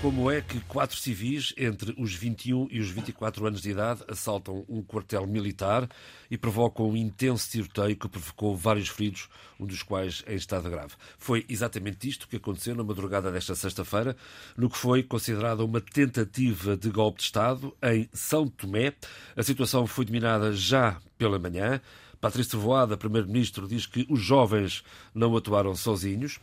Como 0.00 0.30
é 0.30 0.42
que 0.42 0.60
quatro 0.60 0.96
civis 0.96 1.54
entre 1.56 1.94
os 1.98 2.14
21 2.14 2.68
e 2.70 2.78
os 2.78 2.90
24 2.90 3.46
anos 3.46 3.62
de 3.62 3.70
idade 3.70 4.02
assaltam 4.06 4.64
um 4.68 4.82
quartel 4.82 5.26
militar 5.26 5.88
e 6.30 6.36
provocam 6.36 6.90
um 6.90 6.96
intenso 6.96 7.50
tiroteio 7.50 7.96
que 7.96 8.08
provocou 8.08 8.54
vários 8.54 8.88
feridos, 8.88 9.28
um 9.58 9.64
dos 9.64 9.82
quais 9.82 10.22
em 10.28 10.36
estado 10.36 10.68
grave? 10.68 10.92
Foi 11.16 11.46
exatamente 11.48 12.08
isto 12.08 12.28
que 12.28 12.36
aconteceu 12.36 12.74
na 12.74 12.84
madrugada 12.84 13.32
desta 13.32 13.54
sexta-feira, 13.54 14.14
no 14.56 14.68
que 14.68 14.76
foi 14.76 15.02
considerada 15.02 15.64
uma 15.64 15.80
tentativa 15.80 16.76
de 16.76 16.90
golpe 16.90 17.18
de 17.18 17.24
Estado 17.24 17.74
em 17.82 18.08
São 18.12 18.46
Tomé. 18.46 18.92
A 19.34 19.42
situação 19.42 19.86
foi 19.86 20.04
dominada 20.04 20.52
já 20.52 21.00
pela 21.16 21.38
manhã. 21.38 21.80
Patrício 22.20 22.58
Voada, 22.58 22.96
primeiro-ministro, 22.96 23.68
diz 23.68 23.86
que 23.86 24.06
os 24.08 24.20
jovens 24.20 24.82
não 25.14 25.36
atuaram 25.36 25.74
sozinhos. 25.74 26.38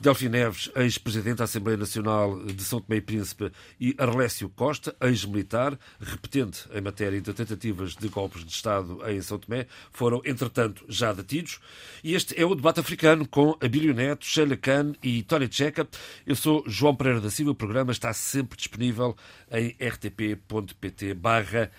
Delfim 0.00 0.30
Neves, 0.30 0.70
ex-presidente 0.76 1.36
da 1.36 1.44
Assembleia 1.44 1.76
Nacional 1.76 2.42
de 2.42 2.64
São 2.64 2.80
Tomé 2.80 2.96
e 2.96 3.00
Príncipe, 3.02 3.52
e 3.78 3.94
Arlésio 3.98 4.48
Costa, 4.48 4.96
ex-militar, 4.98 5.78
repetente 6.00 6.66
em 6.72 6.80
matéria 6.80 7.20
de 7.20 7.34
tentativas 7.34 7.96
de 7.96 8.08
golpes 8.08 8.42
de 8.42 8.50
Estado 8.50 8.98
em 9.10 9.20
São 9.20 9.38
Tomé, 9.38 9.66
foram, 9.92 10.22
entretanto, 10.24 10.86
já 10.88 11.12
detidos. 11.12 11.60
E 12.02 12.14
este 12.14 12.34
é 12.40 12.46
o 12.46 12.54
debate 12.54 12.80
africano 12.80 13.28
com 13.28 13.54
Abílio 13.60 13.92
Neto, 13.92 14.24
Sheila 14.24 14.56
Khan 14.56 14.94
e 15.02 15.22
Tony 15.22 15.52
Checa. 15.52 15.86
Eu 16.26 16.34
sou 16.34 16.64
João 16.66 16.96
Pereira 16.96 17.20
da 17.20 17.28
Silva. 17.28 17.50
O 17.50 17.54
programa 17.54 17.92
está 17.92 18.10
sempre 18.14 18.56
disponível 18.56 19.14
em 19.52 19.76
rtp.pt 19.78 21.12
barra. 21.12 21.70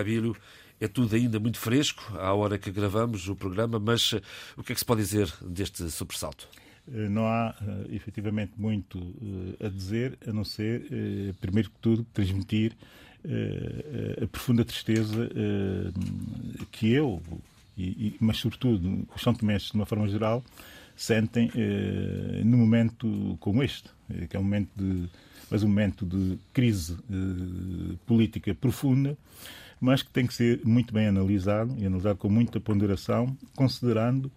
Abílio, 0.00 0.34
é 0.80 0.88
tudo 0.88 1.14
ainda 1.14 1.38
muito 1.38 1.58
fresco 1.58 2.02
à 2.18 2.32
hora 2.32 2.56
que 2.56 2.70
gravamos 2.70 3.28
o 3.28 3.36
programa, 3.36 3.78
mas 3.78 4.14
o 4.56 4.62
que 4.62 4.72
é 4.72 4.74
que 4.74 4.78
se 4.78 4.84
pode 4.84 5.02
dizer 5.02 5.30
deste 5.42 5.90
sobressalto? 5.90 6.48
Eh, 6.90 7.08
não 7.08 7.26
há 7.26 7.54
uh, 7.60 7.94
efetivamente 7.94 8.52
muito 8.56 8.98
uh, 8.98 9.66
a 9.66 9.68
dizer, 9.68 10.18
a 10.26 10.32
não 10.32 10.44
ser, 10.44 10.82
primeiro 11.40 11.70
que 11.70 11.78
tudo, 11.80 12.04
transmitir 12.12 12.76
a 14.20 14.26
profunda 14.26 14.64
tristeza 14.64 15.30
que 16.72 16.90
eu, 16.90 17.22
mas 18.18 18.38
sobretudo 18.38 19.06
os 19.14 19.22
São 19.22 19.32
Tomenses, 19.32 19.68
de 19.68 19.74
uma 19.76 19.86
forma 19.86 20.08
geral, 20.08 20.44
sentem 20.96 21.52
num 22.44 22.58
momento 22.58 23.36
como 23.38 23.62
este, 23.62 23.88
que 24.28 24.36
é 24.36 24.40
um 24.40 24.42
momento 24.42 24.70
de, 24.74 25.08
mas 25.48 25.62
um 25.62 25.68
momento 25.68 26.04
de 26.04 26.36
crise 26.52 26.98
política 28.06 28.52
profunda, 28.56 29.16
mas 29.82 30.00
que 30.00 30.10
tem 30.10 30.24
que 30.24 30.32
ser 30.32 30.60
muito 30.64 30.94
bem 30.94 31.08
analisado 31.08 31.74
e 31.76 31.84
analisado 31.84 32.16
com 32.16 32.28
muita 32.28 32.60
ponderação, 32.60 33.36
considerando 33.56 34.30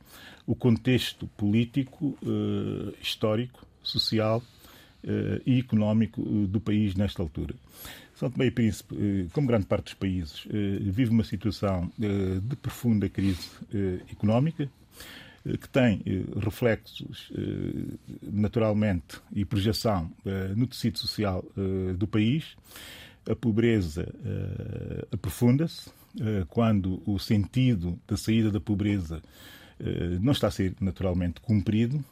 o 0.47 0.55
contexto 0.55 1.27
político, 1.37 2.17
eh, 2.23 2.93
histórico, 2.99 3.63
social 3.83 4.41
eh, 5.03 5.41
e 5.45 5.59
económico 5.59 6.19
eh, 6.19 6.47
do 6.47 6.59
país 6.59 6.95
nesta 6.95 7.21
altura. 7.21 7.53
São 8.15 8.31
Tomé 8.31 8.47
e 8.47 8.51
Príncipe, 8.51 9.29
como 9.33 9.45
grande 9.45 9.67
parte 9.67 9.83
dos 9.83 9.93
países, 9.93 10.47
vive 10.79 11.11
uma 11.11 11.25
situação 11.25 11.91
de 11.97 12.55
profunda 12.55 13.09
crise 13.09 13.49
económica, 14.09 14.69
que 15.43 15.67
tem 15.67 16.01
reflexos, 16.41 17.29
naturalmente, 18.23 19.19
e 19.33 19.43
projeção 19.43 20.09
no 20.55 20.65
tecido 20.65 20.97
social 20.97 21.43
do 21.97 22.07
país. 22.07 22.55
A 23.29 23.35
pobreza 23.35 24.07
aprofunda-se, 25.11 25.89
quando 26.49 27.01
o 27.05 27.19
sentido 27.19 27.99
da 28.07 28.15
saída 28.15 28.51
da 28.51 28.59
pobreza 28.59 29.21
eh, 29.79 30.17
não 30.21 30.31
está 30.31 30.47
a 30.47 30.51
ser 30.51 30.73
naturalmente 30.79 31.41
cumprido 31.41 32.03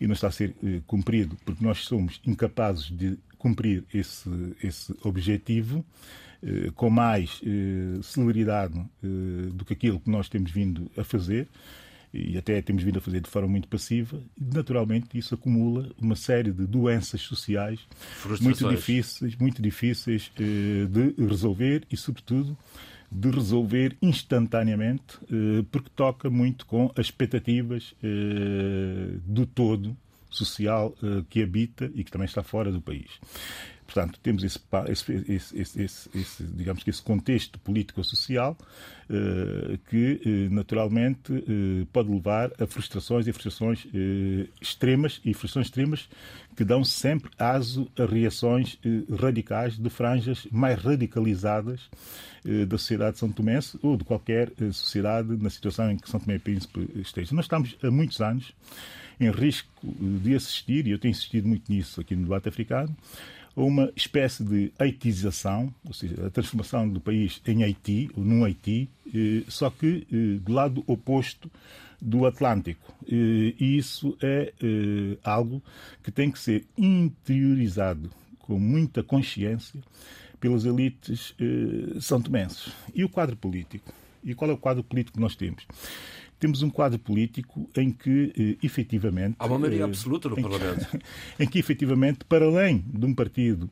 e 0.00 0.06
não 0.06 0.14
está 0.14 0.28
a 0.28 0.32
ser 0.32 0.54
cumprido 0.86 1.36
porque 1.44 1.64
nós 1.64 1.84
somos 1.84 2.20
incapazes 2.26 2.90
de 2.90 3.16
cumprir 3.38 3.84
esse, 3.94 4.28
esse 4.62 4.94
objetivo 5.02 5.84
com 6.74 6.90
mais 6.90 7.40
celeridade 8.02 8.78
do 9.54 9.64
que 9.64 9.72
aquilo 9.72 9.98
que 9.98 10.10
nós 10.10 10.28
temos 10.28 10.50
vindo 10.50 10.90
a 10.96 11.02
fazer 11.02 11.48
e 12.16 12.38
até 12.38 12.60
temos 12.62 12.82
vindo 12.82 12.98
a 12.98 13.00
fazer 13.00 13.20
de 13.20 13.28
forma 13.28 13.48
muito 13.48 13.68
passiva, 13.68 14.20
naturalmente 14.40 15.16
isso 15.16 15.34
acumula 15.34 15.90
uma 16.00 16.16
série 16.16 16.50
de 16.52 16.66
doenças 16.66 17.20
sociais 17.20 17.80
muito 18.40 18.68
difíceis, 18.68 19.36
muito 19.36 19.62
difíceis 19.62 20.30
de 20.36 21.14
resolver 21.26 21.84
e, 21.90 21.96
sobretudo, 21.96 22.56
de 23.10 23.30
resolver 23.30 23.96
instantaneamente, 24.02 25.18
eh, 25.30 25.64
porque 25.70 25.90
toca 25.94 26.28
muito 26.28 26.66
com 26.66 26.90
as 26.96 27.06
expectativas 27.06 27.94
eh, 28.02 29.18
do 29.24 29.46
todo 29.46 29.96
social 30.28 30.94
eh, 31.02 31.22
que 31.30 31.42
habita 31.42 31.90
e 31.94 32.02
que 32.02 32.10
também 32.10 32.26
está 32.26 32.42
fora 32.42 32.70
do 32.70 32.80
país. 32.80 33.10
Portanto, 33.86 34.18
temos 34.20 34.42
esse, 34.42 34.60
esse, 35.28 35.58
esse, 35.58 36.10
esse 36.12 36.42
digamos 36.42 36.82
que 36.82 36.90
esse 36.90 37.00
contexto 37.00 37.58
político-social 37.60 38.56
eh, 39.08 39.78
que, 39.88 40.20
eh, 40.24 40.48
naturalmente, 40.52 41.32
eh, 41.32 41.86
pode 41.92 42.10
levar 42.10 42.50
a 42.60 42.66
frustrações 42.66 43.28
e 43.28 43.32
frustrações 43.32 43.86
extremas 44.60 45.20
e 45.24 45.32
frustrações 45.32 45.66
extremas 45.66 46.08
que 46.56 46.64
dão 46.64 46.82
sempre 46.82 47.30
aso 47.38 47.88
a 47.96 48.04
reações 48.04 48.78
radicais 49.20 49.78
de 49.78 49.88
franjas 49.90 50.48
mais 50.50 50.82
radicalizadas 50.82 51.88
da 52.66 52.78
sociedade 52.78 53.12
de 53.12 53.18
São 53.18 53.30
Tomé 53.30 53.58
ou 53.82 53.96
de 53.96 54.04
qualquer 54.04 54.50
sociedade 54.72 55.36
na 55.36 55.50
situação 55.50 55.90
em 55.90 55.96
que 55.96 56.08
São 56.08 56.18
Tomé 56.18 56.36
e 56.36 56.38
Príncipe 56.38 56.88
esteja. 56.96 57.34
Nós 57.34 57.44
estamos 57.44 57.76
há 57.82 57.90
muitos 57.90 58.20
anos 58.20 58.54
em 59.20 59.30
risco 59.30 59.70
de 60.22 60.34
assistir, 60.34 60.86
e 60.86 60.90
eu 60.90 60.98
tenho 60.98 61.12
insistido 61.12 61.46
muito 61.48 61.70
nisso 61.70 62.00
aqui 62.00 62.14
no 62.14 62.22
debate 62.22 62.48
africano, 62.48 62.94
uma 63.64 63.90
espécie 63.96 64.44
de 64.44 64.70
haitização, 64.78 65.72
ou 65.82 65.94
seja, 65.94 66.26
a 66.26 66.30
transformação 66.30 66.86
do 66.86 67.00
país 67.00 67.40
em 67.46 67.64
Haiti, 67.64 68.10
ou 68.14 68.22
num 68.22 68.44
Haiti, 68.44 68.88
eh, 69.14 69.42
só 69.48 69.70
que 69.70 70.06
eh, 70.12 70.38
do 70.38 70.52
lado 70.52 70.84
oposto 70.86 71.50
do 72.00 72.26
Atlântico. 72.26 72.94
Eh, 73.08 73.54
e 73.58 73.78
isso 73.78 74.16
é 74.20 74.52
algo 75.24 75.62
que 76.04 76.12
tem 76.12 76.30
que 76.30 76.38
ser 76.38 76.66
interiorizado 76.76 78.10
com 78.40 78.58
muita 78.58 79.02
consciência 79.02 79.80
pelas 80.38 80.66
elites 80.66 81.34
são 82.00 82.20
tomenses. 82.20 82.70
E 82.94 83.02
o 83.02 83.08
quadro 83.08 83.34
político? 83.34 83.92
E 84.22 84.34
qual 84.34 84.50
é 84.50 84.54
o 84.54 84.58
quadro 84.58 84.84
político 84.84 85.16
que 85.16 85.20
nós 85.20 85.34
temos? 85.34 85.66
Temos 86.38 86.62
um 86.62 86.70
quadro 86.70 86.98
político 86.98 87.68
em 87.76 87.90
que, 87.90 88.32
eh, 88.36 88.66
efetivamente. 88.66 89.36
Há 89.38 89.46
uma 89.46 89.58
maioria 89.58 89.82
eh, 89.82 89.84
absoluta 89.84 90.28
no 90.28 90.38
em 90.38 90.42
Parlamento. 90.42 90.86
Que, 90.86 90.98
em 91.42 91.48
que, 91.48 91.58
efetivamente, 91.58 92.24
para 92.24 92.44
além 92.44 92.84
de 92.86 93.06
um 93.06 93.14
partido 93.14 93.70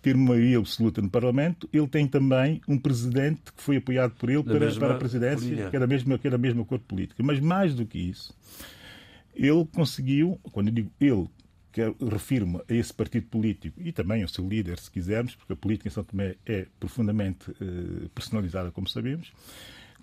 ter 0.00 0.14
uma 0.14 0.30
maioria 0.30 0.58
absoluta 0.58 1.02
no 1.02 1.10
Parlamento, 1.10 1.68
ele 1.72 1.86
tem 1.88 2.06
também 2.06 2.60
um 2.68 2.78
presidente 2.78 3.52
que 3.52 3.62
foi 3.62 3.76
apoiado 3.76 4.12
por 4.12 4.30
ele 4.30 4.42
para, 4.42 4.74
para, 4.74 4.94
a 4.94 4.98
presidência, 4.98 5.68
que 5.68 5.76
era, 5.76 5.84
a 5.84 5.88
mesma, 5.88 6.18
que 6.18 6.26
era 6.26 6.36
a 6.36 6.38
mesma 6.38 6.64
cor 6.64 6.78
política. 6.78 7.22
Mas 7.22 7.40
mais 7.40 7.74
do 7.74 7.84
que 7.84 7.98
isso, 7.98 8.34
ele 9.34 9.66
conseguiu, 9.74 10.38
quando 10.52 10.68
eu 10.68 10.74
digo 10.74 10.90
ele, 11.00 11.26
que 11.72 11.82
refiro-me 12.10 12.56
a 12.56 12.74
esse 12.74 12.94
partido 12.94 13.26
político 13.26 13.78
e 13.82 13.92
também 13.92 14.22
ao 14.22 14.28
seu 14.28 14.48
líder, 14.48 14.78
se 14.78 14.90
quisermos, 14.90 15.34
porque 15.34 15.52
a 15.52 15.56
política 15.56 15.88
em 15.88 15.90
São 15.90 16.02
Tomé 16.02 16.36
é 16.46 16.66
profundamente 16.80 17.50
eh, 17.60 18.08
personalizada, 18.14 18.70
como 18.70 18.88
sabemos 18.88 19.30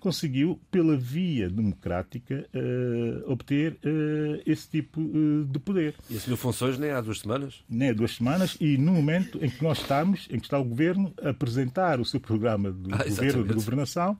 conseguiu, 0.04 0.60
pela 0.70 0.98
via 0.98 1.48
democrática, 1.48 2.46
uh, 2.54 3.32
obter 3.32 3.72
uh, 3.72 4.42
esse 4.44 4.68
tipo 4.68 5.00
uh, 5.00 5.46
de 5.46 5.58
poder. 5.58 5.94
E 6.10 6.16
assumiu 6.18 6.36
funções 6.36 6.78
nem 6.78 6.90
há 6.90 7.00
duas 7.00 7.20
semanas? 7.20 7.64
Nem 7.66 7.88
há 7.88 7.92
duas 7.94 8.14
semanas, 8.14 8.54
e 8.60 8.76
no 8.76 8.92
momento 8.92 9.42
em 9.42 9.48
que 9.48 9.64
nós 9.64 9.78
estamos, 9.78 10.28
em 10.30 10.38
que 10.38 10.44
está 10.44 10.58
o 10.58 10.64
Governo 10.64 11.14
a 11.22 11.30
apresentar 11.30 12.00
o 12.00 12.04
seu 12.04 12.20
programa 12.20 12.70
de 12.70 12.92
ah, 12.92 13.04
governo 13.08 13.44
de 13.44 13.54
governação 13.54 14.18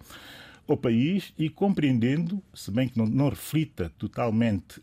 ao 0.67 0.77
país 0.77 1.33
e 1.39 1.49
compreendendo, 1.49 2.43
se 2.55 2.71
bem 2.71 2.89
que 2.89 2.99
não, 2.99 3.07
não 3.07 3.29
reflita 3.29 3.93
totalmente 3.99 4.81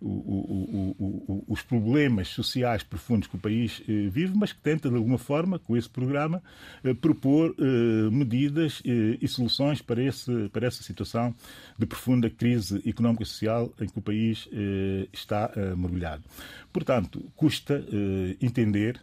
o, 0.00 0.08
o, 0.08 0.96
o, 0.98 1.44
os 1.48 1.62
problemas 1.62 2.28
sociais 2.28 2.82
profundos 2.82 3.28
que 3.28 3.36
o 3.36 3.38
país 3.38 3.82
eh, 3.88 4.08
vive, 4.08 4.32
mas 4.36 4.52
que 4.52 4.60
tenta, 4.60 4.88
de 4.88 4.96
alguma 4.96 5.18
forma, 5.18 5.58
com 5.58 5.76
esse 5.76 5.88
programa, 5.88 6.42
eh, 6.84 6.92
propor 6.94 7.54
eh, 7.58 8.10
medidas 8.10 8.82
e 8.84 9.26
soluções 9.26 9.80
para, 9.80 10.02
esse, 10.02 10.48
para 10.50 10.66
essa 10.66 10.82
situação 10.82 11.34
de 11.78 11.86
profunda 11.86 12.28
crise 12.28 12.82
económica 12.86 13.22
e 13.22 13.26
social 13.26 13.72
em 13.80 13.86
que 13.86 13.98
o 13.98 14.02
país 14.02 14.48
está 15.12 15.50
mergulhado. 15.76 16.22
Portanto, 16.72 17.24
custa 17.34 17.84
entender, 18.40 19.00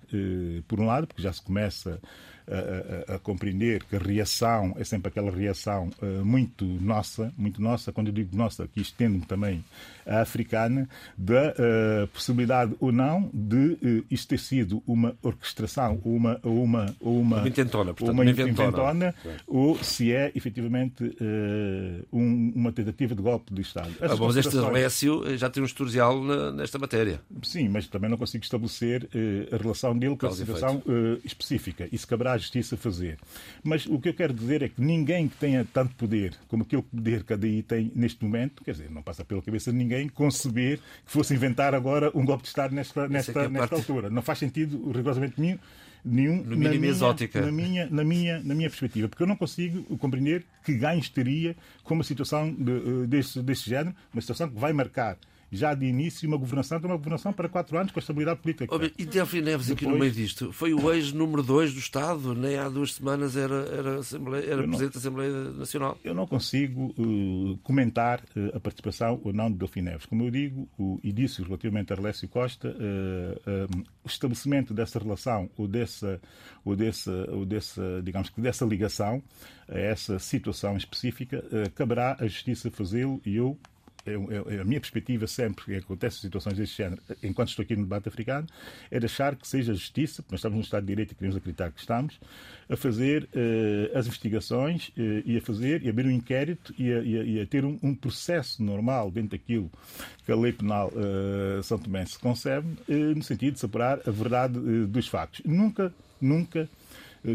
por 0.68 0.80
um 0.80 0.86
lado, 0.86 1.08
porque 1.08 1.22
já 1.22 1.32
se 1.34 1.42
começa 1.42 2.00
a, 2.48 3.16
a, 3.16 3.20
compreender 3.20 3.84
que 3.84 3.96
a 3.96 4.00
reação 4.00 4.74
é 4.78 4.84
sempre 4.84 5.08
aquela 5.08 5.32
reação 5.32 5.90
uh, 6.02 6.26
muito 6.26 6.66
nossa, 6.66 7.32
muito 7.38 7.62
nossa, 7.62 7.92
quando 7.92 8.08
eu 8.08 8.14
digo 8.14 8.36
nossa, 8.36 8.64
aqui 8.64 8.82
estendo 8.82 9.26
também 9.26 9.64
a 10.06 10.22
africana, 10.22 10.88
da 11.18 11.52
uh, 11.54 12.08
possibilidade 12.08 12.76
ou 12.80 12.92
não 12.92 13.30
de 13.34 13.56
uh, 13.56 14.06
isto 14.12 14.28
ter 14.28 14.40
sido 14.40 14.84
uma 14.86 15.16
orquestração 15.22 16.02
ou 16.04 16.16
uma, 16.16 16.40
ou 16.44 16.64
uma, 16.64 16.96
ou 17.00 17.22
uma, 17.22 17.38
uma 17.38 17.48
intentona, 17.48 17.94
portanto, 17.94 18.14
uma 18.14 18.26
inventona, 18.26 18.68
inventona 18.68 19.16
ou 19.48 19.82
se 19.82 20.12
é 20.12 20.32
efetivamente 20.36 21.16
um, 22.12 22.52
uma 22.56 22.72
tentativa 22.72 23.16
de 23.16 23.22
golpe 23.22 23.54
de 23.54 23.62
Estado. 23.62 23.92
Ah, 24.02 24.16
bom, 24.16 24.28
mas 24.28 24.38
este 24.38 24.58
Alessio 24.58 25.38
já 25.38 25.50
tem 25.50 25.64
um 25.64 25.66
historial 25.66 26.22
nesta 26.54 26.78
matéria. 26.78 27.22
Sim, 27.44 27.70
mas 27.70 27.88
também 27.88 28.10
não 28.10 28.18
consigo 28.18 28.44
estabelecer 28.44 29.08
a 29.52 29.58
relação 29.58 29.98
dele 29.98 30.18
com 30.18 30.28
a 30.28 30.32
situação 30.32 30.82
específica. 31.24 31.88
Isso 31.92 32.08
caberá 32.08 32.33
à 32.34 32.38
justiça 32.38 32.76
fazer. 32.76 33.18
Mas 33.64 33.86
o 33.86 34.00
que 34.00 34.10
eu 34.10 34.14
quero 34.14 34.34
dizer 34.34 34.62
é 34.62 34.70
que 34.70 34.82
ninguém 34.82 35.28
que 35.28 35.38
tenha 35.38 35.66
tanto 35.72 35.96
poder 35.96 36.36
como 36.48 36.64
aquele 36.64 36.82
poder 36.82 37.24
que 37.24 37.34
a 37.34 37.38
DI 37.38 37.64
tem 37.64 37.92
neste 37.96 38.24
momento, 38.24 38.64
quer 38.64 38.72
dizer, 38.72 38.92
não 38.92 39.02
passa 39.02 39.24
pela 39.24 39.42
cabeça 39.42 39.72
de 39.72 39.78
ninguém 39.78 40.10
conceber 40.10 40.80
que 41.06 41.12
fosse 41.12 41.34
inventar 41.34 41.74
agora 41.74 42.12
um 42.14 42.26
golpe 42.26 42.44
de 42.44 42.50
Estado 42.50 42.74
nesta, 42.76 43.08
nesta, 43.08 43.32
é, 43.40 43.46
é 43.46 43.50
nesta 43.50 43.68
parte... 43.68 43.76
altura. 43.76 44.10
Não 44.10 44.22
faz 44.22 44.40
sentido 44.40 44.92
rigorosamente 44.92 45.40
nenhum 45.40 45.58
nenhum 46.06 46.44
na, 46.44 46.56
minha, 46.58 46.90
exótica. 46.90 47.40
na 47.40 47.50
minha 47.50 47.88
na 47.90 48.04
minha 48.04 48.44
na 48.44 48.54
minha 48.54 48.70
perspectiva 48.70 49.08
porque 49.08 49.24
eu 49.24 49.28
não 49.28 49.38
consigo 49.38 49.98
compreender 49.98 50.44
que 50.66 50.74
ganhos 50.74 51.08
teria 51.08 51.56
com 51.82 51.94
uma 51.94 52.04
situação 52.04 52.54
de, 52.54 52.72
eh, 52.72 53.08
desse, 53.08 53.42
desse 53.42 53.70
género 53.70 53.96
uma 54.14 54.20
situação 54.20 54.50
que 54.50 54.60
vai 54.60 54.74
marcar 54.74 55.18
já 55.54 55.74
de 55.74 55.86
início 55.86 56.28
uma 56.28 56.38
governação, 56.38 56.80
uma 56.80 56.98
governação 56.98 57.32
para 57.32 57.48
quatro 57.48 57.78
anos 57.78 57.92
com 57.92 58.00
a 58.00 58.02
estabilidade 58.02 58.40
política. 58.40 58.76
Oh, 58.76 58.84
e 58.84 59.06
Delfim 59.06 59.42
Neves, 59.42 59.70
aqui 59.70 59.86
no 59.86 59.98
meio 59.98 60.12
disto, 60.12 60.52
foi 60.52 60.74
o 60.74 60.92
ex-número 60.92 61.44
dois 61.44 61.74
do 61.74 61.80
Estado, 61.80 62.34
nem 62.34 62.58
há 62.58 62.68
duas 62.68 62.94
semanas 62.94 63.38
era, 63.38 63.56
era, 63.68 64.00
Assembleia, 64.00 64.44
era 64.46 64.64
Presidente 64.64 64.94
da 64.94 65.00
Assembleia 65.00 65.32
Nacional. 65.52 65.98
Eu 66.04 66.16
não 66.16 66.26
consigo 66.26 66.94
uh, 66.98 67.58
comentar 67.64 68.22
uh, 68.36 68.58
a 68.58 68.60
participação 68.60 69.22
ou 69.24 69.32
não 69.32 69.52
de 69.52 69.58
Delfim 69.58 69.82
Neves. 69.82 70.06
Como 70.06 70.24
eu 70.24 70.32
digo, 70.32 70.68
o, 70.78 71.00
e 71.04 71.12
disse 71.12 71.44
relativamente 71.44 71.94
a 71.94 71.96
Arlésio 71.96 72.28
Costa, 72.28 72.70
uh, 72.70 73.84
o 74.04 74.08
estabelecimento 74.08 74.74
dessa 74.74 74.98
relação 74.98 75.50
ou 75.56 75.68
dessa, 75.68 76.20
ou 76.66 76.76
dessa, 76.76 77.12
ou 77.32 77.46
dessa 77.46 78.02
digamos 78.04 78.30
que 78.30 78.42
dessa 78.42 78.66
ligação 78.66 79.22
a 79.68 79.78
essa 79.78 80.20
situação 80.20 80.76
específica, 80.76 81.44
caberá 81.74 82.18
à 82.20 82.28
Justiça 82.28 82.70
fazê-lo 82.70 83.22
e 83.26 83.36
eu 83.36 83.58
a 84.06 84.64
minha 84.64 84.80
perspectiva 84.80 85.28
sempre 85.28 85.66
que 85.66 85.76
acontecem 85.76 86.20
situações 86.20 86.58
deste 86.58 86.78
género, 86.78 87.02
enquanto 87.24 87.50
estou 87.50 87.64
aqui 87.64 87.76
no 87.76 87.84
debate 87.84 88.10
africano, 88.10 88.48
é 88.92 89.00
de 89.00 89.06
achar 89.06 89.36
que 89.36 89.48
seja 89.48 89.72
a 89.72 89.76
justiça, 89.76 90.22
porque 90.22 90.34
nós 90.34 90.40
estamos 90.40 90.58
num 90.58 90.62
Estado 90.64 90.82
de 90.84 90.88
Direito 90.88 91.12
e 91.12 91.16
queremos 91.16 91.38
acreditar 91.38 91.72
que 91.72 91.80
estamos, 91.80 92.20
a 92.70 92.76
fazer 92.76 93.24
uh, 93.24 93.98
as 93.98 94.08
investigações 94.08 94.90
uh, 94.90 95.24
e 95.26 95.38
a 95.38 95.42
fazer, 95.42 95.84
e 95.84 95.90
abrir 95.90 96.08
um 96.08 96.12
inquérito 96.12 96.74
e 96.78 96.92
a, 96.92 97.00
e 97.00 97.20
a, 97.20 97.24
e 97.24 97.42
a 97.42 97.46
ter 97.46 97.64
um, 97.64 97.80
um, 97.82 97.96
processo 97.96 98.62
normal 98.62 99.10
dentro 99.10 99.38
daquilo 99.38 99.72
que 100.26 100.32
a 100.32 100.36
lei 100.36 100.52
penal 100.52 100.90
uh, 100.90 101.64
São 101.64 101.78
Tomé 101.78 102.06
se 102.06 102.20
concebe, 102.20 102.68
no 102.88 103.24
sentido 103.24 103.54
de 103.54 103.60
separar 103.60 104.00
a 104.06 104.12
verdade 104.12 104.60
dos 104.88 105.08
factos. 105.08 105.42
Nunca, 105.46 105.94
nunca 106.20 106.70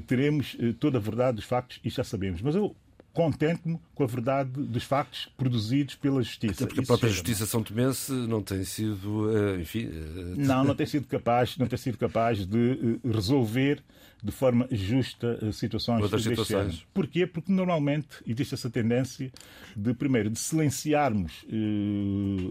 teremos 0.06 0.56
toda 0.78 0.98
a 0.98 1.00
verdade 1.00 1.36
dos 1.36 1.44
factos, 1.44 1.80
e 1.84 1.90
já 1.90 2.04
sabemos. 2.04 2.42
Mas 2.42 2.54
eu 2.54 2.74
contente-me 3.12 3.78
com 3.98 4.04
a 4.04 4.06
verdade 4.06 4.50
dos 4.52 4.84
factos 4.84 5.28
produzidos 5.36 5.96
pela 5.96 6.22
Justiça. 6.22 6.52
Até 6.52 6.66
porque 6.66 6.82
a 6.82 6.86
própria 6.86 7.10
Justiça 7.10 7.46
São 7.46 7.64
Tomense 7.64 8.12
não 8.12 8.40
tem 8.40 8.62
sido, 8.62 9.36
eh, 9.36 9.60
enfim... 9.60 9.90
Eh, 9.92 10.34
não, 10.36 10.62
não 10.62 10.74
tem 10.76 10.86
sido 10.86 11.04
capaz, 11.08 11.56
não 11.58 11.66
tem 11.66 11.76
sido 11.76 11.98
capaz 11.98 12.46
de 12.46 13.00
eh, 13.04 13.08
resolver 13.12 13.82
de 14.22 14.32
forma 14.32 14.66
justa 14.70 15.52
situações 15.52 16.02
Outras 16.02 16.22
situações. 16.22 16.86
Porquê? 16.92 17.26
Porque 17.26 17.52
normalmente 17.52 18.08
existe 18.26 18.54
essa 18.54 18.68
tendência 18.68 19.30
de, 19.76 19.94
primeiro, 19.94 20.28
de 20.28 20.38
silenciarmos 20.38 21.44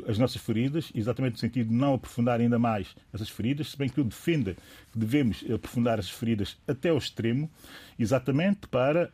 as 0.07 0.17
nossas 0.17 0.41
feridas, 0.41 0.89
exatamente 0.95 1.33
no 1.33 1.39
sentido 1.39 1.67
de 1.67 1.75
não 1.75 1.95
aprofundar 1.95 2.39
ainda 2.39 2.57
mais 2.57 2.95
essas 3.13 3.27
feridas, 3.27 3.71
se 3.71 3.77
bem 3.77 3.89
que 3.89 3.99
eu 3.99 4.05
defenda 4.05 4.55
que 4.93 4.97
devemos 4.97 5.43
aprofundar 5.53 5.99
as 5.99 6.09
feridas 6.09 6.55
até 6.65 6.87
ao 6.87 6.97
extremo, 6.97 7.51
exatamente 7.99 8.65
para 8.67 9.09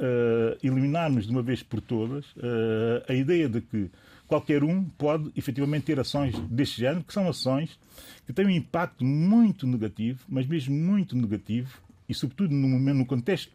eliminarmos 0.61 1.25
de 1.25 1.31
uma 1.31 1.41
vez 1.41 1.63
por 1.63 1.81
todas 1.81 2.22
uh, 2.37 3.03
a 3.07 3.13
ideia 3.13 3.47
de 3.47 3.61
que 3.61 3.89
qualquer 4.27 4.63
um 4.63 4.83
pode 4.83 5.31
efetivamente 5.35 5.85
ter 5.85 5.99
ações 5.99 6.37
deste 6.49 6.81
género, 6.81 7.03
que 7.03 7.13
são 7.13 7.27
ações 7.27 7.77
que 8.25 8.33
têm 8.33 8.45
um 8.45 8.49
impacto 8.49 9.03
muito 9.03 9.67
negativo, 9.67 10.23
mas 10.27 10.45
mesmo 10.45 10.75
muito 10.75 11.15
negativo, 11.15 11.77
e 12.07 12.13
sobretudo 12.13 12.53
no, 12.53 12.79
no 12.79 13.05
contexto 13.05 13.51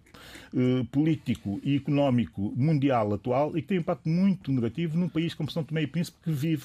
uh, 0.53 0.85
político 0.87 1.61
e 1.62 1.76
económico 1.76 2.53
mundial 2.56 3.12
atual, 3.15 3.56
e 3.56 3.62
que 3.62 3.69
tem 3.69 3.79
um 3.79 3.81
impacto 3.81 4.09
muito 4.09 4.53
negativo 4.53 4.97
num 4.97 5.09
país 5.09 5.35
como 5.35 5.50
São 5.50 5.65
Tomé 5.65 5.82
e 5.82 5.87
Príncipe, 5.87 6.19
que 6.23 6.31
vive 6.31 6.65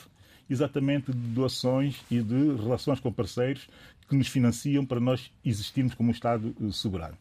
exatamente 0.49 1.11
de 1.11 1.17
doações 1.17 1.95
e 2.11 2.21
de 2.21 2.55
relações 2.55 2.99
com 2.99 3.11
parceiros 3.11 3.67
que 4.07 4.15
nos 4.15 4.27
financiam 4.27 4.85
para 4.85 4.99
nós 4.99 5.31
existirmos 5.43 5.93
como 5.93 6.09
um 6.09 6.11
Estado 6.11 6.55
eh, 6.61 6.71
soberano. 6.71 7.17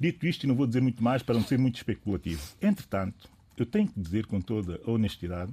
Dito 0.00 0.26
isto, 0.26 0.44
e 0.44 0.46
não 0.46 0.54
vou 0.54 0.66
dizer 0.66 0.80
muito 0.80 1.02
mais 1.02 1.22
para 1.22 1.34
não 1.34 1.42
ser 1.42 1.58
muito 1.58 1.76
especulativo. 1.76 2.42
Entretanto, 2.60 3.28
eu 3.56 3.66
tenho 3.66 3.88
que 3.88 4.00
dizer 4.00 4.26
com 4.26 4.40
toda 4.40 4.80
a 4.86 4.90
honestidade 4.90 5.52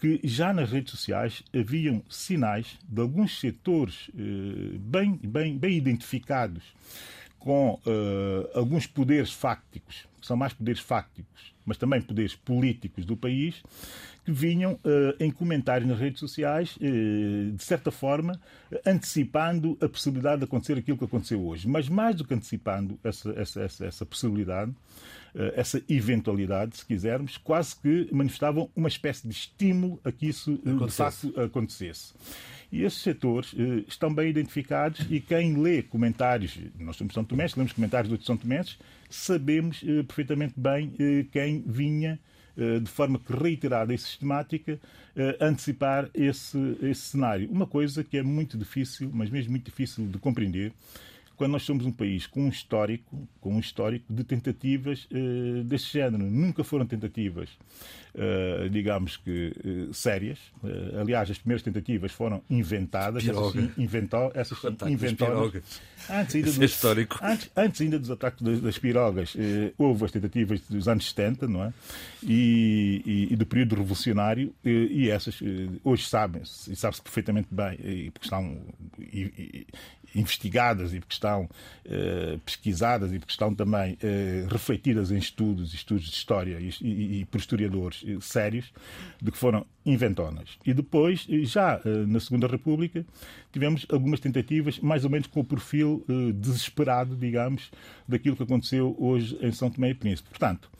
que 0.00 0.20
já 0.24 0.52
nas 0.52 0.72
redes 0.72 0.90
sociais 0.90 1.44
haviam 1.54 2.02
sinais 2.10 2.76
de 2.88 3.00
alguns 3.00 3.38
setores 3.38 4.10
eh, 4.18 4.76
bem, 4.78 5.16
bem, 5.22 5.56
bem 5.56 5.76
identificados 5.76 6.64
com 7.38 7.74
uh, 7.74 8.48
alguns 8.54 8.86
poderes 8.86 9.32
fácticos, 9.32 10.06
que 10.20 10.26
são 10.26 10.36
mais 10.36 10.52
poderes 10.52 10.80
fácticos, 10.80 11.51
mas 11.64 11.76
também 11.76 12.00
poderes 12.00 12.34
políticos 12.34 13.04
do 13.04 13.16
país, 13.16 13.62
que 14.24 14.30
vinham 14.30 14.74
uh, 14.74 15.14
em 15.18 15.30
comentários 15.30 15.88
nas 15.88 15.98
redes 15.98 16.20
sociais, 16.20 16.76
uh, 16.76 17.52
de 17.52 17.62
certa 17.62 17.90
forma, 17.90 18.40
antecipando 18.86 19.76
a 19.80 19.88
possibilidade 19.88 20.38
de 20.38 20.44
acontecer 20.44 20.78
aquilo 20.78 20.96
que 20.96 21.04
aconteceu 21.04 21.44
hoje. 21.44 21.68
Mas 21.68 21.88
mais 21.88 22.14
do 22.16 22.24
que 22.24 22.34
antecipando 22.34 22.98
essa, 23.02 23.30
essa, 23.32 23.60
essa, 23.62 23.86
essa 23.86 24.06
possibilidade, 24.06 24.70
uh, 24.70 25.52
essa 25.54 25.82
eventualidade, 25.88 26.76
se 26.76 26.86
quisermos, 26.86 27.36
quase 27.36 27.74
que 27.76 28.08
manifestavam 28.12 28.70
uma 28.76 28.88
espécie 28.88 29.26
de 29.26 29.34
estímulo 29.34 30.00
a 30.04 30.12
que 30.12 30.28
isso 30.28 30.58
de 30.64 30.90
facto 30.90 31.40
acontecesse. 31.40 32.14
E 32.72 32.84
esses 32.84 33.02
setores 33.02 33.54
estão 33.86 34.12
bem 34.12 34.30
identificados 34.30 35.06
e 35.10 35.20
quem 35.20 35.60
lê 35.60 35.82
comentários, 35.82 36.58
nós 36.78 36.96
somos 36.96 37.12
São 37.12 37.22
Tomé, 37.22 37.46
lemos 37.54 37.72
comentários 37.72 38.10
do 38.10 38.24
São 38.24 38.34
Tomé, 38.34 38.62
sabemos 39.10 39.84
perfeitamente 40.08 40.54
bem 40.56 40.90
quem 41.30 41.62
vinha 41.66 42.18
eh, 42.54 42.80
de 42.80 42.90
forma 42.90 43.18
reiterada 43.26 43.94
e 43.94 43.98
sistemática, 43.98 44.78
eh, 45.16 45.36
antecipar 45.40 46.10
esse, 46.12 46.58
esse 46.82 47.00
cenário. 47.00 47.50
Uma 47.50 47.66
coisa 47.66 48.04
que 48.04 48.18
é 48.18 48.22
muito 48.22 48.58
difícil, 48.58 49.10
mas 49.10 49.30
mesmo 49.30 49.52
muito 49.52 49.64
difícil 49.64 50.06
de 50.06 50.18
compreender, 50.18 50.70
quando 51.36 51.52
nós 51.52 51.62
somos 51.62 51.84
um 51.86 51.92
país 51.92 52.26
com 52.26 52.42
um 52.42 52.48
histórico, 52.48 53.28
com 53.40 53.54
um 53.54 53.58
histórico 53.58 54.12
de 54.12 54.24
tentativas 54.24 55.06
uh, 55.10 55.64
deste 55.64 55.92
género. 55.92 56.24
Nunca 56.24 56.62
foram 56.62 56.86
tentativas, 56.86 57.48
uh, 58.14 58.68
digamos 58.70 59.16
que, 59.16 59.52
uh, 59.64 59.94
sérias. 59.94 60.38
aliás, 61.00 61.30
as 61.30 61.38
primeiras 61.38 61.62
tentativas 61.62 62.12
foram 62.12 62.42
inventadas. 62.48 63.26
Essas 63.26 63.52
sim, 63.52 63.70
inventou, 63.78 64.32
essas 64.34 64.58
sim, 64.58 64.76
inventou. 64.88 65.52
Antes 66.10 66.34
ainda, 66.34 66.48
é 66.48 66.52
dos, 66.52 66.58
histórico. 66.58 67.18
Antes, 67.22 67.50
antes, 67.56 67.80
ainda 67.80 67.98
dos 67.98 68.10
ataques 68.10 68.42
das, 68.42 68.60
das 68.60 68.78
pirogas, 68.78 69.34
houve 69.78 70.04
as 70.04 70.10
tentativas 70.10 70.60
dos 70.62 70.88
anos 70.88 71.08
70, 71.08 71.46
não 71.46 71.64
é? 71.64 71.72
E, 72.22 73.02
e, 73.04 73.32
e 73.32 73.36
do 73.36 73.46
período 73.46 73.76
revolucionário, 73.76 74.52
e 74.64 75.08
essas 75.08 75.40
hoje 75.84 76.04
sabem-se, 76.04 76.72
e 76.72 76.76
sabe-se 76.76 77.02
perfeitamente 77.02 77.48
bem, 77.50 78.10
porque 78.12 78.26
estão 78.26 78.60
e, 78.98 79.66
investigadas 80.14 80.92
e 80.92 81.00
porque 81.00 81.14
estão 81.14 81.44
uh, 81.44 82.38
pesquisadas 82.40 83.12
e 83.12 83.18
porque 83.18 83.32
estão 83.32 83.54
também 83.54 83.94
uh, 83.94 84.48
refletidas 84.48 85.10
em 85.10 85.18
estudos, 85.18 85.74
estudos 85.74 86.04
de 86.04 86.14
história 86.14 86.58
e, 86.60 86.70
e, 86.80 87.20
e 87.20 87.24
por 87.24 87.38
historiadores 87.38 88.02
uh, 88.02 88.20
sérios, 88.20 88.72
de 89.20 89.30
que 89.30 89.38
foram 89.38 89.66
inventonas. 89.84 90.58
E 90.64 90.72
depois, 90.72 91.26
já 91.42 91.80
na 92.06 92.20
Segunda 92.20 92.46
República, 92.46 93.04
tivemos 93.52 93.84
algumas 93.90 94.20
tentativas, 94.20 94.78
mais 94.78 95.04
ou 95.04 95.10
menos 95.10 95.26
com 95.26 95.40
o 95.40 95.44
perfil 95.44 96.04
desesperado, 96.34 97.16
digamos, 97.16 97.68
daquilo 98.06 98.36
que 98.36 98.44
aconteceu 98.44 98.94
hoje 98.96 99.36
em 99.40 99.50
São 99.50 99.68
Tomé 99.70 99.90
e 99.90 99.94
Príncipe. 99.94 100.28
Portanto, 100.28 100.70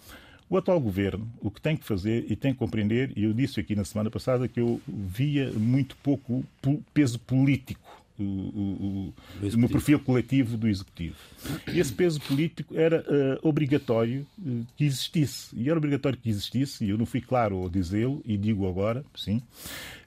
o 0.53 0.59
atual 0.59 0.79
governo, 0.79 1.33
o 1.41 1.51
que 1.51 1.63
tem 1.63 1.79
que 1.79 1.85
fazer 1.85 2.27
e 2.29 2.37
tem 2.37 2.53
que 2.53 2.59
compreender, 2.59 3.11
e 3.17 3.25
eu 3.25 3.33
disse 3.33 3.59
aqui 3.59 3.75
na 3.75 3.87
semana 3.87 4.11
passada 4.11 4.47
que 4.47 4.61
eu 4.61 4.83
via 4.87 5.51
muito 5.51 5.97
pouco 5.97 6.45
peso 6.93 7.19
político 7.19 8.02
o, 8.19 8.23
o, 8.23 9.15
o, 9.43 9.57
no 9.57 9.69
perfil 9.69 9.99
coletivo 9.99 10.57
do 10.57 10.69
Executivo. 10.69 11.17
Esse 11.67 11.93
peso 11.93 12.21
político 12.21 12.77
era 12.77 13.01
uh, 13.01 13.49
obrigatório 13.49 14.27
uh, 14.39 14.67
que 14.77 14.85
existisse. 14.85 15.55
E 15.57 15.69
era 15.69 15.79
obrigatório 15.79 16.19
que 16.19 16.29
existisse, 16.29 16.85
e 16.85 16.91
eu 16.91 16.99
não 16.99 17.07
fui 17.07 17.21
claro 17.21 17.57
ao 17.57 17.69
dizê-lo, 17.69 18.23
e 18.25 18.37
digo 18.37 18.69
agora, 18.69 19.05
sim, 19.15 19.37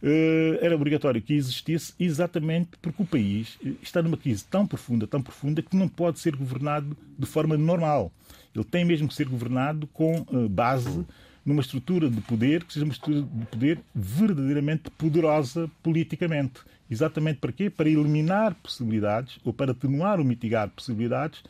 uh, 0.01 0.57
era 0.61 0.75
obrigatório 0.75 1.21
que 1.21 1.33
existisse 1.33 1.93
exatamente 1.99 2.71
porque 2.81 3.01
o 3.03 3.05
país 3.05 3.57
está 3.81 4.01
numa 4.01 4.17
crise 4.17 4.45
tão 4.45 4.65
profunda, 4.65 5.07
tão 5.07 5.21
profunda, 5.21 5.61
que 5.61 5.75
não 5.75 5.87
pode 5.87 6.19
ser 6.19 6.35
governado 6.35 6.95
de 7.17 7.25
forma 7.25 7.57
normal. 7.57 8.11
Ele 8.53 8.63
tem 8.63 8.85
mesmo 8.85 9.07
que 9.07 9.13
ser 9.13 9.27
governado 9.27 9.85
com 9.87 10.25
base 10.49 11.05
numa 11.45 11.61
estrutura 11.61 12.09
de 12.09 12.19
poder 12.21 12.63
que 12.63 12.73
seja 12.73 12.85
uma 12.85 12.91
estrutura 12.91 13.21
de 13.21 13.45
poder 13.45 13.79
verdadeiramente 13.93 14.89
poderosa 14.91 15.69
politicamente. 15.83 16.61
Exatamente 16.89 17.39
para 17.39 17.51
quê? 17.51 17.69
Para 17.69 17.89
eliminar 17.89 18.53
possibilidades 18.55 19.39
ou 19.43 19.51
para 19.51 19.71
atenuar 19.71 20.19
ou 20.19 20.25
mitigar 20.25 20.69
possibilidades 20.69 21.43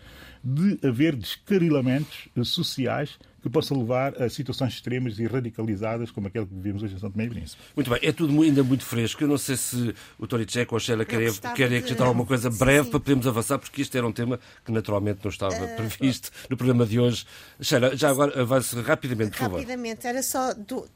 de 0.43 0.79
haver 0.87 1.15
descarrilamentos 1.15 2.29
sociais 2.45 3.17
que 3.45 3.49
possa 3.51 3.77
levar 3.77 4.19
a 4.19 4.27
situações 4.27 4.73
extremas 4.73 5.19
e 5.19 5.27
radicalizadas 5.27 6.09
como 6.09 6.25
aquela 6.25 6.47
que 6.47 6.53
vivemos 6.55 6.81
hoje 6.81 6.95
em 6.95 6.99
São 6.99 7.11
Tomé 7.11 7.25
e 7.25 7.29
Príncipe. 7.29 7.61
Muito 7.75 7.91
bem, 7.91 7.99
é 8.01 8.11
tudo 8.11 8.41
ainda 8.41 8.63
muito 8.63 8.83
fresco. 8.83 9.23
Eu 9.23 9.27
não 9.27 9.37
sei 9.37 9.55
se 9.55 9.93
o 10.17 10.25
Tori 10.25 10.47
Tcheco 10.47 10.73
ou 10.73 10.77
a 10.77 10.79
Sheila 10.79 11.05
querem, 11.05 11.27
acrescentar 11.27 12.07
alguma 12.07 12.25
coisa 12.25 12.49
breve 12.49 12.85
sim. 12.85 12.89
para 12.89 12.99
podermos 12.99 13.27
avançar, 13.27 13.59
porque 13.59 13.83
isto 13.83 13.95
era 13.95 14.07
um 14.07 14.11
tema 14.11 14.39
que 14.65 14.71
naturalmente 14.71 15.19
não 15.23 15.29
estava 15.29 15.63
uh, 15.63 15.75
previsto 15.75 16.31
no 16.49 16.57
programa 16.57 16.87
de 16.87 16.99
hoje. 16.99 17.23
Sheila, 17.61 17.95
já 17.95 18.09
agora 18.09 18.41
avance 18.41 18.75
rapidamente, 18.81 19.33
por 19.33 19.37
favor. 19.37 19.59
Rapidamente, 19.59 20.07
era 20.07 20.23
só. 20.23 20.51
Do... 20.55 20.87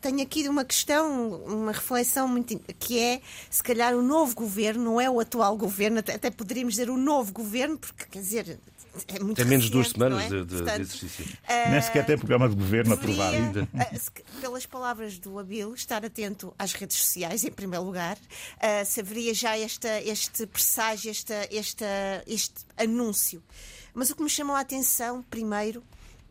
Tenho 0.00 0.22
aqui 0.22 0.48
uma 0.48 0.64
questão, 0.64 1.36
uma 1.44 1.70
reflexão 1.70 2.26
muito. 2.26 2.58
que 2.80 2.98
é, 2.98 3.20
se 3.48 3.62
calhar, 3.62 3.94
o 3.94 4.02
novo 4.02 4.34
governo, 4.34 4.82
não 4.82 5.00
é 5.00 5.08
o 5.08 5.20
atual 5.20 5.56
governo, 5.56 6.00
até, 6.00 6.14
até 6.14 6.32
poderíamos 6.32 6.74
dizer 6.74 6.90
o 6.90 6.96
novo 6.96 7.32
governo, 7.32 7.78
porque, 7.78 8.06
quer 8.10 8.18
dizer, 8.18 8.58
é 9.08 9.18
muito 9.18 9.36
Tem 9.36 9.46
menos 9.46 9.66
de 9.66 9.70
duas 9.70 9.88
semanas 9.88 10.24
é? 10.24 10.28
de, 10.28 10.44
de, 10.44 10.56
Portanto, 10.56 10.76
de, 10.76 10.82
exercício. 10.82 11.24
Uh, 11.24 11.70
Nem 11.70 11.82
sequer 11.82 12.04
tem 12.04 12.18
programa 12.18 12.48
de 12.48 12.54
governo 12.54 12.94
aprovado 12.94 13.36
ainda. 13.36 13.62
Uh, 13.62 14.40
pelas 14.40 14.66
palavras 14.66 15.18
do 15.18 15.38
Abil, 15.38 15.74
estar 15.74 16.04
atento 16.04 16.54
às 16.58 16.72
redes 16.72 16.98
sociais, 16.98 17.44
em 17.44 17.50
primeiro 17.50 17.84
lugar. 17.84 18.16
Uh, 18.16 18.84
se 18.84 19.00
haveria 19.00 19.32
já 19.32 19.56
esta, 19.56 20.00
este 20.02 20.46
presságio, 20.46 21.10
esta, 21.10 21.48
esta, 21.50 22.22
este 22.26 22.64
anúncio. 22.76 23.42
Mas 23.94 24.10
o 24.10 24.16
que 24.16 24.22
me 24.22 24.30
chamou 24.30 24.56
a 24.56 24.60
atenção, 24.60 25.22
primeiro, 25.22 25.82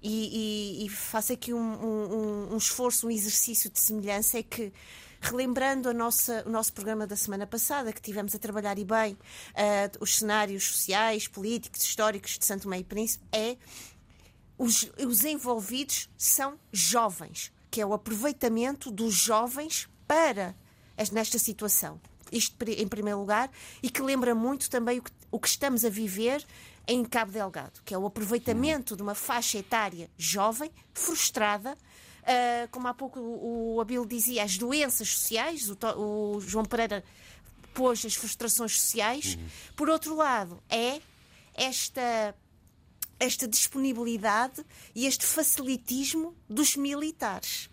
e, 0.02 0.80
e, 0.82 0.86
e 0.86 0.90
faço 0.90 1.34
aqui 1.34 1.54
um, 1.54 1.60
um, 1.60 2.54
um 2.54 2.58
esforço, 2.58 3.08
um 3.08 3.12
exercício 3.12 3.70
de 3.70 3.80
semelhança, 3.80 4.40
é 4.40 4.44
que 4.44 4.72
relembrando 5.22 5.88
a 5.88 5.94
nossa, 5.94 6.44
o 6.46 6.50
nosso 6.50 6.74
programa 6.74 7.06
da 7.06 7.16
semana 7.16 7.46
passada, 7.46 7.94
que 7.94 8.02
tivemos 8.02 8.34
a 8.34 8.40
trabalhar 8.40 8.78
e 8.80 8.84
bem 8.84 9.14
uh, 9.14 9.18
os 10.00 10.18
cenários 10.18 10.64
sociais, 10.64 11.28
políticos, 11.28 11.84
históricos 11.84 12.40
de 12.40 12.46
Santo 12.46 12.68
Meio 12.68 12.84
Príncipe, 12.84 13.24
é 13.32 13.56
os, 14.58 14.92
os 15.06 15.24
envolvidos 15.24 16.10
são 16.18 16.60
jovens, 16.72 17.52
que 17.70 17.80
é 17.80 17.86
o 17.86 17.94
aproveitamento 17.94 18.92
dos 18.92 19.14
jovens 19.14 19.88
para 20.08 20.56
nesta 21.12 21.40
situação. 21.40 22.00
Isto 22.32 22.56
em 22.68 22.88
primeiro 22.88 23.20
lugar, 23.20 23.50
e 23.82 23.90
que 23.90 24.02
lembra 24.02 24.34
muito 24.34 24.70
também 24.70 25.00
o 25.00 25.02
que, 25.04 25.12
o 25.32 25.40
que 25.40 25.48
estamos 25.48 25.84
a 25.86 25.90
viver 25.90 26.46
em 26.88 27.04
Cabo 27.04 27.32
Delgado, 27.32 27.82
que 27.84 27.94
é 27.94 27.98
o 27.98 28.06
aproveitamento 28.06 28.96
de 28.96 29.02
uma 29.02 29.16
faixa 29.16 29.58
etária 29.58 30.10
jovem, 30.18 30.72
frustrada, 30.94 31.78
Uh, 32.22 32.68
como 32.70 32.88
há 32.88 32.94
pouco 32.94 33.20
o, 33.20 33.76
o 33.76 33.82
Abel 33.82 34.06
dizia, 34.06 34.44
as 34.44 34.58
doenças 34.58 35.10
sociais, 35.10 35.70
o, 35.70 35.78
o, 35.98 36.42
João 36.42 36.64
Pereira 36.64 37.04
pôs 37.74 38.06
as 38.06 38.14
frustrações 38.14 38.80
sociais. 38.80 39.36
Uhum. 39.36 39.50
Por 39.76 39.90
outro 39.90 40.16
lado, 40.16 40.62
é 40.70 41.02
esta, 41.56 42.36
esta 43.20 43.48
disponibilidade 43.48 44.64
e 44.94 45.06
este 45.06 45.26
facilitismo 45.26 46.36
dos 46.50 46.76
militares. 46.76 47.70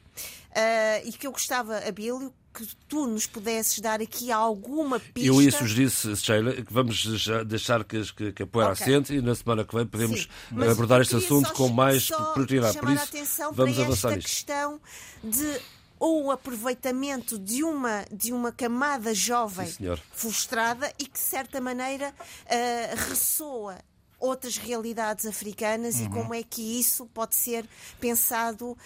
Uh, 0.51 1.07
e 1.07 1.13
que 1.13 1.27
eu 1.27 1.33
gostava, 1.33 1.79
Abílio, 1.87 2.33
que 2.67 2.75
tu 2.89 3.07
nos 3.07 3.27
pudesses 3.27 3.79
dar 3.79 4.01
aqui 4.01 4.33
alguma 4.33 4.99
pista. 4.99 5.29
Eu 5.29 5.41
ia 5.41 5.53
sugerir, 5.53 5.91
Sheila, 5.91 6.53
que 6.53 6.73
vamos 6.73 7.05
deixar 7.47 7.85
que, 7.85 8.03
que, 8.13 8.33
que 8.33 8.43
a 8.43 8.47
poeira 8.47 8.73
okay. 8.73 8.85
assente 8.85 9.15
e 9.15 9.23
na 9.23 9.35
semana 9.35 9.65
que 9.65 9.75
vem 9.75 9.87
podemos 9.87 10.29
abordar 10.51 11.01
este 11.01 11.15
assunto 11.17 11.53
com 11.53 11.69
mais 11.69 12.11
prioridade. 12.35 12.79
Por 12.79 12.91
isso, 12.91 13.43
vamos 13.53 13.79
avançar 13.79 14.17
nisto. 14.17 14.27
questão 14.27 14.81
de 15.23 15.61
ou 16.01 16.27
o 16.27 16.31
aproveitamento 16.31 17.39
de 17.39 17.65
uma, 17.65 18.05
de 18.11 18.33
uma 18.33 18.53
camada 18.53 19.13
jovem 19.13 19.67
Sim, 19.67 19.97
frustrada 20.13 20.93
e 20.99 21.07
que, 21.07 21.13
de 21.13 21.19
certa 21.19 21.61
maneira, 21.61 22.15
uh, 22.15 23.09
ressoa 23.09 23.79
outras 24.19 24.57
realidades 24.57 25.27
africanas 25.27 25.97
uhum. 25.97 26.07
e 26.07 26.09
como 26.11 26.35
é 26.35 26.43
que 26.43 26.63
isso 26.79 27.07
pode 27.07 27.35
ser 27.35 27.65
pensado 28.01 28.71
uh, 28.71 28.77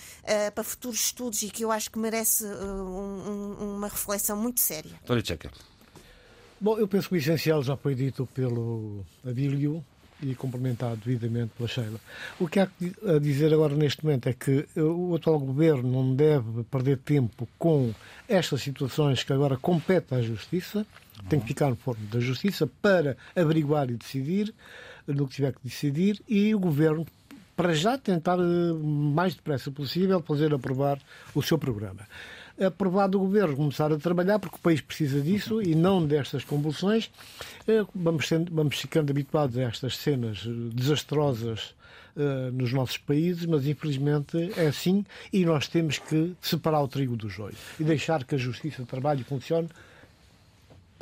para 0.55 0.65
futuros 0.65 1.01
estudos 1.01 1.43
e 1.43 1.51
que 1.51 1.65
eu 1.65 1.71
acho 1.71 1.91
que 1.91 1.99
merece 1.99 2.45
uh, 2.45 2.49
um, 2.49 3.77
uma 3.77 3.89
reflexão 3.89 4.37
muito 4.37 4.61
séria. 4.61 4.93
Tória 5.05 5.23
Tcheca. 5.23 5.51
Bom, 6.61 6.79
eu 6.79 6.87
penso 6.87 7.09
que 7.09 7.15
o 7.15 7.19
essencial 7.19 7.63
já 7.63 7.77
foi 7.77 7.95
dito 7.95 8.25
pelo 8.35 9.05
Abílio 9.27 9.85
e 10.23 10.35
complementado 10.35 11.01
devidamente 11.05 11.53
pela 11.57 11.69
Sheila. 11.69 12.01
O 12.39 12.47
que 12.47 12.61
há 12.61 12.69
a 13.09 13.19
dizer 13.19 13.53
agora 13.53 13.75
neste 13.75 14.05
momento 14.05 14.29
é 14.29 14.33
que 14.33 14.67
o 14.77 15.15
atual 15.17 15.41
governo 15.41 15.91
não 15.91 16.15
deve 16.15 16.63
perder 16.71 16.99
tempo 16.99 17.49
com 17.59 17.93
estas 18.29 18.63
situações 18.63 19.25
que 19.25 19.33
agora 19.33 19.57
competem 19.57 20.19
à 20.19 20.23
Justiça, 20.23 20.87
tem 21.29 21.41
que 21.41 21.49
ficar 21.49 21.69
no 21.69 21.77
forno 21.77 22.07
da 22.07 22.21
Justiça 22.21 22.69
para 22.81 23.17
averiguar 23.35 23.91
e 23.91 23.97
decidir 23.97 24.55
no 25.07 25.27
que 25.27 25.35
tiver 25.35 25.53
que 25.53 25.61
decidir 25.65 26.23
e 26.29 26.55
o 26.55 26.59
Governo, 26.59 27.07
para 27.57 27.75
já, 27.75 27.99
tentar 27.99 28.39
eh, 28.39 28.73
mais 28.83 29.35
depressa 29.35 29.71
possível 29.71 30.21
fazer 30.23 30.53
aprovar 30.55 30.99
o 31.35 31.43
seu 31.43 31.59
programa. 31.59 32.07
Aprovado 32.61 33.19
o 33.19 33.21
Governo 33.21 33.57
começar 33.57 33.93
a 33.93 33.99
trabalhar, 33.99 34.39
porque 34.39 34.57
o 34.57 34.61
país 34.61 34.81
precisa 34.81 35.21
disso 35.21 35.63
e 35.63 35.75
não 35.75 36.05
destas 36.05 36.45
convulsões, 36.45 37.11
eh, 37.67 37.85
vamos, 37.95 38.29
sendo, 38.29 38.55
vamos 38.55 38.77
ficando 38.77 39.11
habituados 39.11 39.57
a 39.57 39.63
estas 39.63 39.97
cenas 39.97 40.45
eh, 40.47 40.51
desastrosas 40.75 41.75
Uh, 42.15 42.53
nos 42.53 42.71
nossos 42.75 42.99
países, 42.99 43.47
mas 43.47 43.67
infelizmente 43.67 44.37
é 44.59 44.67
assim 44.67 45.03
e 45.33 45.47
nós 45.47 45.67
temos 45.67 45.97
que 45.97 46.37
separar 46.43 46.83
o 46.83 46.87
trigo 46.87 47.17
do 47.17 47.27
joio 47.27 47.55
e 47.81 47.85
deixar 47.85 48.23
que 48.25 48.35
a 48.35 48.39
justiça 48.39 48.85
trabalhe 48.85 49.23
e 49.23 49.25
funcione 49.25 49.67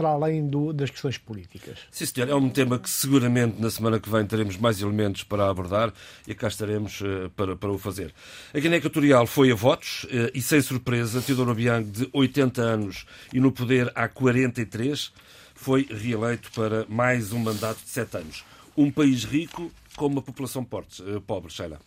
para 0.01 0.09
além 0.09 0.49
do, 0.49 0.73
das 0.73 0.89
questões 0.89 1.19
políticas. 1.19 1.77
Sim, 1.91 2.07
senhor. 2.07 2.31
É 2.31 2.35
um 2.35 2.49
tema 2.49 2.79
que 2.79 2.89
seguramente 2.89 3.61
na 3.61 3.71
semana 3.71 4.01
que 4.01 4.09
vem 4.09 4.25
teremos 4.25 4.57
mais 4.57 4.81
elementos 4.81 5.25
para 5.25 5.51
abordar 5.51 5.93
e 6.27 6.35
cá 6.35 6.49
estaremos 6.49 7.03
uh, 7.03 7.29
para, 7.37 7.55
para 7.55 7.71
o 7.71 7.77
fazer. 7.77 8.15
A 8.55 8.59
Guiné 8.59 8.77
Equatorial 8.77 9.27
foi 9.27 9.53
a 9.53 9.55
votos 9.55 10.05
uh, 10.05 10.31
e, 10.33 10.41
sem 10.41 10.63
surpresa, 10.63 11.21
Teodoro 11.21 11.51
Obiang, 11.51 11.85
de 11.85 12.09
80 12.15 12.63
anos 12.63 13.05
e 13.31 13.39
no 13.39 13.53
poder 13.53 13.93
há 13.95 14.09
43, 14.09 15.13
foi 15.55 15.87
reeleito 15.91 16.51
para 16.53 16.87
mais 16.89 17.35
um 17.35 17.39
mandato 17.39 17.83
de 17.85 17.91
7 17.91 18.17
anos. 18.17 18.43
Um 18.75 18.91
país 18.91 19.25
rico 19.25 19.71
com 19.97 20.07
uma 20.07 20.23
população 20.23 20.63
uh, 20.63 21.21
pobre, 21.21 21.53
Sheila. 21.53 21.79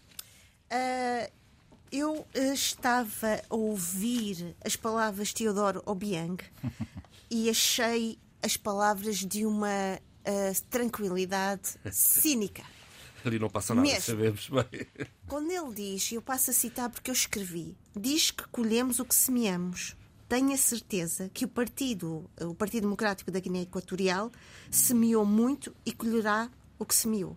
eu 1.91 2.27
estava 2.35 3.41
a 3.49 3.55
ouvir 3.55 4.55
as 4.63 4.75
palavras 4.75 5.29
de 5.29 5.33
Teodoro 5.33 5.81
Obiang 5.87 6.37
e 7.33 7.49
achei 7.49 8.19
as 8.43 8.55
palavras 8.55 9.17
de 9.17 9.43
uma 9.43 9.97
uh, 9.97 10.61
tranquilidade 10.69 11.75
cínica. 11.91 12.63
Ali 13.25 13.39
não 13.39 13.49
passa 13.49 13.73
nada, 13.73 13.87
Mesmo. 13.87 14.01
sabemos 14.01 14.49
bem. 14.49 14.87
Quando 15.27 15.49
ele 15.49 15.73
diz, 15.73 16.11
e 16.11 16.15
eu 16.15 16.21
passo 16.21 16.51
a 16.51 16.53
citar 16.53 16.89
porque 16.91 17.09
eu 17.09 17.13
escrevi, 17.13 17.75
diz 17.95 18.29
que 18.29 18.47
colhemos 18.49 18.99
o 18.99 19.05
que 19.05 19.15
semeamos. 19.15 19.95
Tenho 20.29 20.53
a 20.53 20.57
certeza 20.57 21.29
que 21.33 21.45
o 21.45 21.47
Partido, 21.47 22.29
o 22.39 22.53
Partido 22.53 22.83
Democrático 22.83 23.31
da 23.31 23.39
Guiné 23.39 23.61
Equatorial 23.61 24.31
semeou 24.69 25.25
muito 25.25 25.75
e 25.85 25.91
colherá 25.91 26.51
o 26.77 26.85
que 26.85 26.93
semeou. 26.93 27.35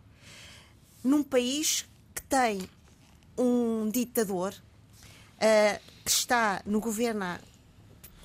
Num 1.02 1.22
país 1.22 1.86
que 2.14 2.22
tem 2.22 2.68
um 3.38 3.88
ditador 3.88 4.52
uh, 4.52 5.80
que 6.04 6.10
está 6.10 6.62
no 6.66 6.80
governo 6.80 7.24
há 7.24 7.40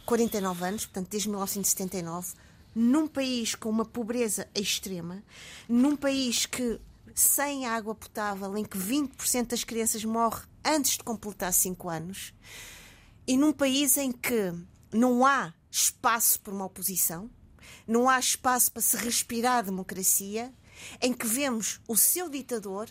49 0.05 0.65
anos, 0.65 0.85
portanto, 0.85 1.09
desde 1.09 1.29
1979, 1.29 2.33
num 2.75 3.07
país 3.07 3.55
com 3.55 3.69
uma 3.69 3.85
pobreza 3.85 4.47
extrema, 4.55 5.23
num 5.67 5.95
país 5.95 6.45
que 6.45 6.79
sem 7.13 7.65
água 7.65 7.93
potável, 7.93 8.57
em 8.57 8.63
que 8.63 8.77
20% 8.77 9.47
das 9.47 9.63
crianças 9.63 10.03
morrem 10.05 10.43
antes 10.63 10.97
de 10.97 11.03
completar 11.03 11.51
5 11.53 11.89
anos, 11.89 12.33
e 13.27 13.35
num 13.37 13.51
país 13.51 13.97
em 13.97 14.11
que 14.11 14.53
não 14.91 15.25
há 15.25 15.53
espaço 15.69 16.39
para 16.39 16.53
uma 16.53 16.65
oposição, 16.65 17.29
não 17.87 18.09
há 18.09 18.19
espaço 18.19 18.71
para 18.71 18.81
se 18.81 18.97
respirar 18.97 19.63
democracia, 19.63 20.53
em 21.01 21.13
que 21.13 21.27
vemos 21.27 21.79
o 21.87 21.95
seu 21.95 22.29
ditador 22.29 22.89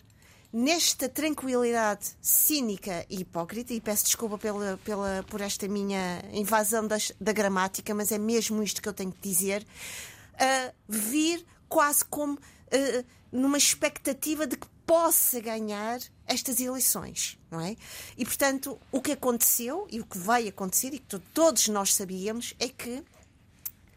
nesta 0.53 1.09
tranquilidade 1.09 2.11
cínica 2.21 3.07
e 3.09 3.21
hipócrita, 3.21 3.73
e 3.73 3.81
peço 3.81 4.05
desculpa 4.05 4.37
pela, 4.37 4.79
pela, 4.85 5.25
por 5.29 5.41
esta 5.41 5.69
minha 5.69 6.23
invasão 6.33 6.87
das, 6.87 7.13
da 7.21 7.33
gramática, 7.33 7.95
mas 7.95 8.11
é 8.11 8.19
mesmo 8.19 8.63
isto 8.63 8.83
que 8.83 8.89
eu 8.89 8.93
tenho 8.93 9.13
que 9.13 9.29
dizer. 9.29 9.65
uh, 10.41 10.75
vir 10.89 11.45
quase 11.69 12.05
como 12.05 12.35
uh, 12.35 13.05
numa 13.31 13.59
expectativa 13.59 14.47
de 14.47 14.57
que 14.57 14.67
possa 14.87 15.39
ganhar 15.39 16.01
estas 16.27 16.59
eleições, 16.59 17.39
não 17.49 17.61
é? 17.61 17.77
E 18.19 18.25
portanto, 18.25 18.79
o 18.91 19.01
que 19.01 19.13
aconteceu 19.13 19.87
e 19.89 20.01
o 20.01 20.05
que 20.05 20.19
vai 20.19 20.49
acontecer 20.49 20.93
e 20.93 20.99
que 20.99 21.19
todos 21.33 21.69
nós 21.69 21.95
sabíamos 21.95 22.55
é 22.59 22.69
que 22.69 23.05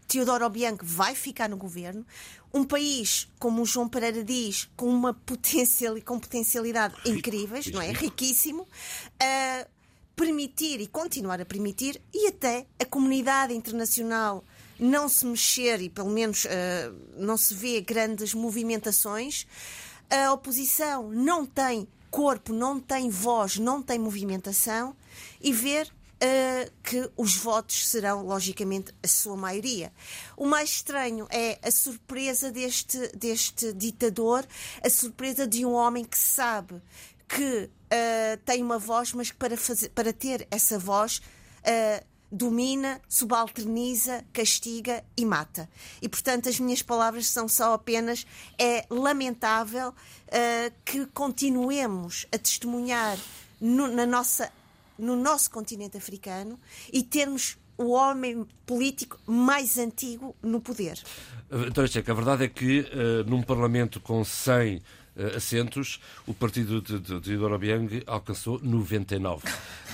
Teodoro 0.08 0.46
Obiang 0.46 0.78
vai 0.84 1.16
ficar 1.16 1.50
no 1.50 1.58
governo. 1.58 2.06
Um 2.54 2.64
país, 2.64 3.28
como 3.40 3.62
o 3.64 3.66
João 3.66 3.90
Pereira 3.90 4.24
diz, 4.24 4.70
com 4.76 4.88
uma 4.88 5.14
potencial, 5.14 6.00
com 6.02 6.20
potencialidade 6.20 6.96
incríveis, 7.06 7.68
não 7.68 7.82
é? 7.82 7.92
Riquíssimo. 7.92 8.64
Uh, 8.64 9.70
permitir 10.16 10.80
e 10.80 10.88
continuar 10.88 11.42
a 11.42 11.46
permitir, 11.46 12.00
e 12.14 12.28
até 12.28 12.68
a 12.80 12.86
comunidade 12.86 13.54
internacional 13.54 14.44
não 14.80 15.10
se 15.10 15.26
mexer 15.26 15.82
e 15.82 15.90
pelo 15.90 16.10
menos 16.10 16.46
uh, 16.46 16.50
não 17.18 17.38
se 17.38 17.54
vê 17.54 17.82
grandes 17.82 18.34
movimentações, 18.34 19.48
a 20.10 20.32
oposição 20.32 21.10
não 21.10 21.46
tem 21.46 21.88
corpo, 22.12 22.54
não 22.54 22.80
tem 22.80 23.10
voz, 23.10 23.58
não 23.58 23.82
tem 23.82 23.98
movimentação 23.98 24.96
e 25.42 25.52
ver 25.52 25.92
uh, 26.24 26.72
que 26.82 27.10
os 27.18 27.36
votos 27.36 27.88
serão, 27.88 28.26
logicamente, 28.26 28.94
a 29.04 29.08
sua 29.08 29.36
maioria. 29.36 29.92
O 30.38 30.46
mais 30.46 30.70
estranho 30.70 31.28
é 31.30 31.60
a 31.62 31.70
surpresa 31.70 32.52
deste, 32.52 32.98
deste 33.10 33.74
ditador, 33.74 34.46
a 34.82 34.90
surpresa 34.90 35.46
de 35.46 35.66
um 35.66 35.74
homem 35.74 36.06
que 36.06 36.18
sabe 36.18 36.82
que 37.28 37.66
uh, 37.66 38.38
tem 38.46 38.64
uma 38.64 38.80
voz, 38.80 39.14
mas 39.14 39.32
que 39.32 39.38
para, 39.38 39.58
fazer, 39.58 39.90
para 39.90 40.14
ter 40.14 40.48
essa 40.50 40.80
voz. 40.80 41.22
Uh, 41.60 42.14
domina, 42.36 43.00
subalterniza, 43.08 44.26
castiga 44.34 45.04
e 45.16 45.24
mata. 45.24 45.70
E, 46.02 46.10
portanto, 46.10 46.50
as 46.50 46.60
minhas 46.60 46.82
palavras 46.82 47.28
são 47.28 47.48
só 47.48 47.74
apenas 47.74 48.26
é 48.58 48.88
lamentável 48.90 49.90
uh, 49.90 50.74
que 50.84 51.06
continuemos 51.06 52.26
a 52.34 52.38
testemunhar 52.40 53.20
no, 53.62 53.88
na 53.88 54.08
nossa, 54.08 54.52
no 54.98 55.16
nosso 55.16 55.50
continente 55.50 55.98
africano 55.98 56.60
e 56.92 57.04
termos 57.04 57.58
o 57.78 57.92
homem 57.92 58.46
político 58.66 59.20
mais 59.26 59.78
antigo 59.78 60.36
no 60.42 60.62
poder. 60.62 61.00
Então, 61.68 61.86
Checa, 61.88 62.12
a 62.12 62.16
verdade 62.16 62.46
é 62.46 62.48
que 62.48 62.82
uh, 62.82 63.30
num 63.30 63.42
Parlamento 63.42 64.00
com 64.00 64.24
100 64.24 64.78
uh, 64.78 64.82
assentos, 65.36 66.00
o 66.28 66.34
partido 66.34 66.82
de, 66.82 67.00
de, 67.00 67.20
de 67.20 67.38
Obiang 67.38 68.04
alcançou 68.06 68.60
99. 68.62 69.44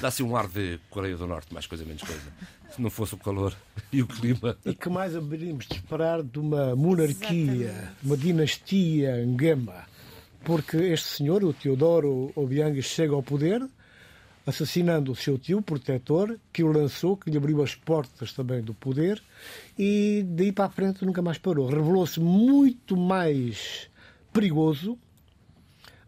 Dá-se 0.02 0.24
um 0.24 0.36
ar 0.36 0.48
de 0.48 0.80
Coreia 0.90 1.18
do 1.18 1.28
Norte, 1.28 1.54
mais 1.54 1.66
coisa, 1.68 1.86
menos 1.86 2.04
coisa. 2.04 2.34
Se 2.76 2.82
não 2.82 2.90
fosse 2.90 3.16
o 3.16 3.18
calor 3.18 3.56
e 3.92 4.02
o 4.02 4.08
clima. 4.08 4.58
E 4.66 4.74
que 4.76 4.90
mais 4.90 5.16
haveríamos 5.16 5.66
de 5.66 5.76
esperar 5.76 6.22
de 6.22 6.40
uma 6.40 6.76
monarquia, 6.76 7.54
Exatamente. 7.54 7.96
uma 8.04 8.18
dinastia 8.18 9.26
Ngema? 9.26 9.88
Porque 10.44 10.78
este 10.78 11.08
senhor, 11.08 11.44
o 11.44 11.54
Teodoro 11.54 12.32
Obiang, 12.36 12.82
chega 12.82 13.14
ao 13.14 13.22
poder 13.22 13.62
assassinando 14.46 15.12
o 15.12 15.16
seu 15.16 15.38
tio 15.38 15.62
protetor, 15.62 16.40
que 16.52 16.64
o 16.64 16.72
lançou, 16.72 17.16
que 17.16 17.30
lhe 17.30 17.38
abriu 17.38 17.62
as 17.62 17.76
portas 17.76 18.34
também 18.34 18.62
do 18.62 18.74
poder, 18.74 19.22
e 19.78 20.26
daí 20.28 20.52
para 20.52 20.66
a 20.66 20.70
frente 20.70 21.06
nunca 21.06 21.22
mais 21.22 21.38
parou. 21.38 21.68
Revelou-se 21.68 22.20
muito 22.20 22.98
mais 22.98 23.90
perigoso 24.34 24.98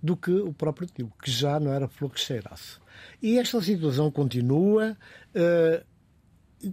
do 0.01 0.17
que 0.17 0.31
o 0.31 0.53
próprio 0.53 0.87
tio, 0.87 1.11
que 1.21 1.29
já 1.29 1.59
não 1.59 1.71
era 1.71 1.87
flor 1.87 2.11
que 2.11 2.19
cheirasse. 2.19 2.79
E 3.21 3.37
esta 3.37 3.61
situação 3.61 4.09
continua. 4.09 4.97
Uh, 5.35 6.71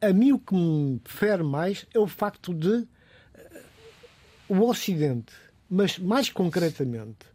a 0.00 0.12
mim 0.12 0.32
o 0.32 0.38
que 0.38 0.54
me 0.54 1.00
fere 1.04 1.42
mais 1.42 1.86
é 1.94 1.98
o 1.98 2.06
facto 2.06 2.52
de 2.52 2.68
uh, 2.68 2.86
o 4.48 4.68
Ocidente, 4.68 5.32
mas 5.70 5.98
mais 5.98 6.28
concretamente 6.28 7.26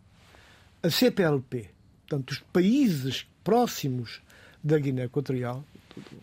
a 0.84 0.90
CPLP, 0.90 1.70
portanto, 2.02 2.32
os 2.32 2.40
países 2.40 3.28
próximos 3.44 4.22
da 4.64 4.78
Guiné 4.78 5.06
Equatorial, 5.06 5.64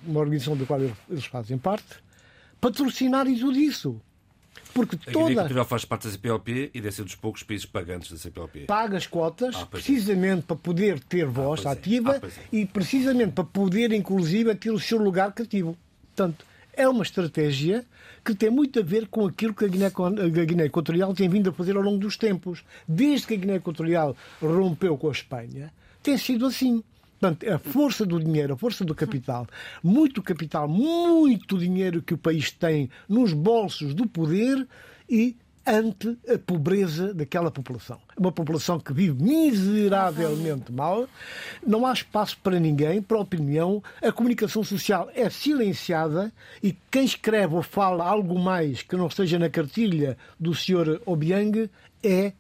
uma 0.07 0.21
organização 0.21 0.57
da 0.57 0.65
qual 0.65 0.81
eles 0.81 1.25
fazem 1.27 1.59
parte, 1.59 1.97
patrocinarem 2.61 3.39
tudo 3.39 3.59
isso. 3.59 4.01
Porque 4.75 4.97
a 4.97 5.13
toda... 5.13 5.29
Guiné 5.29 5.41
Equatorial 5.41 5.65
faz 5.65 5.85
parte 5.85 6.07
da 6.07 6.13
CPLP 6.13 6.71
e 6.75 6.81
deve 6.81 6.95
ser 6.95 7.05
dos 7.05 7.15
poucos 7.15 7.43
países 7.43 7.67
pagantes 7.67 8.11
da 8.11 8.19
CPLP. 8.19 8.67
Paga 8.67 8.97
as 8.97 9.07
cotas, 9.07 9.55
ah, 9.57 9.63
é. 9.63 9.65
precisamente 9.65 10.41
é. 10.41 10.43
para 10.43 10.57
poder 10.57 11.01
ter 11.01 11.25
ah, 11.25 11.31
voz 11.31 11.67
ah, 11.67 11.73
ativa 11.73 12.17
é. 12.17 12.21
ah, 12.23 12.27
é. 12.27 12.57
e 12.57 12.67
precisamente 12.67 13.33
para 13.33 13.45
poder, 13.45 13.93
inclusive, 13.93 14.55
ter 14.55 14.71
o 14.71 14.79
seu 14.79 14.99
lugar 14.99 15.33
cativo. 15.33 15.77
Portanto, 16.15 16.45
é 16.79 16.89
uma 16.89 17.03
estratégia 17.03 17.85
que 18.25 18.35
tem 18.35 18.51
muito 18.51 18.79
a 18.79 18.83
ver 18.83 19.09
com 19.09 19.27
aquilo 19.27 19.53
que 19.53 19.65
a 19.65 19.69
Guiné, 19.69 19.87
a 19.87 20.45
Guiné 20.45 20.67
Equatorial 20.67 21.13
tem 21.15 21.29
vindo 21.29 21.51
a 21.51 21.53
fazer 21.53 21.77
ao 21.77 21.83
longo 21.83 21.99
dos 21.99 22.17
tempos. 22.17 22.65
Desde 22.87 23.27
que 23.27 23.35
a 23.35 23.37
Guiné 23.37 23.57
Equatorial 23.57 24.17
rompeu 24.41 24.97
com 24.97 25.09
a 25.09 25.13
Espanha, 25.13 25.73
tem 26.03 26.17
sido 26.17 26.47
assim. 26.47 26.83
Portanto, 27.21 27.49
a 27.49 27.59
força 27.59 28.07
do 28.07 28.21
dinheiro, 28.21 28.55
a 28.55 28.57
força 28.57 28.85
do 28.85 28.95
capital, 28.95 29.47
muito 29.83 30.23
capital, 30.23 30.69
muito 30.69 31.59
dinheiro 31.59 32.01
que 32.01 32.15
o 32.15 32.19
país 32.19 32.51
tem 32.53 32.89
nos 33.09 33.33
bolsos 33.33 33.93
do 33.93 34.07
poder 34.07 34.67
e 35.11 35.37
ante 35.67 36.17
a 36.27 36.39
pobreza 36.39 37.13
daquela 37.13 37.51
população. 37.51 37.99
Uma 38.17 38.33
população 38.33 38.81
que 38.81 38.93
vive 38.93 39.23
miseravelmente 39.23 40.73
mal, 40.73 41.07
não 41.67 41.85
há 41.85 41.93
espaço 41.93 42.39
para 42.43 42.59
ninguém, 42.59 43.03
para 43.03 43.19
opinião, 43.19 43.83
a 44.01 44.11
comunicação 44.11 44.65
social 44.65 45.11
é 45.15 45.29
silenciada 45.29 46.33
e 46.63 46.75
quem 46.91 47.05
escreve 47.05 47.55
ou 47.55 47.63
fala 47.63 48.05
algo 48.05 48.39
mais 48.39 48.81
que 48.81 48.97
não 48.97 49.09
esteja 49.09 49.39
na 49.39 49.51
cartilha 49.51 50.17
do 50.41 50.55
Sr. 50.55 51.03
Obiang 51.05 51.71
é 52.03 52.33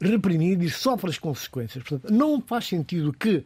reprimido 0.00 0.64
e 0.64 0.70
sofre 0.70 1.10
as 1.10 1.18
consequências. 1.18 1.84
Portanto, 1.84 2.12
não 2.12 2.40
faz 2.40 2.66
sentido 2.66 3.12
que 3.12 3.44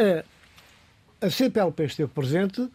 a, 0.00 1.26
a 1.26 1.30
CPLP 1.30 1.84
esteve 1.84 2.08
presente. 2.08 2.68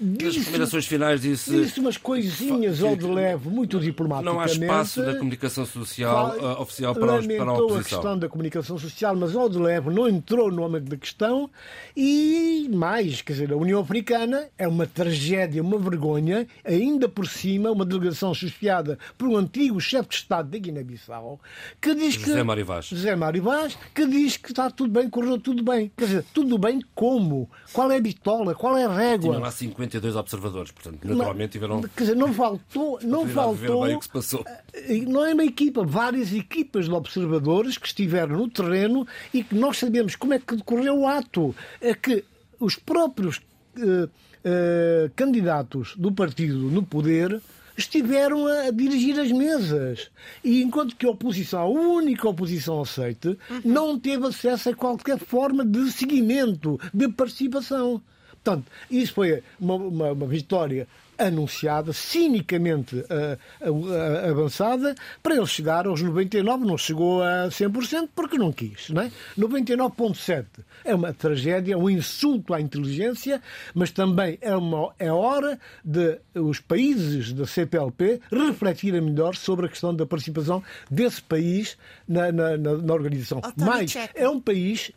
Nas 0.00 0.34
recomendações 0.34 0.86
finais 0.86 1.20
disse. 1.20 1.50
Disse 1.50 1.78
umas 1.78 1.98
coisinhas 1.98 2.82
ao 2.82 2.96
de 2.96 3.06
leve, 3.06 3.50
muito 3.50 3.78
diplomaticamente. 3.78 4.34
Não 4.34 4.40
há 4.40 4.46
espaço 4.46 5.04
da 5.04 5.14
comunicação 5.14 5.66
social 5.66 6.38
uh, 6.38 6.62
oficial 6.62 6.94
para, 6.94 7.18
os, 7.18 7.26
para 7.26 7.50
a 7.50 7.52
oposição. 7.52 7.76
a 7.78 7.82
questão 7.82 8.18
da 8.18 8.26
comunicação 8.26 8.78
social, 8.78 9.14
mas 9.14 9.36
ao 9.36 9.46
de 9.50 9.58
leve 9.58 9.90
não 9.90 10.08
entrou 10.08 10.50
no 10.50 10.64
âmbito 10.64 10.86
da 10.86 10.96
questão. 10.96 11.50
E 11.94 12.66
mais, 12.72 13.20
quer 13.20 13.34
dizer, 13.34 13.52
a 13.52 13.56
União 13.56 13.78
Africana 13.78 14.48
é 14.56 14.66
uma 14.66 14.86
tragédia, 14.86 15.60
uma 15.60 15.78
vergonha, 15.78 16.48
ainda 16.64 17.06
por 17.06 17.28
cima, 17.28 17.70
uma 17.70 17.84
delegação 17.84 18.32
chefiada 18.32 18.98
por 19.18 19.28
um 19.28 19.36
antigo 19.36 19.78
chefe 19.82 20.08
de 20.08 20.14
Estado 20.14 20.48
da 20.48 20.56
Guiné-Bissau, 20.56 21.38
que 21.78 21.94
diz 21.94 22.14
José 22.14 22.24
que. 22.24 22.30
José 22.30 22.42
Marivaz. 22.42 22.86
José 22.86 23.16
Marivaz, 23.16 23.78
que 23.94 24.06
diz 24.06 24.38
que 24.38 24.50
está 24.50 24.70
tudo 24.70 24.98
bem, 24.98 25.10
correu 25.10 25.38
tudo 25.38 25.62
bem. 25.62 25.92
Quer 25.94 26.04
dizer, 26.06 26.24
tudo 26.32 26.56
bem 26.56 26.80
como? 26.94 27.50
Qual 27.70 27.92
é 27.92 27.98
a 27.98 28.00
bitola? 28.00 28.54
Qual 28.54 28.78
é 28.78 28.86
a 28.86 28.88
régua? 29.00 29.30
Tinham 29.30 29.40
lá 29.40 29.50
52 29.50 30.16
observadores, 30.16 30.70
portanto, 30.70 31.04
naturalmente 31.04 31.52
tiveram. 31.52 31.82
Quer 31.82 32.02
dizer, 32.02 32.16
não 32.16 32.32
faltou. 32.32 32.98
Não 33.02 33.26
faltou. 33.28 33.84
Bem 33.84 33.96
o 33.96 33.98
que 33.98 34.04
se 34.04 34.12
passou. 34.12 34.44
Eh, 34.72 34.98
não 35.06 35.24
é 35.24 35.34
uma 35.34 35.44
equipa, 35.44 35.84
várias 35.84 36.32
equipas 36.32 36.86
de 36.86 36.92
observadores 36.92 37.78
que 37.78 37.86
estiveram 37.86 38.36
no 38.36 38.48
terreno 38.48 39.06
e 39.32 39.42
que 39.42 39.54
nós 39.54 39.78
sabemos 39.78 40.16
como 40.16 40.34
é 40.34 40.38
que 40.38 40.56
decorreu 40.56 41.00
o 41.00 41.06
ato. 41.06 41.54
É 41.80 41.94
que 41.94 42.24
os 42.58 42.76
próprios 42.76 43.38
uh, 43.38 44.04
uh, 44.04 45.10
candidatos 45.16 45.94
do 45.96 46.12
partido 46.12 46.58
no 46.70 46.82
poder 46.82 47.40
estiveram 47.80 48.46
a 48.46 48.70
dirigir 48.70 49.18
as 49.18 49.32
mesas. 49.32 50.10
E 50.44 50.62
enquanto 50.62 50.94
que 50.96 51.06
a 51.06 51.10
oposição, 51.10 51.60
a 51.60 51.68
única 51.68 52.28
oposição 52.28 52.80
aceite, 52.80 53.28
uhum. 53.28 53.60
não 53.64 53.98
teve 53.98 54.26
acesso 54.26 54.70
a 54.70 54.74
qualquer 54.74 55.18
forma 55.18 55.64
de 55.64 55.90
seguimento, 55.90 56.78
de 56.92 57.08
participação. 57.08 58.02
Portanto, 58.42 58.66
isso 58.90 59.12
foi 59.14 59.42
uma, 59.60 59.74
uma, 59.74 60.12
uma 60.12 60.26
vitória 60.26 60.86
anunciada, 61.20 61.92
cinicamente 61.92 62.96
uh, 62.96 63.70
uh, 63.70 64.30
avançada, 64.30 64.94
para 65.22 65.36
ele 65.36 65.46
chegar 65.46 65.86
aos 65.86 66.00
99, 66.00 66.64
não 66.64 66.78
chegou 66.78 67.22
a 67.22 67.48
100% 67.48 68.08
porque 68.14 68.38
não 68.38 68.52
quis. 68.52 68.88
Não 68.88 69.02
é? 69.02 69.10
99,7 69.38 70.46
é 70.84 70.94
uma 70.94 71.12
tragédia, 71.12 71.76
um 71.76 71.90
insulto 71.90 72.54
à 72.54 72.60
inteligência, 72.60 73.42
mas 73.74 73.90
também 73.90 74.38
é, 74.40 74.56
uma, 74.56 74.94
é 74.98 75.12
hora 75.12 75.58
de 75.84 76.18
os 76.34 76.58
países 76.58 77.32
da 77.32 77.46
CPLP 77.46 78.20
refletirem 78.30 79.00
melhor 79.00 79.36
sobre 79.36 79.66
a 79.66 79.68
questão 79.68 79.94
da 79.94 80.06
participação 80.06 80.62
desse 80.90 81.20
país 81.20 81.76
na, 82.08 82.32
na, 82.32 82.56
na, 82.56 82.76
na 82.76 82.94
organização. 82.94 83.42
Mas 83.56 83.94
é 84.14 84.28
um 84.28 84.40
país, 84.40 84.90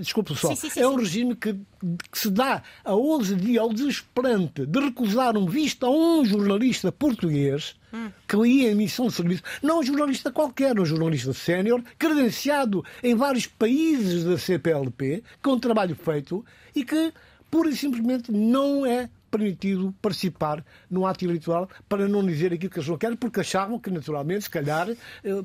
desculpe 0.00 0.34
só, 0.34 0.48
sim, 0.48 0.56
sim, 0.56 0.70
sim, 0.70 0.80
é 0.80 0.88
um 0.88 0.96
regime 0.96 1.36
que, 1.36 1.56
que 2.10 2.18
se 2.18 2.30
dá 2.30 2.62
a 2.84 2.92
ousadia, 2.92 3.60
ao 3.60 3.72
desesperante 3.72 4.66
de 4.66 4.80
recusar 4.80 5.36
um 5.36 5.46
visto 5.46 5.86
a 5.86 5.90
um 5.90 6.24
jornalista 6.24 6.90
português 6.90 7.76
que 8.26 8.36
ia 8.46 8.70
em 8.70 8.74
missão 8.74 9.06
de 9.06 9.14
serviço, 9.14 9.42
não 9.62 9.80
um 9.80 9.82
jornalista 9.82 10.30
qualquer, 10.30 10.78
um 10.78 10.84
jornalista 10.84 11.32
sénior, 11.32 11.82
credenciado 11.98 12.84
em 13.02 13.14
vários 13.14 13.46
países 13.46 14.24
da 14.24 14.36
CPLP, 14.36 15.22
com 15.42 15.58
trabalho 15.58 15.94
feito 15.94 16.44
e 16.74 16.84
que 16.84 17.12
pura 17.50 17.70
e 17.70 17.76
simplesmente 17.76 18.30
não 18.30 18.84
é 18.84 19.08
permitido 19.30 19.94
participar 20.00 20.64
no 20.90 21.06
ato 21.06 21.24
eleitoral 21.24 21.68
para 21.88 22.08
não 22.08 22.24
dizer 22.24 22.52
aquilo 22.52 22.70
que 22.70 22.78
eles 22.78 22.88
não 22.88 22.98
querem, 22.98 23.16
porque 23.16 23.40
achavam 23.40 23.78
que, 23.78 23.90
naturalmente, 23.90 24.44
se 24.44 24.50
calhar, 24.50 24.88
eh, 24.90 24.96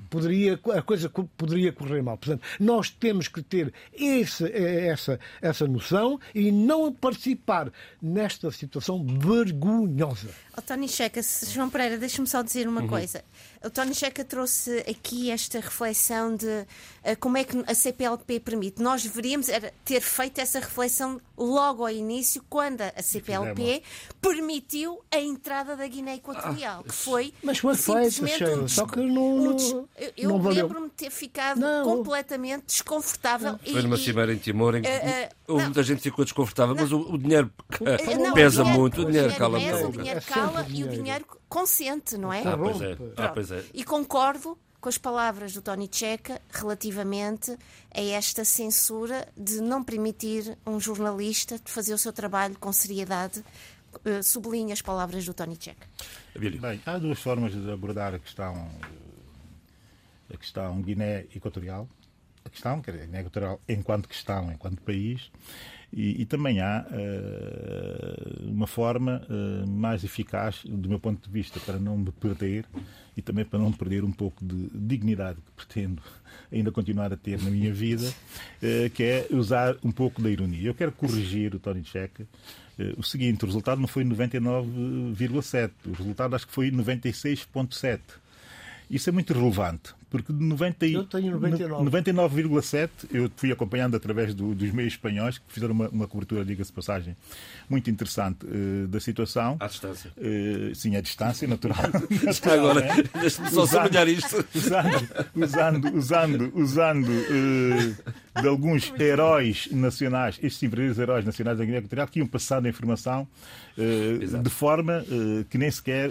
poderia, 0.10 0.60
a 0.76 0.82
coisa 0.82 1.10
poderia 1.10 1.72
correr 1.72 2.02
mal. 2.02 2.18
Portanto, 2.18 2.44
nós 2.60 2.90
temos 2.90 3.28
que 3.28 3.42
ter 3.42 3.74
esse, 3.94 4.46
eh, 4.46 4.88
essa, 4.88 5.20
essa 5.42 5.68
noção 5.68 6.20
e 6.34 6.52
não 6.52 6.92
participar 6.92 7.72
nesta 8.02 8.52
situação 8.52 9.06
vergonhosa. 9.06 10.30
Oh, 10.58 10.62
Tony 10.62 10.88
Checa, 10.88 11.22
João 11.48 11.70
Pereira, 11.70 11.98
deixa-me 11.98 12.28
só 12.28 12.42
dizer 12.42 12.68
uma 12.68 12.82
uhum. 12.82 12.88
coisa. 12.88 13.24
O 13.64 13.70
Tony 13.70 13.96
Checa 13.96 14.26
trouxe 14.26 14.80
aqui 14.80 15.32
esta 15.32 15.58
reflexão 15.60 16.36
de 16.36 16.46
uh, 16.46 17.18
como 17.20 17.38
é 17.38 17.46
que 17.46 17.64
a 17.66 17.74
CPLP 17.74 18.42
permite. 18.42 18.82
Nós 18.82 19.04
deveríamos 19.04 19.48
ter 19.86 20.02
feito 20.02 20.40
essa 20.40 20.60
reflexão 20.60 21.22
logo 21.38 21.84
ao 21.84 21.90
início, 21.90 22.44
quando 22.50 22.82
a 22.82 23.02
CPLP 23.02 23.82
permitiu 24.22 25.02
a 25.10 25.18
entrada 25.18 25.76
da 25.78 25.88
Guiné 25.88 26.16
Equatorial, 26.16 26.82
ah, 26.82 26.84
que 26.84 26.94
foi 26.94 27.34
mas 27.42 27.58
foi 27.58 27.76
simplesmente 27.76 28.38
feita, 28.38 28.60
um 28.60 28.68
só 28.68 28.86
que 28.86 29.00
não, 29.00 29.38
um 29.38 29.56
des... 29.56 29.72
Eu, 29.72 29.86
eu 30.18 30.38
lembro-me 30.38 30.88
de 30.90 30.94
ter 30.96 31.10
ficado 31.10 31.60
não, 31.60 31.84
completamente 31.84 32.66
desconfortável. 32.68 33.58
Foi 33.60 33.82
numa 33.82 33.98
cimeira 33.98 34.34
em 34.34 34.38
Timor 34.38 34.76
em 34.76 34.82
que 34.82 34.90
uh, 34.90 35.56
uh, 35.56 35.62
muita 35.62 35.84
gente 35.84 36.02
ficou 36.02 36.24
desconfortável, 36.24 36.76
não, 36.76 36.82
mas 36.84 36.92
o, 36.92 37.00
o 37.00 37.18
dinheiro 37.18 37.52
não, 38.20 38.34
pesa 38.34 38.62
o 38.62 38.66
dinheiro, 38.66 38.82
muito, 38.82 39.02
o 39.02 39.06
dinheiro, 39.06 39.34
cala 39.36 39.58
O 39.58 39.92
dinheiro 39.92 40.22
cala 40.22 40.66
e 40.70 40.84
o 40.84 40.88
dinheiro 40.88 41.26
consente, 41.54 42.18
não 42.18 42.34
é? 42.34 42.42
Ah, 42.42 42.58
pois 42.58 42.82
é. 42.82 42.98
Ah, 43.16 43.30
pois 43.30 43.52
é. 43.52 43.64
E 43.76 43.84
concordo 43.84 44.58
com 44.82 44.90
as 44.90 44.98
palavras 44.98 45.54
do 45.54 45.62
Tony 45.62 45.88
Checa 45.90 46.42
relativamente 46.50 47.56
a 47.96 48.02
esta 48.02 48.44
censura 48.44 49.28
de 49.38 49.62
não 49.62 49.84
permitir 49.84 50.58
um 50.66 50.80
jornalista 50.80 51.60
de 51.60 51.72
fazer 51.72 51.94
o 51.94 51.98
seu 51.98 52.12
trabalho 52.12 52.58
com 52.60 52.74
seriedade. 52.74 53.46
Uh, 53.94 54.24
sublinha 54.24 54.74
as 54.74 54.82
palavras 54.82 55.24
do 55.24 55.36
Tony 55.36 55.56
Checa. 55.60 55.88
Bem, 56.36 56.82
há 56.84 56.98
duas 56.98 57.20
formas 57.20 57.54
de 57.54 57.72
abordar 57.72 58.16
a 58.16 58.18
questão, 58.18 58.68
a 60.34 60.36
questão 60.36 60.82
Guiné 60.82 61.28
Equatorial. 61.36 61.88
A 62.44 62.50
questão, 62.50 62.82
quer 62.82 62.94
dizer, 62.94 63.06
Guiné 63.06 63.20
Equatorial 63.20 63.62
enquanto 63.70 64.10
questão, 64.10 64.52
enquanto 64.52 64.82
país, 64.82 65.32
e, 65.96 66.24
e 66.24 66.26
também 66.26 66.60
há 66.60 66.84
uh, 66.90 68.50
uma 68.50 68.66
forma 68.66 69.22
uh, 69.30 69.68
mais 69.68 70.04
eficaz, 70.04 70.64
do 70.66 70.90
meu 70.90 71.00
ponto 71.00 71.24
de 71.24 71.32
vista, 71.32 71.60
para 71.60 71.78
não 71.78 71.96
me 71.96 72.12
perder 72.12 72.66
e 73.16 73.22
também 73.22 73.46
para 73.46 73.60
não 73.60 73.72
perder 73.72 74.04
um 74.04 74.12
pouco 74.12 74.44
de 74.44 74.70
dignidade 74.74 75.38
que 75.40 75.52
pretendo 75.52 76.02
ainda 76.52 76.72
continuar 76.72 77.14
a 77.14 77.18
ter 77.18 77.40
na 77.44 77.52
minha 77.52 77.72
vida, 77.72 78.08
uh, 78.08 78.90
que 78.90 79.04
é 79.04 79.28
usar 79.30 79.76
um 79.84 79.92
pouco 79.92 80.20
da 80.20 80.32
ironia. 80.32 80.68
Eu 80.68 80.74
quero 80.74 80.92
corrigir 80.92 81.54
o 81.54 81.60
Tony 81.60 81.84
Checa. 81.86 82.26
o 82.98 83.04
seguinte, 83.04 83.44
o 83.44 83.46
resultado 83.46 83.80
não 83.80 83.88
foi 83.88 84.04
99,7, 84.04 85.72
o 85.86 85.92
resultado 85.92 86.36
acho 86.36 86.48
que 86.48 86.54
foi 86.54 86.72
96,7. 86.72 88.00
Isso 88.90 89.10
é 89.10 89.12
muito 89.14 89.32
relevante, 89.32 89.94
porque 90.14 90.32
de 90.32 90.46
99,7 90.46 91.68
99, 91.68 92.54
eu 93.12 93.32
fui 93.36 93.52
acompanhando 93.52 93.98
através 93.98 94.36
do, 94.36 94.54
dos 94.54 94.72
meios 94.72 94.94
espanhóis 94.94 95.40
que 95.40 95.46
fizeram 95.52 95.74
uma, 95.74 95.90
uma 95.90 96.08
cobertura, 96.08 96.46
diga-se 96.46 96.72
passagem, 96.72 97.18
muito 97.68 97.90
interessante 97.90 98.46
uh, 98.46 98.88
da 98.88 99.00
situação. 99.00 99.58
À 99.60 99.66
distância. 99.66 100.12
Uh, 100.16 100.76
sim, 100.76 100.96
à 100.96 101.02
distância, 101.02 101.48
natural. 101.48 101.80
Agora, 102.46 102.82
né? 102.82 103.04
deixa-me 103.20 103.50
só 103.50 103.66
sublinhar 103.66 104.08
isto. 104.08 104.46
Usando, 104.54 105.10
usando, 105.36 105.98
usando, 105.98 106.52
usando 106.56 107.10
uh, 107.10 108.14
de 108.42 108.48
alguns 108.48 108.92
heróis 109.00 109.70
nacionais, 109.72 110.40
estes 110.42 110.62
verdadeiros 110.62 111.00
heróis 111.00 111.26
nacionais 111.26 111.58
da 111.58 111.66
Guiné 111.66 111.78
Equatorial, 111.78 112.08
que 112.08 112.20
iam 112.20 112.28
passando 112.28 112.66
a 112.66 112.70
informação 112.70 113.28
de 113.76 114.50
forma 114.50 115.06
que 115.50 115.58
nem 115.58 115.70
sequer 115.70 116.10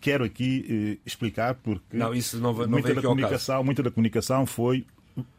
quero 0.00 0.24
aqui 0.24 1.00
explicar, 1.04 1.54
porque 1.54 1.96
não, 1.96 2.14
isso 2.14 2.38
não, 2.38 2.52
não 2.52 2.68
muita, 2.68 2.94
da 2.94 3.02
comunicação, 3.02 3.64
muita 3.64 3.82
da 3.82 3.90
comunicação 3.90 4.44
foi 4.46 4.84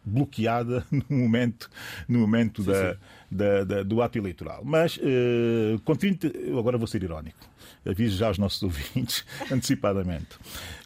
bloqueada 0.03 0.85
no 0.91 1.17
momento, 1.17 1.69
no 2.07 2.19
momento 2.19 2.63
sim, 2.63 2.71
da, 2.71 2.93
sim. 2.93 2.99
Da, 3.29 3.63
da, 3.63 3.83
do 3.83 4.01
ato 4.01 4.17
eleitoral. 4.17 4.61
Mas, 4.63 4.97
uh, 4.97 5.79
com 5.83 5.95
30, 5.95 6.27
eu 6.27 6.57
agora 6.57 6.77
vou 6.77 6.87
ser 6.87 7.03
irónico, 7.03 7.37
aviso 7.85 8.17
já 8.17 8.27
aos 8.27 8.37
nossos 8.37 8.61
ouvintes 8.63 9.25
antecipadamente. 9.51 10.37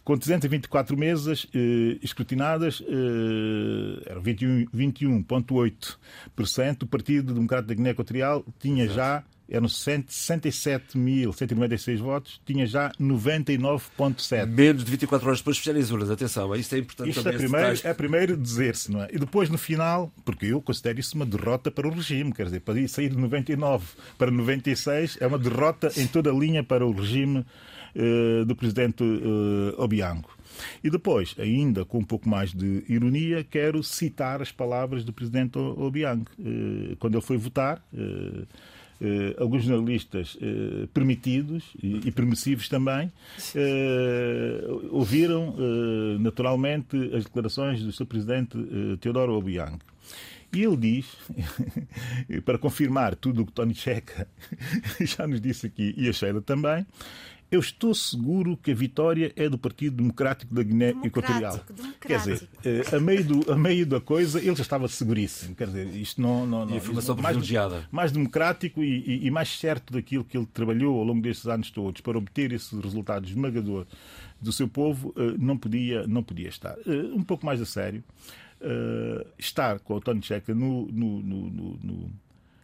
Com 0.04 0.18
324 0.18 0.96
mesas 0.96 1.44
uh, 1.44 1.48
escrutinadas, 2.02 2.80
uh, 2.80 4.02
eram 4.06 4.22
21,8%, 4.22 4.68
21 4.72 5.24
o 6.82 6.86
Partido 6.86 7.34
Democrático 7.34 7.68
da 7.68 7.74
Guiné 7.74 7.90
Equatorial 7.90 8.44
tinha 8.58 8.84
Exato. 8.84 8.96
já 8.96 9.24
eram 9.52 9.66
197.196 9.66 11.98
votos, 11.98 12.40
tinha 12.46 12.66
já 12.66 12.90
99,7. 12.98 14.46
Menos 14.46 14.82
de 14.82 14.90
24 14.90 15.26
horas 15.26 15.40
depois 15.40 15.58
de 15.58 15.70
as 15.70 15.90
urnas. 15.90 16.10
Atenção, 16.10 16.56
isso 16.56 16.74
é 16.74 16.78
importante 16.78 17.10
Isto 17.10 17.22
também. 17.22 17.34
É 17.34 17.38
primeiro, 17.38 17.80
é 17.84 17.94
primeiro 17.94 18.34
dizer-se, 18.36 18.90
não 18.90 19.02
é? 19.02 19.08
E 19.12 19.18
depois, 19.18 19.50
no 19.50 19.58
final, 19.58 20.10
porque 20.24 20.46
eu 20.46 20.62
considero 20.62 20.98
isso 20.98 21.14
uma 21.14 21.26
derrota 21.26 21.70
para 21.70 21.86
o 21.86 21.90
regime, 21.90 22.32
quer 22.32 22.46
dizer, 22.46 22.60
para 22.60 22.88
sair 22.88 23.10
de 23.10 23.18
99 23.18 23.84
para 24.16 24.30
96 24.30 25.18
é 25.20 25.26
uma 25.26 25.38
derrota 25.38 25.92
em 25.98 26.06
toda 26.06 26.30
a 26.30 26.32
linha 26.32 26.64
para 26.64 26.86
o 26.86 26.92
regime 26.92 27.44
uh, 27.94 28.46
do 28.46 28.56
presidente 28.56 29.02
uh, 29.02 29.74
Obiango. 29.76 30.30
E 30.82 30.90
depois, 30.90 31.34
ainda 31.38 31.84
com 31.84 31.98
um 31.98 32.04
pouco 32.04 32.28
mais 32.28 32.52
de 32.52 32.84
ironia, 32.88 33.44
quero 33.44 33.82
citar 33.82 34.40
as 34.40 34.50
palavras 34.50 35.04
do 35.04 35.12
presidente 35.12 35.58
Obiang. 35.58 36.24
Uh, 36.38 36.96
quando 36.96 37.14
ele 37.14 37.24
foi 37.24 37.36
votar, 37.36 37.84
eh, 39.04 39.34
alguns 39.36 39.64
jornalistas 39.64 40.38
eh, 40.40 40.86
permitidos 40.94 41.64
e, 41.82 42.06
e, 42.06 42.12
permissivos 42.12 42.68
também 42.68 43.10
eh, 43.52 44.64
ouviram 44.90 45.56
naturalmente 46.20 46.96
as 47.12 47.24
declarações 47.24 47.82
do 47.82 47.90
seu 47.90 48.06
presidente 48.06 48.56
Teodoro 49.00 49.34
Obiang. 49.34 49.78
E 50.52 50.62
ele 50.62 50.76
diz, 50.76 51.06
para 52.44 52.58
confirmar 52.58 53.16
tudo 53.16 53.42
o 53.42 53.46
que 53.46 53.52
Tony 53.52 53.74
Checa 53.74 54.28
já 55.00 55.26
nos 55.26 55.40
disse 55.40 55.66
aqui 55.66 55.94
e 55.96 56.08
a 56.08 56.12
Sheila 56.12 56.40
também, 56.40 56.86
eu 57.52 57.60
estou 57.60 57.94
seguro 57.94 58.56
que 58.56 58.70
a 58.70 58.74
vitória 58.74 59.30
é 59.36 59.46
do 59.46 59.58
Partido 59.58 59.96
Democrático 59.96 60.54
da 60.54 60.62
Guiné 60.62 60.94
Equatorial. 61.04 61.60
Quer 62.00 62.18
dizer, 62.18 62.48
eh, 62.64 62.96
a 62.96 62.98
meio, 62.98 63.24
do, 63.24 63.52
a 63.52 63.54
meio 63.54 63.84
da 63.84 64.00
coisa, 64.00 64.38
ele 64.38 64.56
já 64.56 64.62
estava 64.62 64.88
seguríssimo. 64.88 65.54
Quer 65.54 65.66
dizer, 65.66 65.94
isto 65.94 66.18
não. 66.22 66.46
não, 66.46 66.64
não 66.64 66.74
informação 66.74 67.14
mais, 67.14 67.36
privilegiada. 67.36 67.86
Mais 67.92 68.10
democrático 68.10 68.82
e, 68.82 69.04
e, 69.06 69.26
e, 69.26 69.30
mais 69.30 69.50
certo 69.50 69.92
daquilo 69.92 70.24
que 70.24 70.38
ele 70.38 70.46
trabalhou 70.46 70.98
ao 70.98 71.04
longo 71.04 71.20
destes 71.20 71.46
anos 71.46 71.70
todos 71.70 72.00
para 72.00 72.16
obter 72.16 72.52
esse 72.52 72.74
resultado 72.80 73.28
esmagador 73.28 73.86
do 74.40 74.50
seu 74.50 74.66
povo, 74.66 75.12
eh, 75.18 75.34
não 75.38 75.58
podia, 75.58 76.06
não 76.06 76.22
podia 76.22 76.48
estar. 76.48 76.78
Eh, 76.86 77.12
um 77.12 77.22
pouco 77.22 77.44
mais 77.44 77.60
a 77.60 77.66
sério, 77.66 78.02
estar 79.36 79.80
com 79.80 79.94
o 79.94 80.00
Tony 80.00 80.22
Checa 80.22 80.54
no, 80.54 80.86
no, 80.86 81.20
no, 81.20 82.10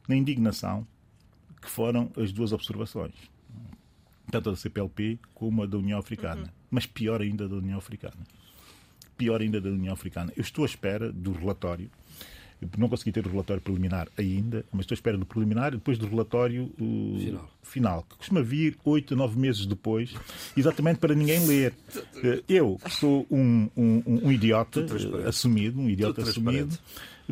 na 0.08 0.14
indignação 0.14 0.86
que 1.60 1.68
foram 1.68 2.08
as 2.16 2.30
duas 2.30 2.52
observações 2.52 3.12
tanto 4.30 4.50
da 4.50 4.56
CPLP 4.56 5.18
como 5.34 5.62
a 5.62 5.66
da 5.66 5.78
União 5.78 5.98
Africana. 5.98 6.42
Uhum. 6.42 6.48
Mas 6.70 6.86
pior 6.86 7.20
ainda 7.20 7.48
da 7.48 7.56
União 7.56 7.78
Africana. 7.78 8.16
Pior 9.16 9.40
ainda 9.40 9.60
da 9.60 9.70
União 9.70 9.92
Africana. 9.92 10.32
Eu 10.36 10.42
estou 10.42 10.64
à 10.64 10.66
espera 10.66 11.10
do 11.12 11.32
relatório. 11.32 11.90
Eu 12.60 12.68
não 12.76 12.88
consegui 12.88 13.12
ter 13.12 13.24
o 13.24 13.30
relatório 13.30 13.62
preliminar 13.62 14.08
ainda, 14.16 14.64
mas 14.72 14.80
estou 14.80 14.94
à 14.94 14.96
espera 14.96 15.16
do 15.16 15.24
preliminar 15.24 15.68
e 15.68 15.76
depois 15.76 15.96
do 15.96 16.08
relatório 16.08 16.64
uh, 16.80 17.18
final. 17.18 17.50
final, 17.62 18.02
que 18.02 18.16
costuma 18.16 18.42
vir 18.42 18.76
oito 18.84 19.14
a 19.14 19.16
nove 19.16 19.38
meses 19.38 19.64
depois, 19.64 20.12
exatamente 20.56 20.98
para 20.98 21.14
ninguém 21.14 21.46
ler. 21.46 21.74
Uh, 22.18 22.42
eu 22.48 22.80
sou 22.90 23.24
um, 23.30 23.68
um, 23.76 24.02
um 24.24 24.32
idiota 24.32 24.80
uh, 24.80 25.28
assumido, 25.28 25.80
um 25.80 25.88
idiota 25.88 26.22
assumido 26.22 26.76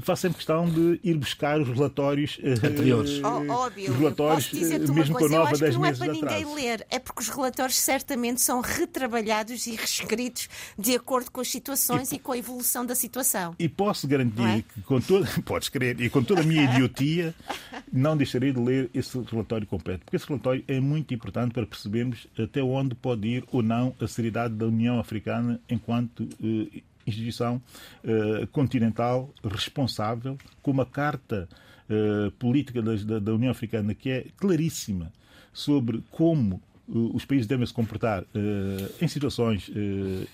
faço 0.02 0.22
sempre 0.22 0.36
questão 0.36 0.68
de 0.68 1.00
ir 1.02 1.14
buscar 1.16 1.60
os 1.60 1.68
relatórios 1.68 2.38
eh, 2.42 2.52
anteriores. 2.52 3.20
Oh, 3.22 3.52
óbvio, 3.52 3.90
os 3.90 3.96
relatórios, 3.98 4.52
mesmo 4.52 5.16
com 5.16 5.24
a 5.24 5.28
nova 5.28 5.56
10 5.56 5.74
não 5.74 5.86
é 5.86 5.94
para 5.94 6.12
ninguém 6.12 6.44
atrás. 6.44 6.54
ler, 6.54 6.86
é 6.90 6.98
porque 6.98 7.22
os 7.22 7.28
relatórios 7.28 7.78
certamente 7.78 8.40
são 8.42 8.60
retrabalhados 8.60 9.66
e 9.66 9.74
reescritos 9.74 10.48
de 10.78 10.94
acordo 10.94 11.30
com 11.30 11.40
as 11.40 11.48
situações 11.48 12.12
e, 12.12 12.16
e 12.16 12.18
com 12.18 12.32
a 12.32 12.38
evolução 12.38 12.84
da 12.84 12.94
situação. 12.94 13.54
E 13.58 13.68
posso 13.68 14.06
garantir 14.06 14.42
é? 14.42 14.62
que 14.62 14.82
com 14.82 15.00
toda, 15.00 15.26
podes 15.44 15.68
crer, 15.68 16.00
e 16.00 16.10
com 16.10 16.22
toda 16.22 16.42
a 16.42 16.44
minha 16.44 16.64
idiotia, 16.64 17.34
não 17.92 18.16
deixarei 18.16 18.52
de 18.52 18.60
ler 18.60 18.90
esse 18.92 19.18
relatório 19.18 19.66
completo, 19.66 20.04
porque 20.04 20.16
esse 20.16 20.26
relatório 20.26 20.62
é 20.68 20.78
muito 20.80 21.14
importante 21.14 21.52
para 21.52 21.66
percebermos 21.66 22.26
até 22.38 22.62
onde 22.62 22.94
pode 22.94 23.26
ir 23.28 23.44
ou 23.50 23.62
não 23.62 23.94
a 24.00 24.06
seriedade 24.06 24.54
da 24.54 24.66
União 24.66 24.98
Africana 24.98 25.60
enquanto 25.68 26.20
uh, 26.20 26.82
instituição 27.06 27.62
uh, 28.04 28.46
continental 28.48 29.32
responsável, 29.44 30.36
com 30.62 30.70
uma 30.70 30.86
carta 30.86 31.48
uh, 31.88 32.30
política 32.32 32.82
da, 32.82 33.20
da, 33.20 33.34
União 33.34 33.50
Africana 33.50 33.94
que 33.94 34.10
é 34.10 34.26
claríssima 34.36 35.12
sobre 35.52 36.02
como 36.10 36.60
os 36.88 37.24
países 37.24 37.46
devem 37.46 37.66
se 37.66 37.72
comportar 37.72 38.22
uh, 38.22 38.94
em 39.00 39.08
situações 39.08 39.68
uh, 39.68 39.72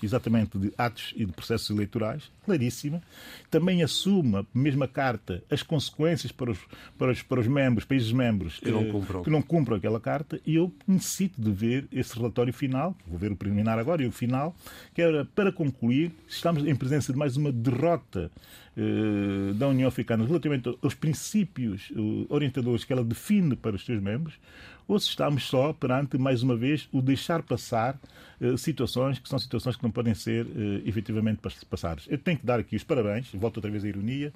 exatamente 0.03 0.57
de 0.57 0.71
atos 0.77 1.13
e 1.15 1.25
de 1.25 1.31
processos 1.31 1.69
eleitorais, 1.69 2.31
claríssima. 2.45 3.01
Também 3.49 3.81
assume 3.81 4.37
a 4.37 4.45
mesma 4.53 4.87
carta 4.87 5.43
as 5.49 5.63
consequências 5.63 6.31
para 6.31 6.51
os, 6.51 6.59
para 6.97 7.11
os, 7.11 7.21
para 7.23 7.39
os 7.39 7.47
membros, 7.47 7.85
países 7.85 8.11
membros 8.11 8.59
que 8.59 8.69
não, 8.69 8.85
cumpram. 8.91 9.23
que 9.23 9.29
não 9.29 9.41
cumpram 9.41 9.77
aquela 9.77 9.99
carta. 9.99 10.39
E 10.45 10.55
eu 10.55 10.71
necessito 10.87 11.41
de 11.41 11.51
ver 11.51 11.87
esse 11.91 12.15
relatório 12.15 12.53
final, 12.53 12.95
vou 13.07 13.17
ver 13.17 13.31
o 13.31 13.35
preliminar 13.35 13.79
agora 13.79 14.03
e 14.03 14.05
o 14.05 14.11
final, 14.11 14.55
que 14.93 15.01
era 15.01 15.25
para 15.25 15.51
concluir, 15.51 16.11
estamos 16.27 16.65
em 16.65 16.75
presença 16.75 17.11
de 17.11 17.17
mais 17.17 17.35
uma 17.35 17.51
derrota 17.51 18.31
uh, 18.77 19.53
da 19.55 19.67
União 19.67 19.87
Africana 19.87 20.23
relativamente 20.23 20.77
aos 20.83 20.93
princípios 20.93 21.91
orientadores 22.29 22.83
que 22.83 22.93
ela 22.93 23.03
define 23.03 23.55
para 23.55 23.75
os 23.75 23.83
seus 23.83 24.01
membros 24.01 24.35
ou 24.87 24.99
se 24.99 25.09
estamos 25.09 25.43
só 25.43 25.73
perante, 25.73 26.17
mais 26.17 26.43
uma 26.43 26.55
vez, 26.55 26.87
o 26.91 27.01
deixar 27.01 27.41
passar 27.41 27.99
uh, 28.41 28.57
situações 28.57 29.19
que 29.19 29.29
são 29.29 29.39
situações 29.39 29.75
que 29.75 29.83
não 29.83 29.91
podem 29.91 30.13
ser 30.13 30.45
uh, 30.45 30.81
efetivamente 30.85 31.39
passadas. 31.69 32.05
Eu 32.09 32.17
tenho 32.17 32.37
que 32.37 32.45
dar 32.45 32.59
aqui 32.59 32.75
os 32.75 32.83
parabéns, 32.83 33.27
volto 33.33 33.57
outra 33.57 33.71
vez 33.71 33.83
à 33.83 33.87
ironia, 33.87 34.33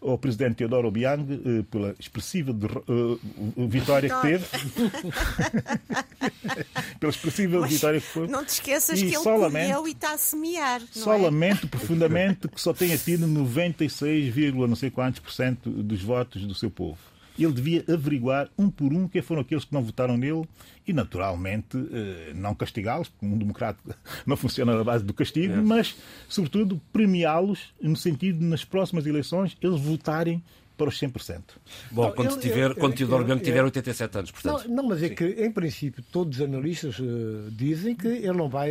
ao 0.00 0.18
presidente 0.18 0.56
Teodoro 0.56 0.88
Obiang 0.88 1.22
uh, 1.22 1.64
pela 1.64 1.94
expressiva 1.98 2.52
de, 2.52 2.66
uh, 2.66 3.68
vitória 3.68 4.08
que 4.08 4.22
teve. 4.22 4.44
pela 6.98 7.10
expressiva 7.10 7.60
Mas 7.60 7.72
vitória 7.72 8.00
que 8.00 8.06
foi. 8.06 8.26
Não 8.26 8.44
te 8.44 8.50
esqueças 8.50 9.00
e 9.00 9.06
que 9.06 9.16
ele 9.16 9.24
colheu 9.24 9.88
e 9.88 9.92
está 9.92 10.14
a 10.14 10.18
semear. 10.18 10.82
Só 10.90 11.14
é? 11.14 11.18
lamento 11.18 11.68
profundamente 11.68 12.48
que 12.48 12.60
só 12.60 12.72
tenha 12.72 12.98
tido 12.98 13.26
96, 13.26 14.34
não 14.52 14.76
sei 14.76 14.90
quantos 14.90 15.20
por 15.20 15.32
cento 15.32 15.70
dos 15.70 16.02
votos 16.02 16.46
do 16.46 16.54
seu 16.54 16.70
povo 16.70 17.13
ele 17.42 17.52
devia 17.52 17.84
averiguar 17.88 18.48
um 18.56 18.70
por 18.70 18.92
um 18.92 19.08
quem 19.08 19.22
foram 19.22 19.42
aqueles 19.42 19.64
que 19.64 19.72
não 19.72 19.82
votaram 19.82 20.16
nele 20.16 20.46
e, 20.86 20.92
naturalmente, 20.92 21.76
eh, 21.92 22.32
não 22.34 22.54
castigá-los, 22.54 23.08
porque 23.08 23.26
um 23.26 23.36
democrata 23.36 23.78
não 24.24 24.36
funciona 24.36 24.76
na 24.76 24.84
base 24.84 25.04
do 25.04 25.12
castigo, 25.12 25.54
mas, 25.62 25.96
sobretudo, 26.28 26.80
premiá-los 26.92 27.74
no 27.80 27.96
sentido 27.96 28.38
de, 28.38 28.44
nas 28.44 28.64
próximas 28.64 29.06
eleições, 29.06 29.56
eles 29.60 29.80
votarem 29.80 30.42
para 30.76 30.88
os 30.88 31.00
100%. 31.00 31.42
Bom, 31.90 32.12
quando, 32.12 32.30
eu, 32.30 32.40
tiver, 32.40 32.70
eu, 32.70 32.74
quando 32.74 32.94
Teodoro 32.94 33.24
Bianco 33.24 33.44
tiver 33.44 33.62
87 33.62 34.18
anos, 34.18 34.30
portanto. 34.30 34.68
Não, 34.68 34.76
não 34.76 34.88
mas 34.88 35.02
é 35.02 35.08
Sim. 35.08 35.14
que, 35.14 35.24
em 35.24 35.50
princípio, 35.50 36.04
todos 36.10 36.38
os 36.38 36.44
analistas 36.44 36.98
uh, 36.98 37.50
dizem 37.50 37.94
que 37.94 38.08
ele 38.08 38.32
não 38.32 38.48
vai 38.48 38.70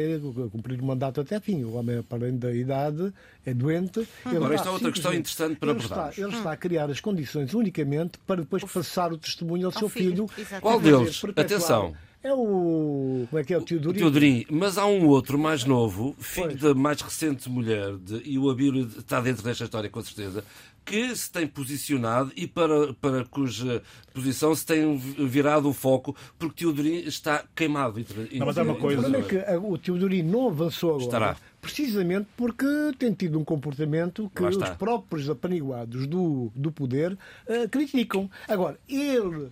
cumprir 0.51 0.79
o 0.81 0.85
mandato 0.85 1.21
até 1.21 1.39
fim. 1.39 1.63
O 1.63 1.73
homem, 1.73 2.03
além 2.09 2.37
da 2.37 2.53
idade, 2.53 3.13
é 3.45 3.53
doente. 3.53 4.07
Agora, 4.25 4.55
esta 4.55 4.69
é 4.69 4.71
outra 4.71 4.91
questão 4.91 5.13
interessante 5.13 5.55
para 5.57 5.71
abordar. 5.71 6.13
Ele, 6.17 6.27
ele 6.27 6.35
está 6.35 6.51
a 6.51 6.57
criar 6.57 6.89
as 6.89 6.99
condições 6.99 7.53
unicamente 7.53 8.17
para 8.27 8.41
depois 8.41 8.63
passar 8.63 9.13
o 9.13 9.17
testemunho 9.17 9.67
ao 9.67 9.71
seu 9.71 9.87
filho. 9.87 10.27
filho. 10.27 10.61
Qual 10.61 10.79
deles? 10.79 11.21
Atenção. 11.35 11.95
É 12.23 12.33
o. 12.33 13.27
Como 13.29 13.39
é 13.39 13.43
que 13.43 13.53
é? 13.53 13.57
O 13.57 13.61
Teodorim. 13.61 13.97
O 13.97 13.99
Teodorim. 13.99 14.45
Mas 14.49 14.77
há 14.77 14.85
um 14.85 15.07
outro 15.07 15.37
mais 15.37 15.65
novo, 15.65 16.15
filho 16.19 16.47
pois. 16.47 16.61
da 16.61 16.73
mais 16.73 17.01
recente 17.01 17.49
mulher, 17.49 17.97
de, 17.97 18.21
e 18.23 18.39
o 18.39 18.49
Abílio 18.49 18.87
está 18.87 19.19
dentro 19.19 19.43
desta 19.43 19.65
história, 19.65 19.89
com 19.89 20.01
certeza, 20.01 20.43
que 20.85 21.13
se 21.15 21.29
tem 21.29 21.45
posicionado 21.45 22.31
e 22.35 22.47
para, 22.47 22.93
para 22.93 23.25
cuja 23.25 23.81
posição 24.13 24.55
se 24.55 24.65
tem 24.65 24.97
virado 24.97 25.67
o 25.67 25.73
foco, 25.73 26.15
porque 26.39 26.63
Teodorim 26.63 26.99
está 26.99 27.43
queimado. 27.53 27.99
Não, 28.31 28.45
mas 28.45 28.57
é 28.57 28.63
uma 28.63 28.75
coisa. 28.75 28.99
O 28.99 29.03
problema 29.03 29.25
é 29.25 29.29
que 29.29 29.57
o 29.57 29.77
Teodorim 29.77 30.23
não 30.23 30.47
avançou 30.47 30.91
agora. 30.91 31.05
Estará. 31.05 31.37
Precisamente 31.61 32.27
porque 32.37 32.65
tem 32.97 33.13
tido 33.13 33.37
um 33.37 33.43
comportamento 33.43 34.31
que 34.33 34.43
os 34.43 34.57
próprios 34.77 35.29
apaniguados 35.29 36.07
do, 36.07 36.51
do 36.55 36.71
poder 36.71 37.13
uh, 37.13 37.69
criticam. 37.69 38.29
Agora, 38.47 38.77
ele 38.87 39.51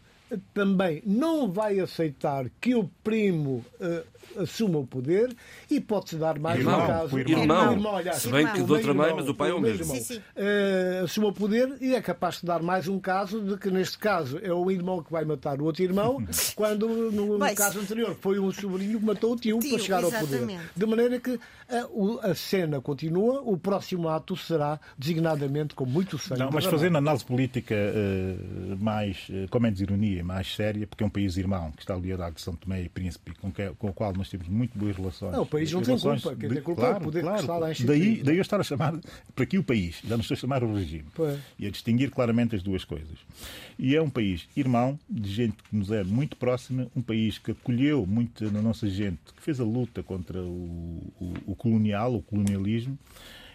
também 0.54 1.02
não 1.06 1.52
vai 1.52 1.80
aceitar 1.80 2.46
que 2.60 2.76
o 2.76 2.90
primo 3.04 3.66
uh, 3.80 4.04
assuma 4.38 4.80
o 4.80 4.88
poder 4.88 5.36
e 5.70 5.80
pode-se 5.80 6.16
dar 6.16 6.40
mais 6.40 6.60
irmão, 6.60 6.84
um 6.84 6.88
caso. 6.88 7.16
O 7.16 7.20
irmão, 7.20 7.42
irmão, 7.42 7.72
irmão 7.74 7.96
aliás, 7.96 8.18
se 8.22 8.30
bem 8.30 8.48
que 8.48 8.64
de 8.64 8.72
outra 8.72 8.94
mãe, 8.94 9.14
mas 9.14 9.28
o 9.28 9.34
pai 9.34 9.50
é 9.50 9.54
o 9.54 9.60
mesmo. 9.60 9.86
Sim, 9.86 10.00
sim. 10.00 10.18
Uh, 10.18 11.04
assuma 11.04 11.28
o 11.28 11.34
poder 11.34 11.78
e 11.82 11.96
é 11.96 12.02
capaz 12.02 12.40
de 12.40 12.46
dar 12.46 12.62
mais 12.62 12.88
um 12.88 13.00
caso 13.00 13.42
de 13.42 13.58
que, 13.58 13.70
neste 13.70 13.98
caso, 13.98 14.40
é 14.42 14.54
o 14.54 14.70
irmão 14.72 15.04
que 15.04 15.12
vai 15.12 15.26
matar 15.26 15.62
o 15.62 15.66
outro 15.66 15.84
irmão, 15.84 16.24
quando 16.56 16.88
no, 17.12 17.38
no 17.38 17.56
caso 17.56 17.80
anterior 17.80 18.16
foi 18.20 18.40
um 18.40 18.52
sobrinho 18.52 19.00
que 19.00 19.06
matou 19.06 19.34
o 19.34 19.36
tio, 19.36 19.60
tio 19.60 19.72
para 19.72 19.80
chegar 19.80 20.04
exatamente. 20.04 20.36
ao 20.36 20.40
poder. 20.42 20.60
De 20.76 20.86
maneira 20.86 21.20
que 21.20 21.40
a, 21.70 22.30
a, 22.32 22.36
cena 22.36 22.82
continua, 22.82 23.42
o 23.42 23.58
próximo 23.58 24.10
ato 24.10 24.36
será 24.36 24.80
designadamente 24.98 25.76
com 25.76 25.86
muito 25.86 26.18
sangue. 26.18 26.40
Não, 26.40 26.50
mas 26.52 26.66
fazendo 26.66 26.98
análise 26.98 27.26
política 27.26 27.76
uh, 27.76 28.78
mais, 28.84 29.28
com 29.50 29.60
menos 29.60 29.82
ironia, 29.82 30.21
mais 30.24 30.54
séria, 30.54 30.88
porque 30.88 31.04
é 31.04 31.08
um 31.08 31.10
país 31.10 31.38
irmão 31.38 31.72
que 31.72 31.82
está 31.82 31.94
aliado 31.94 32.36
de 32.36 32.42
São 32.42 32.56
Tomé 32.56 32.84
e 32.84 32.90
Príncipe, 32.90 33.34
com, 33.40 33.52
que, 33.52 33.70
com 33.78 33.88
o 33.88 33.94
qual 33.94 34.14
nós 34.14 34.30
temos 34.30 34.48
muito 34.48 34.78
boas 34.78 34.96
relações. 34.96 35.32
Não, 35.32 35.44
o 35.44 35.46
país 35.46 35.72
não 35.72 35.82
tem 35.82 35.98
culpa, 35.98 36.36
quem 36.36 36.50
tem 36.50 36.62
culpa 36.62 36.82
claro, 36.82 36.96
é 36.96 36.98
o 36.98 37.02
poder 37.02 37.22
claro, 37.22 37.36
que 37.36 37.42
está 37.42 37.58
lá 37.58 37.72
em 37.72 37.86
daí, 37.86 38.24
daí 38.24 38.38
eu 38.38 38.42
estar 38.42 38.60
a 38.60 38.64
chamar, 38.64 38.94
para 39.36 39.44
aqui 39.44 39.58
o 39.58 39.64
país, 39.64 40.02
já 40.04 40.16
não 40.16 40.22
estou 40.22 40.36
a 40.36 40.40
chamar 40.40 40.64
o 40.64 40.74
regime. 40.74 41.06
Pois. 41.14 41.40
E 41.58 41.68
a 41.68 41.70
distinguir 41.70 42.12
claramente 42.12 42.56
as 42.56 42.64
duas 42.64 42.84
coisas. 42.84 43.18
E 43.78 43.96
é 43.96 44.02
um 44.02 44.10
país 44.10 44.48
irmão, 44.56 45.00
de 45.10 45.30
gente 45.30 45.56
que 45.64 45.76
nos 45.76 45.92
é 45.92 46.04
muito 46.04 46.36
próxima, 46.36 46.88
um 46.96 47.02
país 47.02 47.38
que 47.38 47.52
acolheu 47.52 48.06
muito 48.06 48.52
na 48.52 48.62
nossa 48.62 48.88
gente, 48.90 49.20
que 49.36 49.42
fez 49.42 49.60
a 49.60 49.64
luta 49.64 50.04
contra 50.04 50.42
o, 50.42 51.02
o, 51.20 51.34
o 51.48 51.56
colonial, 51.56 52.16
o 52.16 52.22
colonialismo, 52.22 52.98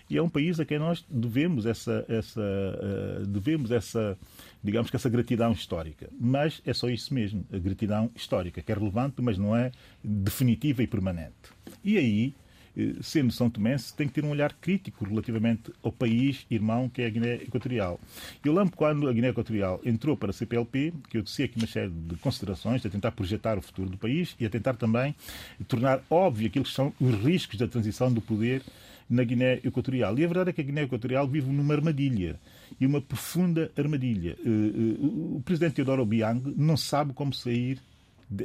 e 0.08 0.16
é 0.16 0.22
um 0.22 0.28
país 0.28 0.60
a 0.60 0.64
quem 0.64 0.78
nós 0.78 1.04
devemos 1.10 1.66
essa, 1.66 2.04
essa, 2.08 2.40
uh, 2.40 3.26
devemos 3.26 3.70
essa, 3.70 4.16
digamos 4.62 4.88
que 4.88 4.96
essa 4.96 5.08
gratidão 5.08 5.52
histórica. 5.52 6.08
Mas 6.18 6.62
é 6.64 6.72
só 6.72 6.88
isso 6.88 7.12
mesmo, 7.12 7.44
a 7.52 7.58
gratidão 7.58 8.10
histórica, 8.14 8.62
que 8.62 8.70
é 8.70 8.74
relevante, 8.74 9.20
mas 9.20 9.36
não 9.36 9.54
é 9.54 9.72
definitiva 10.02 10.82
e 10.82 10.86
permanente. 10.86 11.34
E 11.84 11.98
aí, 11.98 12.34
eh, 12.76 12.94
sendo 13.00 13.32
São 13.32 13.48
Tomé, 13.50 13.76
tem 13.96 14.06
que 14.06 14.14
ter 14.14 14.24
um 14.24 14.30
olhar 14.30 14.52
crítico 14.52 15.04
relativamente 15.04 15.72
ao 15.82 15.90
país 15.90 16.46
irmão 16.50 16.88
que 16.88 17.02
é 17.02 17.06
a 17.06 17.10
Guiné 17.10 17.34
Equatorial. 17.34 17.98
Eu 18.44 18.52
lembro 18.52 18.76
quando 18.76 19.08
a 19.08 19.12
Guiné 19.12 19.28
Equatorial 19.28 19.80
entrou 19.84 20.16
para 20.16 20.30
a 20.30 20.32
CPLP, 20.32 20.92
que 21.08 21.18
eu 21.18 21.22
disse 21.22 21.42
aqui 21.42 21.56
uma 21.58 21.66
série 21.66 21.90
de 21.90 22.16
considerações 22.16 22.84
a 22.84 22.90
tentar 22.90 23.12
projetar 23.12 23.58
o 23.58 23.62
futuro 23.62 23.88
do 23.88 23.98
país 23.98 24.36
e 24.38 24.46
a 24.46 24.50
tentar 24.50 24.74
também 24.74 25.14
tornar 25.66 26.00
óbvio 26.10 26.46
aquilo 26.46 26.64
que 26.64 26.70
são 26.70 26.92
os 27.00 27.14
riscos 27.16 27.58
da 27.58 27.66
transição 27.66 28.12
do 28.12 28.20
poder 28.20 28.62
na 29.08 29.24
Guiné 29.24 29.60
Equatorial. 29.64 30.18
E 30.18 30.24
a 30.24 30.28
verdade 30.28 30.50
é 30.50 30.52
que 30.52 30.60
a 30.60 30.64
Guiné 30.64 30.82
Equatorial 30.82 31.26
vive 31.28 31.50
numa 31.50 31.74
armadilha, 31.74 32.38
e 32.80 32.86
uma 32.86 33.00
profunda 33.00 33.70
armadilha. 33.76 34.36
Eh, 34.44 34.48
eh, 34.48 34.96
o 35.00 35.42
presidente 35.44 35.74
Teodoro 35.74 36.02
Obiang 36.02 36.54
não 36.56 36.76
sabe 36.76 37.12
como 37.12 37.32
sair 37.32 37.80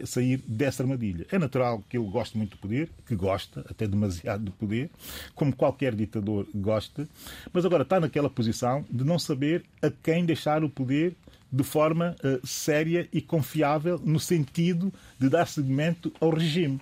sair 0.06 0.38
dessa 0.48 0.84
armadilha. 0.84 1.26
É 1.32 1.40
natural 1.40 1.84
que 1.90 1.98
ele 1.98 2.06
goste 2.06 2.38
muito 2.38 2.52
do 2.52 2.58
poder, 2.58 2.90
que 3.08 3.16
gosta 3.16 3.66
até 3.68 3.88
demasiado 3.88 4.44
do 4.44 4.52
poder, 4.52 4.92
como 5.34 5.56
qualquer 5.56 5.96
ditador 5.96 6.48
gosta, 6.54 7.08
mas 7.52 7.66
agora 7.66 7.84
está 7.84 8.00
naquela 8.00 8.30
posição 8.30 8.86
de 8.92 9.04
não 9.04 9.18
saber 9.18 9.64
a 9.82 9.90
quem 9.90 10.24
deixar 10.24 10.64
o 10.64 10.70
poder 10.70 11.16
de 11.52 11.64
forma 11.64 12.16
uh, 12.24 12.48
séria 12.48 13.10
e 13.12 13.22
confiável 13.22 14.00
no 14.04 14.20
sentido 14.20 14.94
de 15.20 15.30
dar 15.30 15.48
seguimento 15.48 16.14
ao 16.22 16.30
regime. 16.30 16.80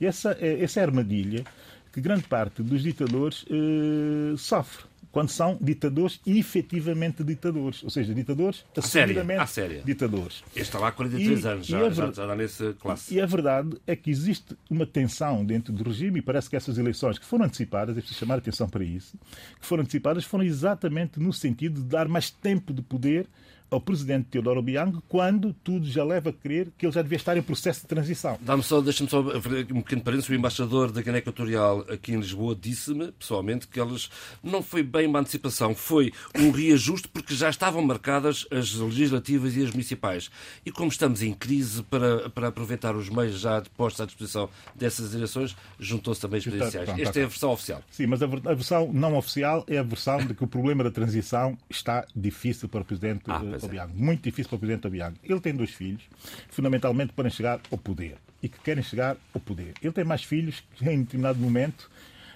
Essa, 0.00 0.36
essa 0.40 0.80
é 0.80 0.82
armadilha 0.82 1.44
que 1.92 2.00
grande 2.00 2.24
parte 2.24 2.62
dos 2.62 2.82
ditadores 2.82 3.44
uh, 3.44 4.36
sofre 4.36 4.90
quando 5.12 5.28
são 5.28 5.58
ditadores 5.60 6.20
efetivamente 6.26 7.24
ditadores, 7.24 7.82
ou 7.82 7.90
seja, 7.90 8.14
ditadores 8.14 8.64
assumidamente 8.76 9.50
séria. 9.50 9.82
ditadores. 9.82 10.44
Este 10.50 10.62
está 10.62 10.78
lá 10.78 10.88
há 10.88 10.92
43 10.92 11.44
e, 11.44 11.48
anos, 11.48 11.66
já, 11.66 11.78
já, 11.78 11.90
já 11.90 12.08
está 12.08 12.36
nessa 12.36 12.72
classe. 12.74 13.14
E 13.14 13.20
a 13.20 13.26
verdade 13.26 13.76
é 13.86 13.96
que 13.96 14.10
existe 14.10 14.56
uma 14.68 14.86
tensão 14.86 15.44
dentro 15.44 15.72
do 15.72 15.82
regime 15.82 16.20
e 16.20 16.22
parece 16.22 16.48
que 16.48 16.56
essas 16.56 16.78
eleições 16.78 17.18
que 17.18 17.24
foram 17.24 17.44
antecipadas, 17.44 17.96
é 17.96 18.00
preciso 18.00 18.20
chamar 18.20 18.36
a 18.36 18.38
atenção 18.38 18.68
para 18.68 18.84
isso, 18.84 19.18
que 19.60 19.66
foram 19.66 19.82
antecipadas 19.82 20.24
foram 20.24 20.44
exatamente 20.44 21.18
no 21.18 21.32
sentido 21.32 21.80
de 21.80 21.86
dar 21.88 22.06
mais 22.06 22.30
tempo 22.30 22.72
de 22.72 22.82
poder 22.82 23.26
ao 23.70 23.80
presidente 23.80 24.28
Teodoro 24.30 24.60
Obiang 24.60 24.98
quando 25.08 25.52
tudo 25.52 25.86
já 25.86 26.04
leva 26.04 26.30
a 26.30 26.32
crer 26.32 26.68
que 26.76 26.86
ele 26.86 26.92
já 26.92 27.02
devia 27.02 27.16
estar 27.16 27.36
em 27.36 27.42
processo 27.42 27.82
de 27.82 27.86
transição. 27.86 28.38
Dá-me 28.40 28.62
só, 28.62 28.80
deixa-me 28.80 29.08
só 29.08 29.20
um 29.20 29.82
pequeno 29.82 30.02
parênteses. 30.02 30.28
O 30.28 30.34
embaixador 30.34 30.90
da 30.90 31.00
Guiné 31.02 31.18
Equatorial 31.18 31.84
aqui 31.88 32.12
em 32.12 32.16
Lisboa 32.16 32.56
disse-me, 32.58 33.12
pessoalmente, 33.12 33.68
que 33.68 33.80
eles 33.80 34.10
não 34.42 34.62
foi 34.62 34.82
bem 34.82 35.06
uma 35.06 35.20
antecipação, 35.20 35.74
foi 35.74 36.12
um 36.38 36.50
reajuste 36.50 37.08
porque 37.08 37.34
já 37.34 37.48
estavam 37.48 37.82
marcadas 37.82 38.46
as 38.50 38.74
legislativas 38.74 39.56
e 39.56 39.62
as 39.62 39.70
municipais. 39.70 40.30
E 40.64 40.70
como 40.70 40.90
estamos 40.90 41.22
em 41.22 41.32
crise 41.32 41.82
para, 41.84 42.30
para 42.30 42.48
aproveitar 42.48 42.94
os 42.96 43.08
meios 43.08 43.40
já 43.40 43.62
postos 43.76 44.00
à 44.00 44.06
disposição 44.06 44.48
dessas 44.74 45.14
eleições, 45.14 45.56
juntou-se 45.78 46.20
também 46.20 46.38
as 46.38 46.44
presidenciais. 46.44 46.88
Esta 46.98 47.20
é 47.20 47.24
a 47.24 47.28
versão 47.28 47.50
oficial. 47.52 47.82
Sim, 47.90 48.06
mas 48.06 48.22
a 48.22 48.26
versão 48.26 48.92
não 48.92 49.16
oficial 49.16 49.64
é 49.66 49.78
a 49.78 49.82
versão 49.82 50.18
de 50.18 50.34
que 50.34 50.44
o 50.44 50.46
problema 50.46 50.84
da 50.84 50.90
transição 50.90 51.56
está 51.68 52.04
difícil 52.14 52.68
para 52.68 52.80
o 52.80 52.84
presidente 52.84 53.22
ah, 53.26 53.40
eh, 53.62 53.66
Obiang. 53.66 53.92
Muito 53.94 54.22
difícil 54.22 54.48
para 54.48 54.56
o 54.56 54.58
presidente 54.58 54.86
Obiang. 54.86 55.16
Ele 55.22 55.40
tem 55.40 55.54
dois 55.54 55.70
filhos, 55.70 56.02
fundamentalmente 56.48 57.12
para 57.12 57.28
chegar 57.30 57.60
ao 57.70 57.78
poder 57.78 58.16
e 58.42 58.48
que 58.48 58.58
querem 58.60 58.82
chegar 58.82 59.16
ao 59.34 59.40
poder. 59.40 59.74
Ele 59.82 59.92
tem 59.92 60.04
mais 60.04 60.24
filhos 60.24 60.62
que, 60.74 60.88
em 60.88 61.02
determinado 61.02 61.38
momento, 61.38 61.89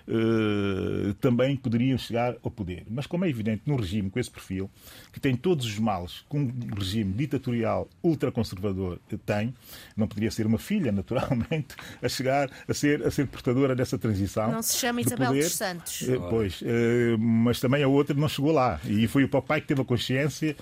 uh, 0.08 1.14
também 1.14 1.56
poderiam 1.56 1.96
chegar 1.98 2.36
ao 2.42 2.50
poder. 2.50 2.84
Mas, 2.88 3.06
como 3.06 3.24
é 3.24 3.28
evidente, 3.28 3.62
num 3.66 3.76
regime 3.76 4.10
com 4.10 4.18
esse 4.18 4.30
perfil, 4.30 4.70
que 5.12 5.20
tem 5.20 5.34
todos 5.36 5.66
os 5.66 5.78
males 5.78 6.24
que 6.28 6.36
um 6.36 6.52
regime 6.76 7.12
ditatorial 7.12 7.88
ultraconservador 8.02 8.98
tem, 9.24 9.54
não 9.96 10.06
poderia 10.06 10.30
ser 10.30 10.46
uma 10.46 10.58
filha, 10.58 10.90
naturalmente, 10.92 11.74
a 12.02 12.08
chegar 12.08 12.50
a 12.68 12.74
ser, 12.74 13.04
a 13.06 13.10
ser 13.10 13.26
portadora 13.26 13.74
dessa 13.74 13.98
transição. 13.98 14.50
Não 14.50 14.62
se 14.62 14.76
chama 14.76 15.00
Isabel 15.00 15.28
poder. 15.28 15.42
dos 15.42 15.52
Santos. 15.52 16.02
Uh, 16.02 16.20
pois, 16.28 16.60
uh, 16.62 17.18
mas 17.18 17.60
também 17.60 17.82
a 17.82 17.88
outra 17.88 18.14
não 18.14 18.28
chegou 18.28 18.52
lá. 18.52 18.80
E 18.84 19.06
foi 19.06 19.24
o 19.24 19.28
papai 19.28 19.60
que 19.60 19.66
teve 19.66 19.80
a 19.80 19.84
consciência 19.84 20.56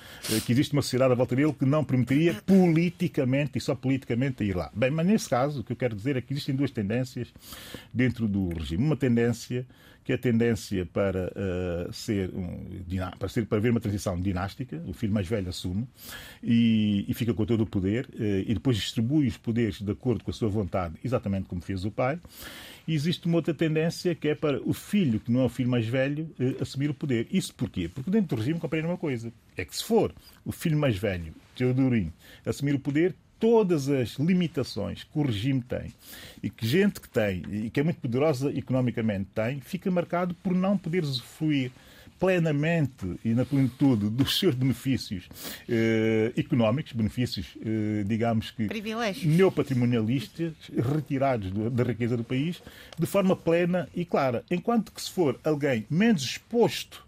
que 0.44 0.52
existe 0.52 0.72
uma 0.72 0.82
sociedade 0.82 1.12
à 1.12 1.16
volta 1.16 1.34
dele 1.34 1.52
que 1.52 1.64
não 1.64 1.84
permitiria 1.84 2.34
politicamente, 2.46 3.58
e 3.58 3.60
só 3.60 3.74
politicamente, 3.74 4.44
ir 4.44 4.56
lá. 4.56 4.70
Bem, 4.74 4.90
mas 4.90 5.06
nesse 5.06 5.28
caso, 5.28 5.60
o 5.60 5.64
que 5.64 5.72
eu 5.72 5.76
quero 5.76 5.94
dizer 5.94 6.16
é 6.16 6.20
que 6.20 6.32
existem 6.32 6.54
duas 6.54 6.70
tendências 6.70 7.28
dentro 7.92 8.28
do 8.28 8.48
regime. 8.50 8.84
Uma 8.84 8.96
tendência 8.96 9.31
que 10.04 10.12
é 10.12 10.14
a 10.16 10.18
tendência 10.18 10.84
para 10.86 11.32
uh, 11.32 11.92
ser, 11.92 12.30
um, 12.34 12.66
para 13.18 13.28
ser 13.28 13.46
para 13.46 13.58
haver 13.58 13.70
uma 13.70 13.80
transição 13.80 14.20
dinástica, 14.20 14.82
o 14.86 14.92
filho 14.92 15.12
mais 15.12 15.28
velho 15.28 15.48
assume 15.48 15.86
e, 16.42 17.04
e 17.08 17.14
fica 17.14 17.32
com 17.32 17.44
todo 17.44 17.62
o 17.62 17.66
poder 17.66 18.06
uh, 18.06 18.44
e 18.46 18.52
depois 18.52 18.76
distribui 18.76 19.28
os 19.28 19.36
poderes 19.36 19.80
de 19.80 19.92
acordo 19.92 20.24
com 20.24 20.30
a 20.30 20.34
sua 20.34 20.48
vontade, 20.48 20.94
exatamente 21.04 21.46
como 21.46 21.60
fez 21.60 21.84
o 21.84 21.90
pai. 21.90 22.18
E 22.86 22.94
existe 22.94 23.26
uma 23.26 23.36
outra 23.36 23.54
tendência 23.54 24.12
que 24.14 24.26
é 24.26 24.34
para 24.34 24.60
o 24.64 24.72
filho, 24.72 25.20
que 25.20 25.30
não 25.30 25.42
é 25.42 25.44
o 25.44 25.48
filho 25.48 25.68
mais 25.68 25.86
velho, 25.86 26.28
uh, 26.40 26.62
assumir 26.62 26.90
o 26.90 26.94
poder. 26.94 27.28
Isso 27.30 27.54
porquê? 27.54 27.88
Porque 27.88 28.10
dentro 28.10 28.34
do 28.34 28.40
regime 28.40 28.58
compreende 28.58 28.88
uma 28.88 28.98
coisa: 28.98 29.32
é 29.56 29.64
que 29.64 29.76
se 29.76 29.84
for 29.84 30.12
o 30.44 30.50
filho 30.50 30.78
mais 30.78 30.96
velho, 30.96 31.32
Teodorinho, 31.54 32.12
assumir 32.44 32.74
o 32.74 32.80
poder, 32.80 33.14
todas 33.42 33.88
as 33.88 34.10
limitações 34.20 35.02
que 35.02 35.18
o 35.18 35.22
regime 35.22 35.60
tem 35.60 35.92
e 36.40 36.48
que 36.48 36.64
gente 36.64 37.00
que 37.00 37.08
tem 37.08 37.42
e 37.50 37.70
que 37.70 37.80
é 37.80 37.82
muito 37.82 37.98
poderosa 38.00 38.56
economicamente 38.56 39.30
tem, 39.34 39.60
fica 39.60 39.90
marcado 39.90 40.32
por 40.32 40.54
não 40.54 40.78
poder 40.78 41.02
usufruir 41.02 41.72
plenamente 42.20 43.16
e 43.24 43.34
na 43.34 43.44
plenitude 43.44 44.08
dos 44.08 44.38
seus 44.38 44.54
benefícios 44.54 45.28
eh, 45.68 46.32
económicos, 46.36 46.92
benefícios, 46.92 47.56
eh, 47.66 48.04
digamos 48.06 48.52
que 48.52 48.68
neopatrimonialistas, 49.24 50.52
retirados 50.76 51.50
do, 51.50 51.68
da 51.68 51.82
riqueza 51.82 52.16
do 52.16 52.22
país, 52.22 52.62
de 52.96 53.06
forma 53.06 53.34
plena 53.34 53.88
e 53.92 54.04
clara. 54.04 54.44
Enquanto 54.52 54.92
que 54.92 55.02
se 55.02 55.10
for 55.10 55.36
alguém 55.42 55.84
menos 55.90 56.22
exposto 56.22 57.04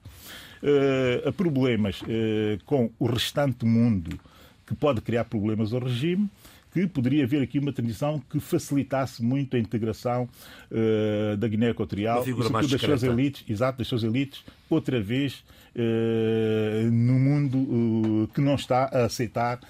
eh, 0.65 1.29
a 1.29 1.31
problemas 1.31 2.01
eh, 2.09 2.59
com 2.67 2.91
o 2.99 3.07
restante 3.07 3.65
mundo, 3.65 4.19
que 4.67 4.75
pode 4.75 5.01
criar 5.01 5.25
problemas 5.25 5.73
ao 5.73 5.81
regime, 5.81 6.31
que 6.75 6.89
poderia 6.89 7.23
haver 7.23 7.41
aqui 7.41 7.61
uma 7.61 7.73
transição 7.73 8.21
que 8.29 8.41
facilitasse 8.41 9.23
muito 9.23 9.57
a 9.57 9.61
integração 9.61 10.29
uh, 10.73 11.37
da 11.37 11.47
Guiné 11.47 11.71
Equatorial 11.71 12.23
e 12.23 12.33
sobretudo 12.33 12.69
das 12.69 12.81
suas 12.81 13.03
elites, 13.05 13.45
exato, 13.49 13.79
das 13.79 13.87
suas 13.87 14.03
elites, 14.03 14.45
outra 14.69 15.01
vez 15.01 15.45
uh, 15.77 16.91
no 16.91 17.15
mundo 17.15 17.59
uh, 17.59 18.29
que 18.35 18.41
não 18.41 18.57
está 18.57 18.91
a 18.93 19.05
aceitar 19.05 19.61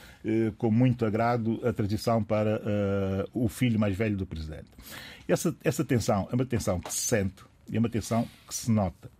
com 0.57 0.71
muito 0.71 1.05
agrado 1.05 1.61
a 1.63 1.71
transição 1.71 2.25
para 2.25 2.59
o 3.35 3.47
filho 3.47 3.79
mais 3.79 3.95
velho 3.95 4.17
do 4.17 4.25
presidente. 4.25 4.65
Essa, 5.29 5.55
essa 5.63 5.85
tensão 5.85 6.27
é 6.33 6.35
uma 6.35 6.47
tensão 6.47 6.81
que 6.81 6.91
se 6.91 7.01
sente 7.01 7.45
e 7.71 7.77
é 7.77 7.79
uma 7.79 7.91
tensão 7.91 8.27
que 8.49 8.55
se 8.55 8.71
nota. 8.71 9.11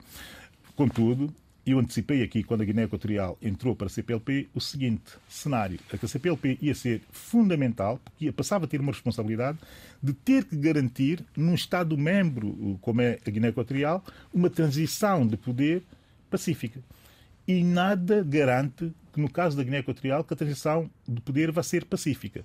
Contudo, 0.75 1.31
eu 1.67 1.79
antecipei 1.79 2.23
aqui, 2.23 2.43
quando 2.43 2.61
a 2.61 2.65
Guiné 2.65 2.85
Equatorial 2.85 3.39
entrou 3.41 3.75
para 3.75 3.87
a 3.87 3.91
CPLP, 3.91 4.49
o 4.55 4.61
seguinte 4.61 5.13
cenário: 5.29 5.79
é 5.93 5.97
que 5.97 6.05
a 6.05 6.09
CPLP 6.09 6.59
ia 6.61 6.75
ser 6.75 7.01
fundamental, 7.11 7.99
porque 8.05 8.31
passava 8.31 8.67
a 8.67 8.69
ter 8.69 8.81
uma 8.81 8.93
responsabilidade 8.93 9.59
de 10.03 10.13
ter 10.13 10.45
que 10.45 10.57
garantir, 10.57 11.25
num 11.37 11.55
Estado-membro 11.55 12.79
como 12.83 13.01
é 13.01 13.19
a 13.27 13.31
Guiné 13.31 13.49
Equatorial, 13.49 14.05
uma 14.33 14.51
transição 14.51 15.27
de 15.27 15.37
poder 15.37 15.83
pacífica. 16.31 16.81
E 17.47 17.63
nada 17.63 18.23
garante 18.23 18.93
que 19.15 19.21
no 19.21 19.31
caso 19.31 19.57
da 19.57 19.63
Guiné 19.63 19.79
Equatorial, 19.79 20.25
que 20.25 20.35
a 20.35 20.37
transição 20.37 20.91
de 21.07 21.21
poder 21.21 21.53
vai 21.53 21.63
ser 21.63 21.85
pacífica. 21.85 22.45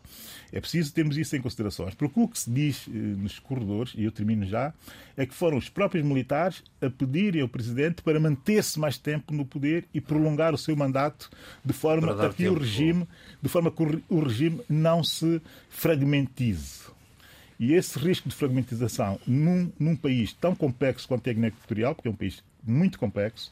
É 0.54 0.62
preciso 0.62 0.94
termos 0.94 1.18
isso 1.18 1.36
em 1.36 1.42
considerações. 1.42 1.96
Porque 1.96 2.20
o 2.20 2.28
que 2.28 2.38
se 2.38 2.52
diz 2.52 2.88
eh, 2.88 2.92
nos 2.92 3.40
corredores, 3.40 3.94
e 3.98 4.04
eu 4.04 4.12
termino 4.12 4.46
já, 4.46 4.72
é 5.18 5.26
que 5.26 5.34
foram 5.34 5.58
os 5.58 5.68
próprios 5.68 6.06
militares 6.06 6.64
a 6.80 6.88
pedirem 6.88 7.42
ao 7.42 7.50
Presidente 7.50 8.04
para 8.04 8.20
manter-se 8.20 8.80
mais 8.80 9.00
tempo 9.00 9.34
no 9.34 9.46
poder 9.46 9.86
e 9.92 10.00
prolongar 10.00 10.54
o 10.54 10.58
seu 10.60 10.76
mandato 10.76 11.32
de 11.66 11.74
forma 11.74 12.24
a 12.24 12.32
que 12.32 12.48
o 12.48 12.54
regime, 12.54 13.08
de 13.42 13.50
forma 13.50 13.72
que 13.72 14.04
o 14.08 14.20
regime 14.20 14.62
não 14.70 15.04
se 15.04 15.42
fragmentize. 15.70 16.84
E 17.60 17.74
esse 17.74 17.98
risco 17.98 18.30
de 18.30 18.36
fragmentização 18.36 19.20
num, 19.26 19.72
num 19.80 19.96
país 19.96 20.34
tão 20.34 20.56
complexo 20.56 21.08
quanto 21.08 21.28
é 21.28 21.32
a 21.32 21.34
Guiné 21.34 21.48
Equatorial, 21.48 21.96
porque 21.96 22.08
é 22.08 22.12
um 22.12 22.16
país 22.16 22.44
muito 22.66 23.00
complexo, 23.00 23.52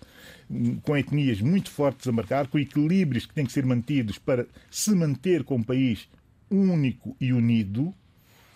com 0.84 0.96
etnias 0.96 1.41
muito 1.41 1.70
fortes 1.70 2.08
a 2.08 2.12
marcar, 2.12 2.48
com 2.48 2.60
equilíbrios 2.60 3.26
que 3.26 3.34
têm 3.34 3.46
que 3.46 3.52
ser 3.52 3.65
mantidos 3.65 4.17
para 4.17 4.46
se 4.70 4.91
manter 4.93 5.43
como 5.43 5.62
um 5.62 5.63
país 5.63 6.08
único 6.50 7.15
e 7.20 7.34
unido, 7.34 7.93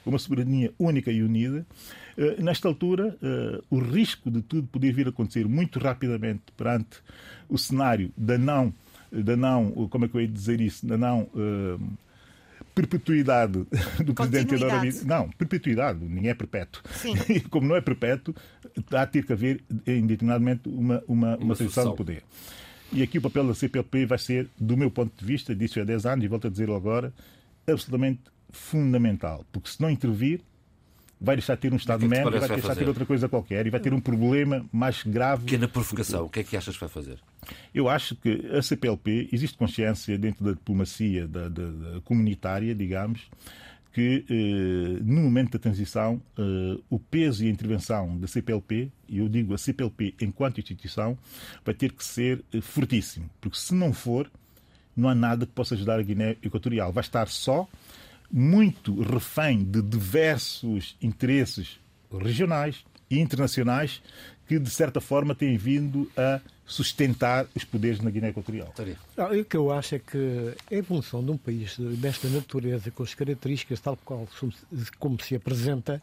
uma 0.05 0.19
soberania 0.19 0.73
única 0.79 1.11
e 1.11 1.21
unida. 1.21 1.65
Eh, 2.17 2.41
nesta 2.41 2.67
altura, 2.67 3.17
eh, 3.21 3.61
o 3.69 3.79
risco 3.79 4.31
de 4.31 4.41
tudo 4.41 4.67
poder 4.67 4.93
vir 4.93 5.07
a 5.07 5.09
acontecer 5.09 5.47
muito 5.47 5.79
rapidamente 5.79 6.43
perante 6.57 6.97
o 7.47 7.57
cenário 7.57 8.11
da 8.17 8.37
não, 8.37 8.73
da 9.11 9.35
não 9.35 9.71
como 9.89 10.05
é 10.05 10.07
que 10.07 10.15
eu 10.15 10.21
ia 10.21 10.27
dizer 10.27 10.59
isso, 10.59 10.85
da 10.85 10.97
não 10.97 11.29
eh, 11.35 11.77
perpetuidade 12.73 13.65
do 14.03 14.13
presidente 14.13 14.57
Teodoro 14.57 15.05
Não, 15.05 15.29
perpetuidade, 15.29 15.99
ninguém 16.03 16.29
é 16.29 16.33
perpétuo. 16.33 16.81
Sim. 16.91 17.15
E 17.29 17.39
como 17.41 17.67
não 17.67 17.75
é 17.75 17.81
perpétuo, 17.81 18.33
há 18.91 19.05
de 19.05 19.11
ter 19.11 19.25
que 19.25 19.33
haver, 19.33 19.63
indeterminadamente, 19.87 20.67
uma, 20.67 21.03
uma, 21.07 21.37
uma, 21.37 21.55
transição 21.55 21.91
de 21.91 21.97
poder. 21.97 22.23
E 22.91 23.01
aqui 23.01 23.17
o 23.17 23.21
papel 23.21 23.47
da 23.47 23.53
CPLP 23.53 24.05
vai 24.05 24.17
ser, 24.17 24.49
do 24.59 24.75
meu 24.75 24.91
ponto 24.91 25.13
de 25.17 25.25
vista, 25.25 25.55
disse 25.55 25.79
há 25.79 25.83
10 25.83 26.05
anos 26.05 26.25
e 26.25 26.27
volto 26.27 26.47
a 26.47 26.49
dizer 26.49 26.69
agora, 26.69 27.13
absolutamente 27.67 28.21
fundamental. 28.49 29.45
Porque 29.51 29.69
se 29.69 29.81
não 29.81 29.89
intervir, 29.89 30.41
vai 31.21 31.35
deixar 31.35 31.53
de 31.53 31.61
ter 31.61 31.71
um 31.71 31.75
Estado-membro, 31.75 32.31
vai 32.31 32.49
deixar 32.49 32.73
de 32.73 32.79
ter 32.79 32.87
outra 32.87 33.05
coisa 33.05 33.29
qualquer 33.29 33.67
e 33.67 33.69
vai 33.69 33.79
ter 33.79 33.93
um 33.93 34.01
problema 34.01 34.65
mais 34.71 35.03
grave. 35.03 35.43
Pequena 35.43 35.67
provocação, 35.67 36.25
o 36.25 36.29
que 36.29 36.39
é 36.39 36.43
que 36.43 36.57
achas 36.57 36.73
que 36.73 36.79
vai 36.79 36.89
fazer? 36.89 37.19
Eu 37.73 37.87
acho 37.87 38.15
que 38.15 38.49
a 38.51 38.61
CPLP, 38.61 39.29
existe 39.31 39.55
consciência 39.55 40.17
dentro 40.17 40.43
da 40.43 40.51
diplomacia 40.51 41.27
da, 41.27 41.47
da, 41.47 41.69
da 41.69 42.01
comunitária, 42.01 42.73
digamos, 42.73 43.29
que 43.93 44.25
eh, 44.29 45.03
no 45.03 45.21
momento 45.21 45.53
da 45.53 45.59
transição 45.59 46.21
eh, 46.37 46.79
o 46.89 46.97
peso 46.97 47.43
e 47.43 47.47
a 47.47 47.51
intervenção 47.51 48.17
da 48.17 48.25
CPLP, 48.25 48.89
e 49.07 49.19
eu 49.19 49.27
digo 49.27 49.53
a 49.53 49.57
CPLP 49.57 50.15
enquanto 50.21 50.59
instituição, 50.59 51.17
vai 51.63 51.75
ter 51.75 51.91
que 51.91 52.03
ser 52.03 52.43
eh, 52.53 52.61
fortíssimo, 52.61 53.29
porque 53.39 53.57
se 53.57 53.75
não 53.75 53.91
for, 53.91 54.31
não 54.95 55.09
há 55.09 55.15
nada 55.15 55.45
que 55.45 55.51
possa 55.51 55.75
ajudar 55.75 55.99
a 55.99 56.03
Guiné 56.03 56.37
Equatorial. 56.41 56.91
Vai 56.91 57.03
estar 57.03 57.27
só 57.27 57.67
muito 58.31 59.01
refém 59.01 59.63
de 59.63 59.81
diversos 59.81 60.95
interesses 61.01 61.79
regionais 62.11 62.83
e 63.09 63.19
internacionais 63.19 64.01
que, 64.47 64.59
de 64.59 64.69
certa 64.69 64.99
forma, 64.99 65.33
têm 65.35 65.57
vindo 65.57 66.09
a 66.15 66.39
sustentar 66.65 67.45
os 67.53 67.65
poderes 67.65 67.99
na 67.99 68.09
Guiné 68.09 68.29
Equatorial. 68.29 68.73
o 69.39 69.45
que 69.45 69.57
eu 69.57 69.71
acho 69.71 69.95
é 69.95 69.99
que, 69.99 70.53
em 70.69 70.81
função 70.81 71.23
de 71.23 71.31
um 71.31 71.37
país 71.37 71.77
desta 71.77 72.29
natureza, 72.29 72.89
com 72.91 73.03
as 73.03 73.13
características 73.13 73.79
tal 73.81 73.97
qual 73.97 74.27
como 74.97 75.21
se 75.21 75.35
apresenta, 75.35 76.01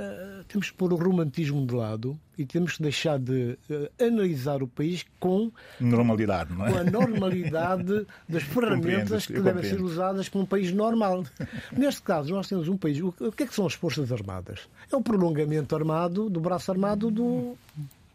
uh, 0.00 0.44
temos 0.44 0.70
que 0.70 0.76
pôr 0.76 0.92
o 0.92 0.96
romantismo 0.96 1.66
de 1.66 1.74
lado 1.74 2.18
e 2.38 2.44
temos 2.44 2.76
que 2.76 2.82
deixar 2.82 3.18
de 3.18 3.58
uh, 3.70 4.04
analisar 4.04 4.62
o 4.62 4.68
país 4.68 5.04
com 5.18 5.52
normalidade, 5.78 6.52
não 6.54 6.66
é? 6.66 6.72
Com 6.72 6.78
a 6.78 6.84
normalidade 6.84 8.06
das 8.28 8.42
ferramentas 8.44 9.26
que 9.26 9.40
devem 9.40 9.62
ser 9.62 9.80
usadas 9.80 10.28
como 10.28 10.44
um 10.44 10.46
país 10.46 10.72
normal. 10.72 11.24
Neste 11.76 12.02
caso, 12.02 12.32
nós 12.32 12.48
temos 12.48 12.68
um 12.68 12.76
país. 12.76 13.00
O 13.00 13.12
que 13.32 13.42
é 13.42 13.46
que 13.46 13.54
são 13.54 13.66
as 13.66 13.74
Forças 13.74 14.10
Armadas? 14.10 14.60
É 14.90 14.96
o 14.96 15.02
prolongamento 15.02 15.76
armado 15.76 16.30
do 16.30 16.40
braço 16.40 16.70
armado 16.70 17.10
do 17.10 17.56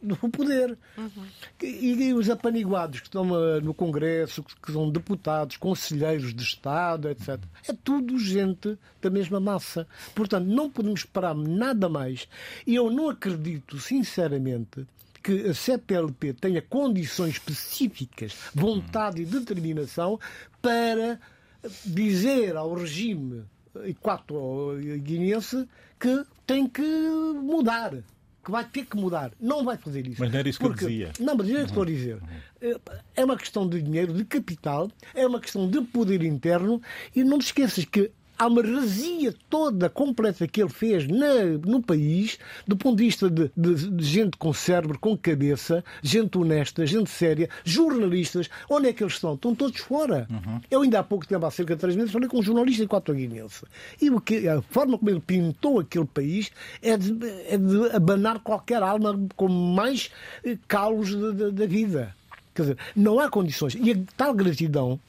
do 0.05 0.15
poder. 0.29 0.77
Uhum. 0.97 1.25
E, 1.61 1.93
e, 1.93 2.13
os 2.13 2.29
apaniguados 2.29 2.99
que 2.99 3.07
estão 3.07 3.29
uh, 3.31 3.61
no 3.61 3.73
Congresso, 3.73 4.43
que, 4.43 4.71
são 4.71 4.89
deputados, 4.89 5.57
conselheiros 5.57 6.33
de 6.33 6.43
Estado, 6.43 7.09
etc. 7.09 7.39
É 7.67 7.73
tudo 7.73 8.17
gente 8.19 8.77
da 9.01 9.09
mesma 9.09 9.39
massa. 9.39 9.87
Portanto, 10.13 10.45
não 10.45 10.69
podemos 10.69 11.01
esperar 11.01 11.35
nada 11.35 11.89
mais. 11.89 12.27
E 12.65 12.75
eu 12.75 12.89
não 12.89 13.09
acredito, 13.09 13.79
sinceramente, 13.79 14.85
que 15.23 15.47
a 15.47 15.53
CPLP 15.53 16.33
tenha 16.33 16.61
condições 16.61 17.33
específicas, 17.33 18.35
vontade 18.53 19.23
e 19.23 19.25
determinação 19.25 20.19
para 20.61 21.19
dizer 21.83 22.55
ao 22.55 22.75
regime 22.75 23.43
equato-guinense 23.83 25.67
que 25.99 26.23
tem 26.45 26.67
que 26.67 26.81
mudar 26.81 27.93
que 28.45 28.51
vai 28.51 28.63
ter 28.63 28.85
que 28.85 28.95
mudar. 28.95 29.31
Não 29.41 29.65
vai 29.65 29.75
fazer 29.75 30.05
isso. 30.05 30.21
Mas 30.21 30.31
não 30.31 30.39
era 30.39 30.47
isso 30.47 30.59
porque... 30.59 30.77
que 30.77 30.85
eu 30.85 30.89
dizia. 30.89 31.11
Não, 31.19 31.35
mas 31.35 31.47
é 31.47 31.49
isso 31.49 31.59
que 31.61 31.65
estou 31.65 31.83
a 31.83 31.85
dizer. 31.87 32.19
É 33.15 33.25
uma 33.25 33.35
questão 33.35 33.67
de 33.67 33.81
dinheiro, 33.81 34.13
de 34.13 34.23
capital, 34.23 34.89
é 35.15 35.25
uma 35.25 35.39
questão 35.39 35.67
de 35.67 35.81
poder 35.81 36.23
interno 36.23 36.79
e 37.15 37.23
não 37.23 37.39
te 37.39 37.47
esqueças 37.47 37.83
que 37.85 38.11
há 38.37 38.47
uma 38.47 38.61
razia 38.61 39.33
toda 39.49 39.89
completa 39.89 40.47
que 40.47 40.61
ele 40.61 40.69
fez 40.69 41.07
na, 41.07 41.43
no 41.65 41.81
país, 41.81 42.37
do 42.67 42.75
ponto 42.75 42.97
de 42.97 43.05
vista 43.05 43.29
de, 43.29 43.51
de, 43.55 43.89
de, 43.89 44.03
gente 44.03 44.37
com 44.37 44.53
cérebro, 44.53 44.99
com 44.99 45.17
cabeça, 45.17 45.83
gente 46.01 46.37
honesta, 46.37 46.85
gente 46.85 47.09
séria, 47.09 47.49
jornalistas. 47.63 48.49
Onde 48.69 48.89
é 48.89 48.93
que 48.93 49.03
eles 49.03 49.13
estão? 49.13 49.35
Estão 49.35 49.55
todos 49.55 49.79
fora. 49.79 50.27
Uhum. 50.29 50.61
Eu 50.69 50.81
ainda 50.81 50.99
há 50.99 51.03
pouco 51.03 51.27
tempo, 51.27 51.45
há 51.45 51.51
cerca 51.51 51.75
de 51.75 51.81
três 51.81 51.95
meses, 51.95 52.11
falei 52.11 52.27
com 52.27 52.39
um 52.39 52.43
jornalista 52.43 52.83
equatorianense. 52.83 53.65
E 54.01 54.09
o 54.09 54.19
que, 54.19 54.47
a 54.47 54.61
forma 54.61 54.97
como 54.97 55.09
ele 55.09 55.21
pintou 55.21 55.79
aquele 55.79 56.05
país 56.05 56.51
é 56.81 56.97
de, 56.97 57.17
é 57.47 57.57
de 57.57 57.95
abanar 57.95 58.39
qualquer 58.39 58.83
alma 58.83 59.19
com 59.35 59.47
mais 59.47 60.11
eh, 60.43 60.57
calos 60.67 61.15
da 61.53 61.65
vida. 61.65 62.15
Quer 62.53 62.61
dizer, 62.61 62.77
não 62.95 63.19
há 63.19 63.29
condições. 63.29 63.75
E 63.75 63.91
a 63.91 63.97
tal 64.15 64.33
gratidão 64.33 64.99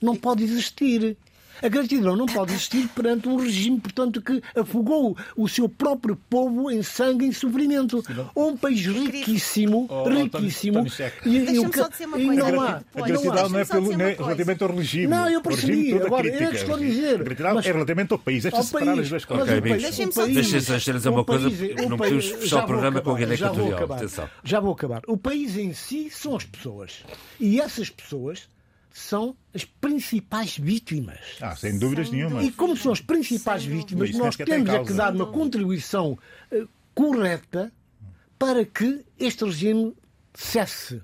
não 0.00 0.14
pode 0.14 0.44
existir. 0.44 1.16
A 1.62 1.68
gratidão 1.68 2.16
não 2.16 2.26
pode 2.26 2.52
existir 2.52 2.88
perante 2.88 3.28
um 3.28 3.36
regime, 3.36 3.80
portanto, 3.80 4.20
que 4.20 4.42
afogou 4.54 5.16
o 5.36 5.48
seu 5.48 5.68
próprio 5.68 6.16
povo 6.28 6.70
em 6.70 6.82
sangue 6.82 7.28
e 7.28 7.32
sofrimento. 7.32 8.02
Ou 8.34 8.50
um 8.50 8.56
país 8.56 8.84
riquíssimo, 8.84 9.86
oh, 9.88 10.08
riquíssimo. 10.08 10.86
e, 11.24 11.36
e, 11.36 11.58
o 11.58 11.70
que, 11.70 11.80
e 12.18 12.26
não 12.36 12.60
há. 12.60 12.82
A 12.94 13.00
gratidão 13.00 13.48
não 13.48 13.58
é 13.58 13.64
pelo, 13.64 13.92
é 13.92 14.14
relativamente 14.14 14.62
ao 14.62 14.74
regime. 14.74 15.06
Não, 15.06 15.28
eu 15.28 15.40
percebi. 15.40 15.94
Agora, 15.94 16.28
é 16.28 16.46
que 16.48 16.56
estou 16.56 16.74
a 16.74 16.78
dizer. 16.78 17.20
A 17.20 17.24
gratidão 17.24 17.54
mas, 17.54 17.66
é 17.66 17.72
relativamente 17.72 18.12
ao 18.12 18.18
país. 18.18 18.44
É 18.44 18.50
separar 18.50 18.98
as 18.98 19.08
duas 19.08 19.24
coisas. 19.24 19.46
Ok, 19.46 19.58
amigos. 19.58 19.82
Deixem-me 19.82 20.98
dizer 20.98 21.08
uma 21.08 21.24
coisa. 21.24 21.48
Não 21.88 21.96
podemos 21.96 22.26
fechar 22.26 22.64
o 22.64 22.66
programa 22.66 23.00
com 23.00 23.10
a 23.10 23.14
Guiné 23.14 23.34
Equatorial. 23.34 23.88
Já 24.44 24.60
vou 24.60 24.72
acabar. 24.72 25.02
O 25.06 25.16
país 25.16 25.56
em 25.56 25.72
si 25.72 26.10
são 26.10 26.36
as 26.36 26.44
pessoas. 26.44 27.04
E 27.40 27.60
essas 27.60 27.90
pessoas 27.90 28.48
são 28.96 29.36
as 29.54 29.62
principais 29.62 30.56
vítimas. 30.56 31.18
Ah, 31.40 31.54
sem 31.54 31.78
dúvidas 31.78 32.10
nenhuma. 32.10 32.42
E 32.42 32.50
como 32.50 32.74
são 32.74 32.92
as 32.92 33.00
principais 33.00 33.62
sem 33.62 33.70
vítimas, 33.70 34.10
nós 34.12 34.36
temos 34.36 34.70
é 34.70 34.84
que 34.84 34.92
dar 34.94 35.14
uma 35.14 35.26
contribuição 35.26 36.18
uh, 36.50 36.68
correta 36.94 37.70
para 38.38 38.64
que 38.64 39.04
este 39.18 39.44
regime 39.44 39.94
cesse. 40.32 41.02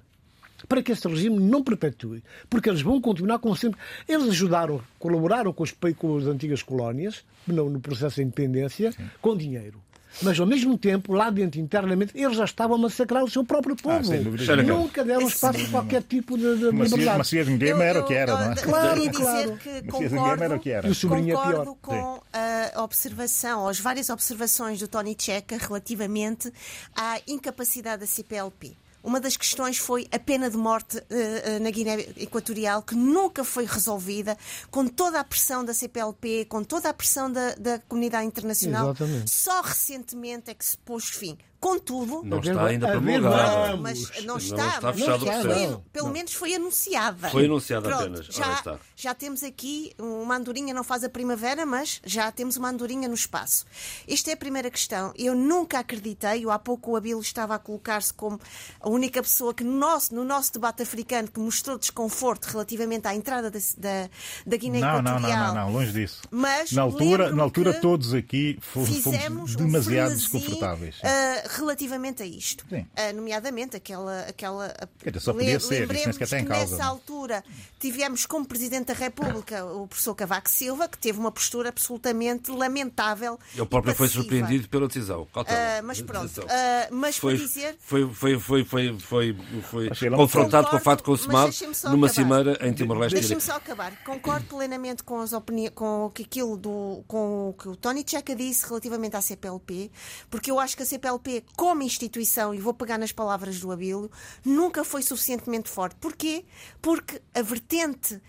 Para 0.67 0.83
que 0.83 0.91
este 0.91 1.07
regime 1.07 1.39
não 1.39 1.63
perpetue. 1.63 2.25
Porque 2.49 2.71
eles 2.71 2.81
vão 2.81 2.99
continuar 2.99 3.39
como 3.41 3.55
sempre. 3.55 3.79
Eles 4.09 4.29
ajudaram, 4.31 4.81
colaboraram 4.99 5.53
com, 5.53 5.63
os, 5.63 5.73
com 5.97 6.17
as 6.17 6.25
antigas 6.25 6.63
colónias 6.63 7.23
no, 7.47 7.69
no 7.69 7.79
processo 7.79 8.17
de 8.17 8.23
independência 8.23 8.93
Sim. 8.93 9.11
com 9.21 9.37
dinheiro 9.37 9.83
mas 10.21 10.39
ao 10.39 10.47
mesmo 10.47 10.77
tempo, 10.77 11.13
lá 11.13 11.31
dentro, 11.31 11.61
internamente, 11.61 12.13
eles 12.15 12.37
já 12.37 12.45
estavam 12.45 12.77
a 12.77 12.79
massacrar 12.79 13.25
o 13.25 13.31
seu 13.31 13.45
próprio 13.45 13.75
ah, 13.79 13.83
povo. 13.83 14.13
Ah, 14.13 14.63
Nunca 14.63 15.05
deram 15.05 15.27
espaço 15.27 15.65
a 15.65 15.69
qualquer 15.69 16.03
tipo 16.03 16.37
de, 16.37 16.57
de 16.57 16.65
liberdade. 16.71 17.19
Macias 17.19 17.49
Nguema 17.49 17.85
era 17.85 18.01
o 18.01 18.05
que 18.05 18.15
era, 18.15 18.33
não 18.33 18.53
é? 18.53 18.55
Claro, 18.57 19.11
claro. 19.11 19.57
Que 19.59 19.83
concordo, 19.83 20.45
era 20.45 20.57
o 20.57 20.61
que 20.61 20.71
era. 20.71 20.89
E 20.89 20.91
o 20.91 20.95
sobrinho 20.95 21.37
concordo 21.37 21.61
é 21.61 21.65
pior. 21.65 21.77
com 21.81 22.23
a 22.33 22.83
observação, 22.83 23.69
as 23.69 23.79
várias 23.81 24.11
observações 24.11 24.79
do 24.79 24.89
Tony 24.89 25.17
Checa 25.19 25.57
relativamente 25.57 26.53
à 26.95 27.21
incapacidade 27.27 28.01
da 28.01 28.07
CPLP. 28.07 28.82
Uma 29.03 29.21
das 29.21 29.37
questões 29.37 29.79
foi 29.79 30.07
a 30.13 30.19
pena 30.19 30.49
de 30.49 30.57
morte 30.57 30.99
uh, 30.99 31.63
na 31.63 31.71
Guiné 31.71 32.01
Equatorial, 32.17 32.83
que 32.83 32.95
nunca 32.95 33.45
foi 33.45 33.65
resolvida, 33.65 34.37
com 34.71 34.87
toda 34.87 35.19
a 35.19 35.25
pressão 35.25 35.65
da 35.65 35.75
CPLP, 35.75 36.47
com 36.47 36.63
toda 36.63 36.89
a 36.89 36.95
pressão 36.95 37.31
da, 37.31 37.55
da 37.55 37.79
comunidade 37.81 38.27
internacional. 38.27 38.91
Exatamente. 38.91 39.31
Só 39.31 39.61
recentemente 39.61 40.51
é 40.51 40.55
que 40.55 40.65
se 40.65 40.79
pôs 40.79 41.05
fim. 41.05 41.37
Contudo, 41.63 42.25
não 42.25 42.41
está 42.41 42.67
ainda 42.67 42.89
promulgada. 42.89 43.77
Mas 43.77 44.11
não 44.25 44.37
está, 44.37 44.57
não 44.57 44.67
está 44.67 44.93
fechado 44.93 45.25
não 45.25 45.43
foi, 45.43 45.81
pelo 45.93 46.07
não. 46.07 46.13
menos 46.13 46.35
foi 46.35 46.55
anunciada. 46.57 47.31
Foi 47.31 47.45
anunciada 47.45 47.89
Pronto, 47.89 48.03
apenas. 48.03 48.27
Já, 48.27 48.79
já 48.97 49.15
temos 49.15 49.45
aqui 49.45 49.93
uma 49.97 50.39
andorinha, 50.39 50.75
não 50.75 50.83
faz 50.83 51.05
a 51.05 51.09
primavera, 51.09 51.65
mas 51.65 52.01
já 52.05 52.33
temos 52.33 52.57
uma 52.57 52.69
andorinha 52.69 53.07
no 53.07 53.15
espaço. 53.15 53.65
Esta 54.09 54.31
é 54.31 54.35
a 54.35 54.37
primeira 54.37 54.73
questão. 54.73 55.13
Eu 55.17 55.37
nunca 55.37 55.79
acreditei, 55.79 56.45
eu 56.45 56.51
há 56.51 56.59
pouco 56.59 56.91
o 56.91 56.97
Abilo 56.97 57.21
estava 57.21 57.55
a 57.55 57.61
colocar-se 57.61 58.13
como 58.13 58.41
a 58.81 58.89
única 58.89 59.23
pessoa 59.23 59.55
que 59.55 59.63
no 59.63 59.79
nosso, 59.79 60.13
no 60.13 60.25
nosso 60.25 60.55
debate 60.55 60.83
africano 60.83 61.31
que 61.31 61.39
mostrou 61.39 61.79
desconforto 61.79 62.47
relativamente 62.47 63.07
à 63.07 63.15
entrada 63.15 63.53
da, 63.53 63.61
da, 63.79 64.11
da 64.45 64.57
Guiné 64.57 64.81
não, 64.81 64.99
Equatorial. 64.99 65.21
Não, 65.21 65.31
não, 65.31 65.55
não, 65.55 65.67
não, 65.67 65.73
longe 65.75 65.93
disso. 65.93 66.23
Mas 66.29 66.73
na 66.73 66.83
altura, 66.83 67.33
na 67.33 67.45
altura 67.45 67.81
todos 67.81 68.13
aqui 68.13 68.59
fomos, 68.61 68.99
fomos 68.99 69.55
demasiado 69.55 70.11
um 70.11 70.17
desconfortáveis. 70.17 70.97
Uh, 70.97 71.52
relativamente 71.59 72.23
a 72.23 72.27
isto. 72.27 72.65
Uh, 72.71 73.15
nomeadamente 73.15 73.77
aquela. 73.77 74.21
aquela 74.23 74.75
só 75.21 75.33
podia 75.33 75.59
ser, 75.61 75.91
isso 75.91 76.19
que 76.19 76.45
causa. 76.45 76.77
Nessa 76.77 76.85
altura 76.85 77.45
tivemos 77.79 78.27
como 78.27 78.47
Presidente 78.47 78.87
da 78.87 78.95
República 78.95 79.65
o 79.65 79.87
professor 79.87 80.15
Cavaco 80.15 80.49
Silva, 80.49 80.89
que 80.89 80.99
teve 80.99 81.19
uma 81.19 81.33
postura 81.33 81.69
absolutamente 81.69 82.51
lamentável. 82.51 83.39
Ele 83.55 83.67
próprio 83.67 83.95
foi 83.95 84.09
surpreendido 84.09 84.69
pela 84.69 84.87
decisão. 84.87 85.23
Uh, 85.23 85.83
mas 85.85 86.01
pronto. 86.01 86.41
Uh, 86.43 86.47
mas 86.91 87.17
foi, 87.17 87.37
dizer. 87.37 87.77
Foi, 87.81 88.09
foi, 88.13 88.39
foi, 88.39 88.65
foi, 88.65 88.99
foi, 88.99 89.37
foi 89.63 90.11
confrontado 90.11 90.69
com 90.69 90.77
o 90.77 90.81
fato 90.81 91.03
consumado 91.03 91.53
numa 91.85 92.07
acabar. 92.07 92.09
cimeira 92.09 92.59
em 92.67 92.73
Timor-Leste. 92.73 93.19
Deixa-me 93.19 93.41
só 93.41 93.57
acabar. 93.57 93.93
Concordo 94.05 94.47
plenamente 94.47 95.03
com, 95.03 95.21
as 95.21 95.33
opini... 95.33 95.71
com, 95.71 96.11
que 96.15 96.23
aquilo 96.23 96.57
do... 96.57 97.05
com 97.07 97.51
o 97.51 97.53
que 97.55 97.69
o 97.69 97.77
Tony 97.77 98.05
Checa 98.07 98.35
disse 98.35 98.67
relativamente 98.67 99.17
à 99.17 99.21
CPLP, 99.21 99.91
porque 100.31 100.51
eu 100.51 100.59
acho 100.59 100.77
que 100.77 100.83
a 100.83 100.87
CPLP 100.87 101.42
como 101.57 101.83
instituição, 101.83 102.55
e 102.55 102.59
vou 102.59 102.75
pegar 102.75 102.99
nas 102.99 103.13
palavras 103.13 103.61
do 103.61 103.71
Abílio, 103.71 104.11
nunca 104.45 104.85
foi 104.85 105.03
suficientemente 105.03 105.69
forte. 105.69 105.97
Porquê? 105.97 106.45
Porque 106.81 107.21
a 107.35 107.43
vertente 107.43 108.21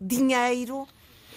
dinheiro, 0.00 0.86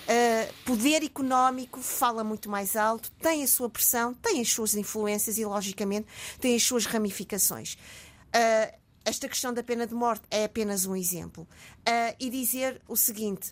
Uh, 0.06 0.54
poder 0.66 1.04
económico 1.04 1.82
fala 1.82 2.24
muito 2.24 2.48
mais 2.48 2.76
alto, 2.76 3.10
tem 3.14 3.42
a 3.42 3.48
sua 3.48 3.68
pressão, 3.68 4.14
tem 4.14 4.40
as 4.40 4.52
suas 4.52 4.76
influências 4.76 5.40
e, 5.40 5.46
logicamente, 5.46 6.06
tem 6.40 6.56
as 6.56 6.62
suas 6.62 6.86
ramificações. 6.86 7.74
Uh, 7.74 8.78
esta 9.04 9.28
questão 9.28 9.52
da 9.52 9.64
pena 9.64 9.88
de 9.88 9.96
morte 9.96 10.24
é 10.30 10.44
apenas 10.44 10.86
um 10.86 10.96
exemplo. 10.96 11.48
Uh, 11.88 12.16
e 12.20 12.30
dizer 12.30 12.80
o 12.88 12.96
seguinte: 12.96 13.52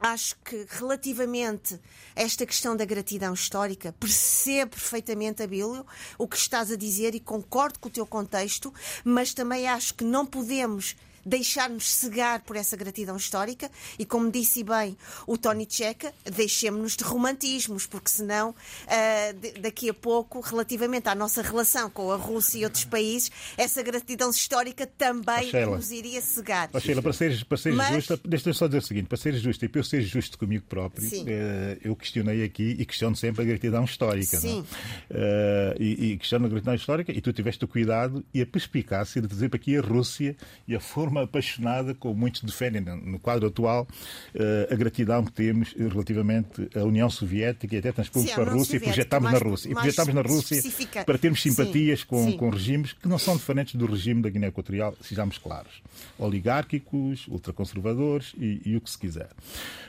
acho 0.00 0.36
que 0.44 0.66
relativamente 0.68 1.80
a 2.14 2.22
esta 2.22 2.46
questão 2.46 2.76
da 2.76 2.84
gratidão 2.84 3.34
histórica, 3.34 3.92
percebo 3.98 4.72
perfeitamente, 4.72 5.42
Abílio, 5.42 5.86
o 6.16 6.28
que 6.28 6.36
estás 6.36 6.70
a 6.70 6.76
dizer 6.76 7.14
e 7.14 7.20
concordo 7.20 7.78
com 7.78 7.88
o 7.88 7.92
teu 7.92 8.06
contexto, 8.06 8.72
mas 9.04 9.34
também 9.34 9.66
acho 9.68 9.94
que 9.94 10.04
não 10.04 10.24
podemos 10.24 10.96
deixar-nos 11.24 11.88
cegar 11.90 12.40
por 12.40 12.56
essa 12.56 12.76
gratidão 12.76 13.16
histórica 13.16 13.70
e, 13.98 14.04
como 14.04 14.30
disse 14.30 14.62
bem 14.62 14.96
o 15.26 15.36
Tony 15.36 15.66
Checa, 15.68 16.12
deixemos-nos 16.24 16.96
de 16.96 17.04
romantismos, 17.04 17.86
porque 17.86 18.10
senão, 18.10 18.50
uh, 18.50 19.60
daqui 19.60 19.90
a 19.90 19.94
pouco, 19.94 20.40
relativamente 20.40 21.08
à 21.08 21.14
nossa 21.14 21.42
relação 21.42 21.90
com 21.90 22.12
a 22.12 22.16
Rússia 22.16 22.58
e 22.58 22.64
outros 22.64 22.84
países, 22.84 23.30
essa 23.56 23.82
gratidão 23.82 24.30
histórica 24.30 24.86
também 24.86 25.50
oh, 25.66 25.76
nos 25.76 25.90
iria 25.90 26.20
cegar. 26.20 26.70
Oh, 26.72 26.80
Sheila, 26.80 27.02
para 27.02 27.12
seres, 27.12 27.42
para 27.42 27.58
seres 27.58 27.76
Mas... 27.76 27.94
justa, 27.94 28.20
deixa-me 28.24 28.54
só 28.54 28.66
dizer 28.66 28.78
o 28.78 28.82
seguinte: 28.82 29.06
para 29.06 29.18
seres 29.18 29.40
justa 29.40 29.64
e 29.64 29.68
para 29.68 29.80
eu 29.80 29.84
ser 29.84 30.02
justo 30.02 30.38
comigo 30.38 30.64
próprio, 30.68 31.06
uh, 31.06 31.78
eu 31.82 31.94
questionei 31.96 32.44
aqui 32.44 32.76
e 32.78 32.84
questiono 32.84 33.16
sempre 33.16 33.42
a 33.42 33.44
gratidão 33.44 33.84
histórica. 33.84 34.36
É? 34.36 34.40
Sim. 34.40 34.60
Uh, 34.60 35.80
e, 35.80 36.12
e 36.12 36.18
questiono 36.18 36.46
a 36.46 36.48
gratidão 36.48 36.74
histórica 36.74 37.12
e 37.12 37.20
tu 37.20 37.32
tiveste 37.32 37.64
o 37.64 37.68
cuidado 37.68 38.24
e 38.32 38.40
a 38.40 38.46
perspicácia 38.46 39.20
de 39.20 39.28
dizer 39.28 39.48
para 39.48 39.58
aqui 39.58 39.76
a 39.76 39.80
Rússia 39.80 40.36
e 40.66 40.74
a 40.74 40.80
forma 40.80 41.07
forma 41.08 41.22
apaixonada, 41.22 41.94
como 41.94 42.14
muitos 42.14 42.42
defendem 42.42 42.82
no 42.82 43.18
quadro 43.18 43.48
atual, 43.48 43.88
eh, 44.34 44.68
a 44.70 44.74
gratidão 44.74 45.24
que 45.24 45.32
temos 45.32 45.72
relativamente 45.72 46.68
à 46.76 46.84
União 46.84 47.08
Soviética 47.08 47.74
e 47.74 47.78
até 47.78 47.90
transpomos 47.90 48.30
para 48.30 48.50
a 48.50 48.54
Rússia 48.54 48.76
e 48.76 48.80
projetámos 48.80 49.32
na 49.32 49.38
Rússia. 49.38 49.70
E 49.70 49.74
projetámos 49.74 50.14
na 50.14 50.22
Rússia 50.22 50.62
para 51.04 51.18
termos 51.18 51.42
simpatias 51.42 52.00
sim, 52.00 52.06
com, 52.06 52.24
sim. 52.24 52.36
com 52.36 52.50
regimes 52.50 52.92
que 52.92 53.08
não 53.08 53.18
são 53.18 53.36
diferentes 53.36 53.74
do 53.74 53.86
regime 53.86 54.20
da 54.20 54.28
Guiné 54.28 54.48
Equatorial, 54.48 54.94
sejamos 55.00 55.38
claros. 55.38 55.82
Oligárquicos, 56.18 57.26
ultraconservadores 57.28 58.34
e, 58.38 58.60
e 58.64 58.76
o 58.76 58.80
que 58.80 58.90
se 58.90 58.98
quiser. 58.98 59.30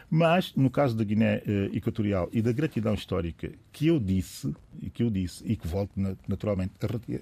Mas, 0.09 0.53
no 0.55 0.71
caso 0.71 0.95
da 0.95 1.03
Guiné 1.03 1.43
eh, 1.45 1.69
Equatorial 1.73 2.29
e 2.33 2.41
da 2.41 2.51
gratidão 2.51 2.95
histórica 2.95 3.51
que 3.71 3.87
eu 3.87 3.99
disse, 3.99 4.51
e 4.81 4.89
que 4.89 5.03
eu 5.03 5.09
disse, 5.09 5.43
e 5.45 5.55
que 5.55 5.67
volto 5.67 5.91
naturalmente 6.27 6.73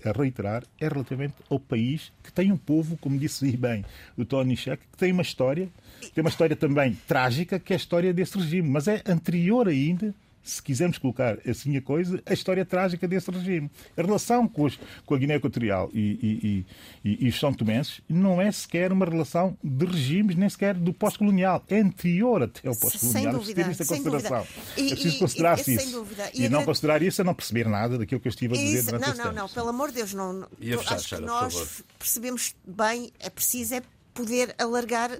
a 0.06 0.12
reiterar, 0.18 0.64
é 0.80 0.88
relativamente 0.88 1.36
ao 1.50 1.60
país 1.60 2.14
que 2.24 2.32
tem 2.32 2.52
um 2.52 2.58
povo, 2.58 2.95
como 2.98 3.18
disse 3.20 3.58
bem 3.58 3.84
o 4.17 4.25
Tony 4.25 4.55
Sheck, 4.55 4.83
que 4.91 4.97
tem 4.97 5.11
uma 5.11 5.21
história, 5.21 5.69
tem 6.13 6.23
uma 6.23 6.29
história 6.29 6.55
também 6.55 6.97
trágica, 7.07 7.59
que 7.59 7.73
é 7.73 7.75
a 7.75 7.77
história 7.77 8.13
desse 8.13 8.38
regime, 8.38 8.69
mas 8.69 8.88
é 8.88 9.01
anterior 9.05 9.67
ainda 9.67 10.13
se 10.43 10.61
quisermos 10.61 10.97
colocar 10.97 11.38
assim 11.47 11.75
a 11.75 11.81
coisa, 11.81 12.21
a 12.25 12.33
história 12.33 12.65
trágica 12.65 13.07
desse 13.07 13.29
regime. 13.29 13.69
A 13.97 14.01
relação 14.01 14.47
com, 14.47 14.63
os, 14.63 14.79
com 15.05 15.13
a 15.13 15.17
Guiné 15.17 15.35
Equatorial 15.35 15.89
e, 15.93 16.65
e, 17.03 17.09
e, 17.09 17.25
e, 17.25 17.29
os 17.29 17.39
São 17.39 17.53
Tomenses 17.53 18.01
não 18.07 18.41
é 18.41 18.51
sequer 18.51 18.91
uma 18.91 19.05
relação 19.05 19.57
de 19.63 19.85
regimes, 19.85 20.35
nem 20.35 20.49
sequer 20.49 20.73
do 20.75 20.93
pós-colonial. 20.93 21.63
É 21.67 21.79
anterior 21.79 22.43
até 22.43 22.67
ao 22.67 22.75
pós-colonial. 22.75 23.33
É 23.33 23.38
preciso 23.38 23.55
ter 23.55 23.71
isso 23.71 23.83
em 23.83 23.85
consideração. 23.85 24.47
é 24.77 24.89
preciso 24.89 25.19
considerar-se 25.19 25.75
isso. 25.75 26.05
E, 26.33 26.49
não 26.49 26.63
considerar 26.63 27.01
isso 27.01 27.21
é 27.21 27.23
não 27.23 27.33
perceber 27.33 27.67
nada 27.67 27.97
daquilo 27.97 28.21
que 28.21 28.27
eu 28.27 28.31
estive 28.31 28.55
a 28.55 28.57
dizer 28.57 28.79
isso, 28.79 28.91
Não, 28.99 29.25
não, 29.25 29.33
não. 29.33 29.49
Pelo 29.49 29.69
amor 29.69 29.89
de 29.89 29.95
Deus, 29.95 30.13
não. 30.13 30.47
Fechar, 30.59 30.95
acho 30.95 31.15
que 31.15 31.21
nós 31.21 31.83
percebemos 31.99 32.55
bem, 32.65 33.11
é 33.19 33.29
preciso 33.29 33.75
é 33.75 33.81
poder 34.13 34.55
alargar 34.57 35.11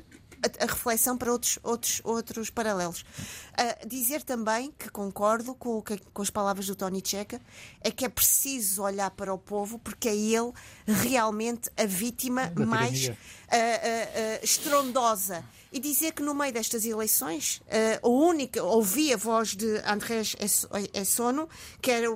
a, 0.42 0.64
a 0.64 0.68
reflexão 0.68 1.18
para 1.18 1.32
outros, 1.32 1.60
outros, 1.64 2.02
outros 2.04 2.50
paralelos. 2.50 3.02
Uh, 3.02 3.88
dizer 3.88 4.24
também 4.24 4.72
que 4.78 4.90
concordo 4.90 5.56
com, 5.56 5.84
com 6.14 6.22
as 6.22 6.30
palavras 6.30 6.68
do 6.68 6.76
Tony 6.76 7.02
Checa, 7.04 7.42
é 7.82 7.92
que 7.92 8.06
é 8.06 8.10
preciso 8.10 8.84
olhar 8.84 9.12
para 9.12 9.34
o 9.34 9.38
povo 9.38 9.80
porque 9.80 10.10
é 10.10 10.16
ele 10.16 10.52
realmente 10.86 11.70
a 11.78 11.86
vítima 11.86 12.52
mais 12.56 13.08
uh, 13.08 13.12
uh, 13.12 14.44
estrondosa 14.44 15.44
e 15.72 15.80
dizer 15.80 16.14
que 16.14 16.22
no 16.22 16.34
meio 16.34 16.54
destas 16.54 16.86
eleições 16.86 17.62
uh, 17.66 18.08
a 18.08 18.10
única 18.10 18.64
ouvi 18.64 19.14
a 19.14 19.18
voz 19.18 19.56
de 19.56 19.82
Andrés 19.86 20.36
Essono 20.94 21.50
que 21.82 21.92
era 21.92 22.08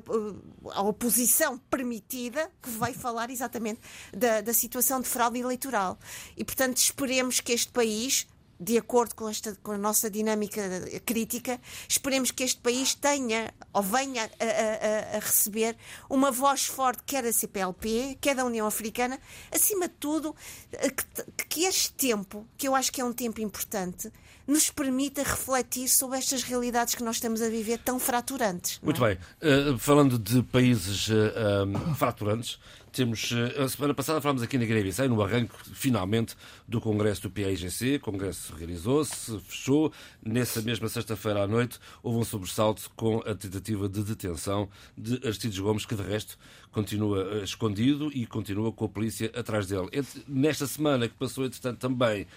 a 0.71 0.81
oposição 0.81 1.57
permitida 1.69 2.49
que 2.61 2.69
veio 2.69 2.93
falar 2.93 3.29
exatamente 3.29 3.79
da, 4.13 4.41
da 4.41 4.53
situação 4.53 5.01
de 5.01 5.07
fraude 5.07 5.39
eleitoral. 5.39 5.97
E 6.35 6.43
portanto 6.43 6.77
esperemos 6.77 7.39
que 7.39 7.51
este 7.51 7.71
país 7.71 8.27
de 8.61 8.77
acordo 8.77 9.15
com, 9.15 9.27
esta, 9.27 9.57
com 9.63 9.71
a 9.71 9.77
nossa 9.77 10.09
dinâmica 10.09 10.61
crítica, 11.03 11.59
esperemos 11.89 12.29
que 12.29 12.43
este 12.43 12.61
país 12.61 12.93
tenha 12.93 13.51
ou 13.73 13.81
venha 13.81 14.29
a, 14.39 15.15
a, 15.15 15.17
a, 15.17 15.19
receber 15.19 15.75
uma 16.07 16.31
voz 16.31 16.67
forte, 16.67 17.01
quer 17.03 17.23
da 17.23 17.33
CPLP, 17.33 18.19
quer 18.21 18.35
da 18.35 18.45
União 18.45 18.67
Africana, 18.67 19.19
acima 19.51 19.87
de 19.87 19.95
tudo, 19.95 20.35
que, 20.69 21.45
que 21.45 21.65
este 21.65 21.91
tempo, 21.93 22.45
que 22.55 22.67
eu 22.67 22.75
acho 22.75 22.91
que 22.91 23.01
é 23.01 23.05
um 23.05 23.13
tempo 23.13 23.41
importante, 23.41 24.11
nos 24.47 24.69
permita 24.69 25.23
refletir 25.23 25.87
sobre 25.87 26.17
estas 26.17 26.43
realidades 26.43 26.93
que 26.93 27.03
nós 27.03 27.15
estamos 27.15 27.41
a 27.41 27.49
viver 27.49 27.79
tão 27.79 27.99
fraturantes. 27.99 28.79
Muito 28.83 29.03
é? 29.05 29.15
bem. 29.15 29.73
Uh, 29.73 29.77
falando 29.77 30.19
de 30.19 30.43
países 30.43 31.07
uh, 31.07 31.65
um, 31.65 31.95
fraturantes, 31.95 32.59
temos, 32.91 33.31
eh, 33.31 33.63
a 33.63 33.67
semana 33.69 33.93
passada 33.93 34.19
falámos 34.19 34.43
aqui 34.43 34.57
na 34.57 34.65
Guiné-Bissau, 34.65 35.07
no 35.07 35.21
arranque, 35.21 35.53
finalmente, 35.73 36.35
do 36.67 36.81
Congresso 36.81 37.23
do 37.23 37.31
PAIGC. 37.31 37.95
O 37.95 37.99
Congresso 37.99 38.53
realizou-se, 38.55 39.39
fechou. 39.39 39.91
Nessa 40.23 40.61
mesma 40.61 40.89
sexta-feira 40.89 41.43
à 41.43 41.47
noite, 41.47 41.79
houve 42.03 42.19
um 42.19 42.23
sobressalto 42.23 42.89
com 42.95 43.19
a 43.19 43.33
tentativa 43.33 43.87
de 43.87 44.03
detenção 44.03 44.69
de 44.97 45.15
Aristides 45.25 45.57
Gomes, 45.59 45.85
que 45.85 45.95
de 45.95 46.03
resto 46.03 46.37
continua 46.71 47.39
eh, 47.39 47.43
escondido 47.43 48.11
e 48.13 48.25
continua 48.25 48.71
com 48.71 48.85
a 48.85 48.89
polícia 48.89 49.31
atrás 49.35 49.67
dele. 49.67 49.87
Nesta 50.27 50.67
semana 50.67 51.07
que 51.07 51.15
passou, 51.15 51.45
entretanto, 51.45 51.79
também 51.79 52.27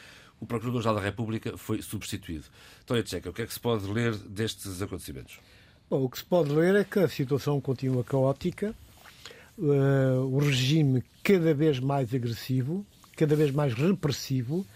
o 0.40 0.46
Procurador-Geral 0.46 0.96
da 0.96 1.00
República 1.00 1.56
foi 1.56 1.82
substituído. 1.82 2.44
Tória 2.86 3.02
Tcheca, 3.02 3.30
o 3.30 3.32
que 3.32 3.42
é 3.42 3.46
que 3.46 3.52
se 3.52 3.60
pode 3.60 3.86
ler 3.86 4.14
destes 4.16 4.80
acontecimentos? 4.80 5.38
Bom, 5.90 6.04
o 6.04 6.08
que 6.08 6.18
se 6.18 6.24
pode 6.24 6.50
ler 6.50 6.74
é 6.76 6.84
que 6.84 6.98
a 6.98 7.08
situação 7.08 7.60
continua 7.60 8.04
caótica 8.04 8.74
uh, 9.58 10.24
o 10.24 10.38
regime 10.38 11.02
cada 11.22 11.54
vez 11.54 11.78
mais 11.78 12.12
agressivo, 12.14 12.84
cada 13.16 13.34
vez 13.36 13.50
mais 13.50 13.74
repressivo 13.74 14.66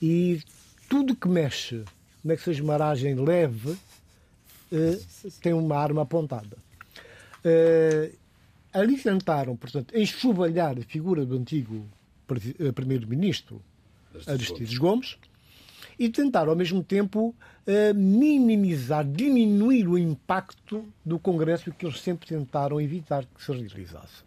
e 0.00 0.40
tudo 0.88 1.16
que 1.16 1.28
mexe, 1.28 1.84
nem 2.22 2.36
que 2.36 2.42
seja 2.42 2.62
uma 2.62 2.74
aragem 2.74 3.14
leve, 3.14 3.70
uh, 3.70 5.30
tem 5.40 5.52
uma 5.52 5.76
arma 5.76 6.02
apontada. 6.02 6.56
Uh, 7.44 8.14
ali 8.72 8.96
tentaram, 8.98 9.56
portanto, 9.56 9.96
enxovalhar 9.96 10.78
a 10.78 10.82
figura 10.82 11.24
do 11.24 11.36
antigo 11.36 11.86
primeiro-ministro 12.74 13.62
Aristides 14.26 14.76
Gomes 14.76 15.16
e 15.98 16.08
tentar, 16.08 16.48
ao 16.48 16.56
mesmo 16.56 16.82
tempo, 16.82 17.34
minimizar, 17.94 19.04
diminuir 19.04 19.86
o 19.88 19.98
impacto 19.98 20.84
do 21.04 21.18
Congresso 21.18 21.72
que 21.72 21.86
eles 21.86 22.00
sempre 22.00 22.26
tentaram 22.26 22.80
evitar 22.80 23.24
que 23.24 23.44
se 23.44 23.52
realizasse. 23.52 24.22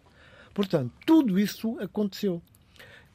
Portanto, 0.54 0.92
tudo 1.06 1.38
isso 1.38 1.78
aconteceu. 1.80 2.40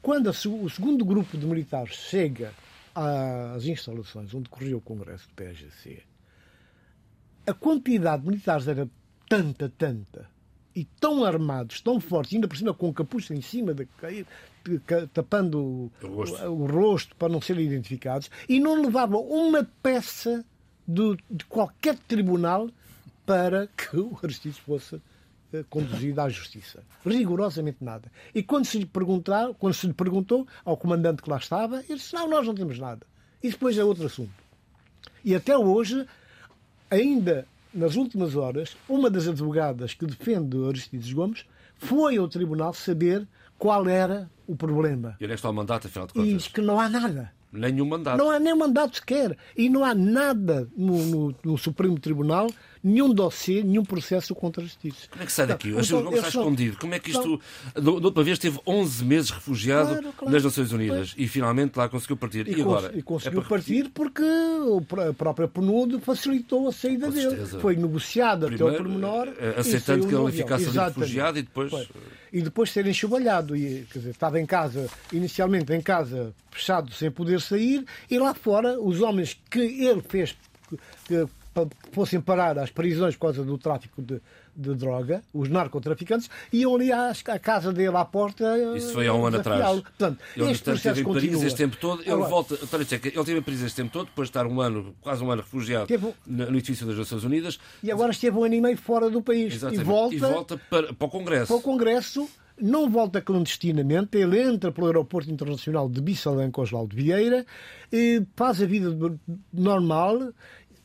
Quando 0.02 0.28
o 0.28 0.70
segundo 0.70 1.04
grupo 1.04 1.36
de 1.36 1.46
militares 1.46 1.94
chega 1.94 2.52
às 2.94 3.64
instalações 3.64 4.34
onde 4.34 4.48
corria 4.48 4.76
o 4.76 4.80
Congresso 4.80 5.28
do 5.28 5.34
PSGC, 5.34 6.02
a 7.46 7.54
quantidade 7.54 8.22
de 8.22 8.28
militares 8.28 8.68
era 8.68 8.88
tanta, 9.28 9.72
tanta, 9.76 10.28
e 10.74 10.84
tão 10.84 11.24
armados, 11.24 11.80
tão 11.80 11.98
fortes, 11.98 12.34
ainda 12.34 12.46
por 12.46 12.56
cima 12.56 12.72
com 12.72 12.92
capucha 12.92 13.34
em 13.34 13.40
cima 13.40 13.74
cair, 13.98 14.24
tapando 15.12 15.90
o, 16.02 16.06
rosto. 16.06 16.44
o, 16.46 16.66
rosto. 16.66 17.16
para 17.16 17.28
não 17.28 17.40
serem 17.40 17.66
identificados, 17.66 18.30
e 18.48 18.60
não 18.60 18.82
levavam 18.82 19.20
uma 19.22 19.68
peça 19.82 20.44
do, 20.86 21.16
de 21.30 21.44
qualquer 21.46 21.96
tribunal 21.96 22.68
para 23.26 23.66
que 23.68 23.96
o 23.96 24.18
Aristides 24.22 24.58
fosse 24.58 25.00
eh, 25.52 25.64
conduzido 25.68 26.20
à 26.20 26.28
justiça. 26.28 26.82
Rigorosamente 27.04 27.82
nada. 27.82 28.10
E 28.34 28.42
quando 28.42 28.64
se 28.64 28.78
lhe, 28.78 28.86
perguntar, 28.86 29.52
quando 29.54 29.74
se 29.74 29.86
lhe 29.86 29.92
perguntou 29.92 30.46
ao 30.64 30.76
comandante 30.76 31.22
que 31.22 31.30
lá 31.30 31.36
estava, 31.36 31.80
ele 31.88 31.96
disse: 31.96 32.14
Não, 32.14 32.28
nós 32.28 32.46
não 32.46 32.54
temos 32.54 32.78
nada. 32.78 33.06
E 33.42 33.50
depois 33.50 33.76
é 33.76 33.84
outro 33.84 34.06
assunto. 34.06 34.32
E 35.24 35.34
até 35.34 35.56
hoje, 35.56 36.06
ainda 36.90 37.46
nas 37.72 37.96
últimas 37.96 38.34
horas, 38.34 38.76
uma 38.88 39.10
das 39.10 39.28
advogadas 39.28 39.94
que 39.94 40.06
defende 40.06 40.56
Aristides 40.66 41.12
Gomes 41.12 41.44
foi 41.76 42.16
ao 42.16 42.28
tribunal 42.28 42.74
saber 42.74 43.26
qual 43.58 43.88
era 43.88 44.30
o 44.46 44.56
problema. 44.56 45.16
E 45.20 45.24
é 45.24 45.34
está 45.34 45.50
o 45.50 45.52
mandato, 45.52 45.88
afinal 45.88 46.06
de 46.06 46.14
contas? 46.14 46.28
E 46.28 46.34
diz 46.34 46.48
que 46.48 46.60
não 46.60 46.78
há 46.80 46.88
nada. 46.88 47.32
Nenhum 47.52 47.86
mandato. 47.86 48.18
Não 48.18 48.30
há 48.30 48.38
nem 48.38 48.54
mandato 48.56 48.96
sequer. 48.96 49.36
E 49.56 49.68
não 49.68 49.84
há 49.84 49.94
nada 49.94 50.68
no, 50.76 50.98
no, 51.06 51.34
no 51.44 51.58
Supremo 51.58 51.98
Tribunal 51.98 52.48
nenhum 52.82 53.12
dossiê, 53.12 53.62
nenhum 53.62 53.84
processo 53.84 54.34
contra 54.34 54.62
os 54.62 54.78
justiça. 54.78 55.08
Como 55.10 55.22
é 55.22 55.26
que 55.26 55.32
sai 55.32 55.46
daqui? 55.46 55.68
Então, 55.68 56.00
então, 56.00 56.14
está 56.14 56.28
escondido. 56.28 56.76
Como 56.78 56.94
é 56.94 56.98
que 56.98 57.10
isto. 57.10 57.40
Da 57.74 57.90
outra 57.90 58.22
vez 58.22 58.36
esteve 58.36 58.60
11 58.66 59.04
meses 59.04 59.30
refugiado 59.30 59.88
claro, 59.88 60.12
claro, 60.16 60.32
nas 60.32 60.44
Nações 60.44 60.72
Unidas 60.72 61.14
e 61.16 61.26
finalmente 61.26 61.76
lá 61.76 61.88
conseguiu 61.88 62.16
partir. 62.16 62.46
E, 62.48 62.56
e 62.56 62.60
agora? 62.60 62.96
E 62.96 63.02
conseguiu 63.02 63.40
é 63.40 63.44
partir 63.44 63.90
porque 63.90 64.22
a 65.08 65.12
própria 65.12 65.48
PNUD 65.48 66.00
facilitou 66.00 66.68
a 66.68 66.72
saída 66.72 67.10
dele. 67.10 67.46
Foi 67.60 67.76
negociada 67.76 68.46
até 68.46 68.62
ao 68.62 68.72
pormenor. 68.72 69.28
Eh, 69.38 69.54
aceitando 69.56 70.06
que 70.06 70.14
ele 70.14 70.32
ficasse 70.32 70.66
ali 70.66 70.78
refugiado 70.78 71.38
e 71.38 71.42
depois. 71.42 71.70
Foi. 71.70 71.88
E 72.30 72.42
depois 72.42 72.70
ser 72.70 72.86
enxovalhado. 72.86 73.56
E, 73.56 73.86
quer 73.90 74.00
dizer, 74.00 74.10
estava 74.10 74.38
em 74.38 74.46
casa, 74.46 74.88
inicialmente 75.12 75.72
em 75.72 75.80
casa, 75.80 76.34
fechado, 76.50 76.92
sem 76.92 77.10
poder 77.10 77.40
sair, 77.40 77.84
e 78.10 78.18
lá 78.18 78.34
fora, 78.34 78.78
os 78.78 79.00
homens 79.00 79.38
que 79.50 79.60
ele 79.60 80.02
fez 80.06 80.36
fossem 81.92 82.20
parar 82.20 82.58
às 82.58 82.70
prisões 82.70 83.14
por 83.14 83.26
causa 83.26 83.44
do 83.44 83.56
tráfico 83.56 84.02
de, 84.02 84.20
de 84.54 84.74
droga, 84.74 85.22
os 85.32 85.48
narcotraficantes, 85.48 86.28
iam 86.52 86.74
ali 86.74 86.92
à, 86.92 87.10
à, 87.10 87.38
casa 87.38 87.72
dele 87.72 87.96
à 87.96 88.04
porta. 88.04 88.56
Isso 88.76 88.92
foi 88.92 89.06
há 89.06 89.14
um 89.14 89.24
ano 89.24 89.38
atrás. 89.38 89.80
Portanto, 89.80 90.18
ele 90.36 90.50
este 90.50 90.70
esteve 90.70 91.00
em 91.00 91.04
Paris 91.04 91.42
este 91.42 91.56
tempo 91.56 91.76
todo. 91.76 92.02
Ele 92.02 92.12
Agora, 92.12 92.28
volta. 92.28 92.54
Ele 92.54 92.82
esteve 92.82 93.38
em 93.38 93.42
Paris 93.42 93.62
este 93.62 93.76
tempo 93.76 93.92
todo, 93.92 94.06
depois 94.06 94.28
de 94.28 94.30
estar 94.30 94.46
um 94.46 94.60
ano, 94.60 94.94
quase 95.00 95.22
um 95.22 95.30
ano 95.30 95.42
refugiado 95.42 95.86
teve... 95.86 96.12
no 96.26 96.56
edifício 96.56 96.86
das 96.86 96.98
Nações 96.98 97.24
Unidas. 97.24 97.58
E 97.82 97.90
agora 97.90 98.10
esteve 98.10 98.36
um 98.36 98.44
ano 98.44 98.54
e 98.54 98.60
meio 98.60 98.76
fora 98.76 99.08
do 99.08 99.22
país. 99.22 99.54
Exatamente. 99.54 99.82
E 99.82 99.84
volta, 99.84 100.14
e 100.14 100.18
volta 100.18 100.60
para, 100.70 100.92
para 100.92 101.06
o 101.06 101.10
Congresso. 101.10 101.46
Para 101.46 101.56
o 101.56 101.62
Congresso 101.62 102.28
não 102.60 102.90
volta 102.90 103.20
clandestinamente, 103.20 104.18
ele 104.18 104.40
entra 104.40 104.72
pelo 104.72 104.88
aeroporto 104.88 105.30
internacional 105.30 105.88
de 105.88 106.00
Bissalém 106.00 106.50
com 106.50 106.62
Oswaldo 106.62 106.94
Vieira, 106.94 107.46
faz 108.34 108.60
a 108.60 108.66
vida 108.66 108.90
normal, 109.52 110.32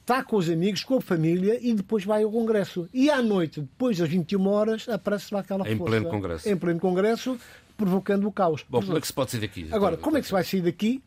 está 0.03 0.21
com 0.23 0.35
os 0.35 0.49
amigos, 0.49 0.83
com 0.83 0.97
a 0.97 1.01
família 1.01 1.57
e 1.61 1.73
depois 1.73 2.03
vai 2.03 2.23
ao 2.23 2.31
Congresso. 2.31 2.87
E 2.93 3.09
à 3.09 3.21
noite, 3.21 3.61
depois 3.61 3.97
das 3.97 4.09
21 4.09 4.47
horas, 4.47 4.87
aparece 4.89 5.33
lá 5.33 5.39
aquela 5.39 5.67
em 5.67 5.77
força. 5.77 5.91
Pleno 5.91 6.09
congresso. 6.09 6.49
Em 6.49 6.57
pleno 6.57 6.79
Congresso, 6.79 7.39
provocando 7.75 8.27
o 8.27 8.31
caos. 8.31 8.63
Bom, 8.69 8.81
como 8.81 8.97
é 8.97 9.01
que 9.01 9.07
se 9.07 9.13
pode 9.13 9.31
sair 9.31 9.41
daqui? 9.41 9.67
Agora, 9.71 9.97
como 9.97 10.17
é 10.17 10.21
que 10.21 10.27
se 10.27 10.33
vai 10.33 10.43
sair 10.43 10.61
daqui? 10.61 11.01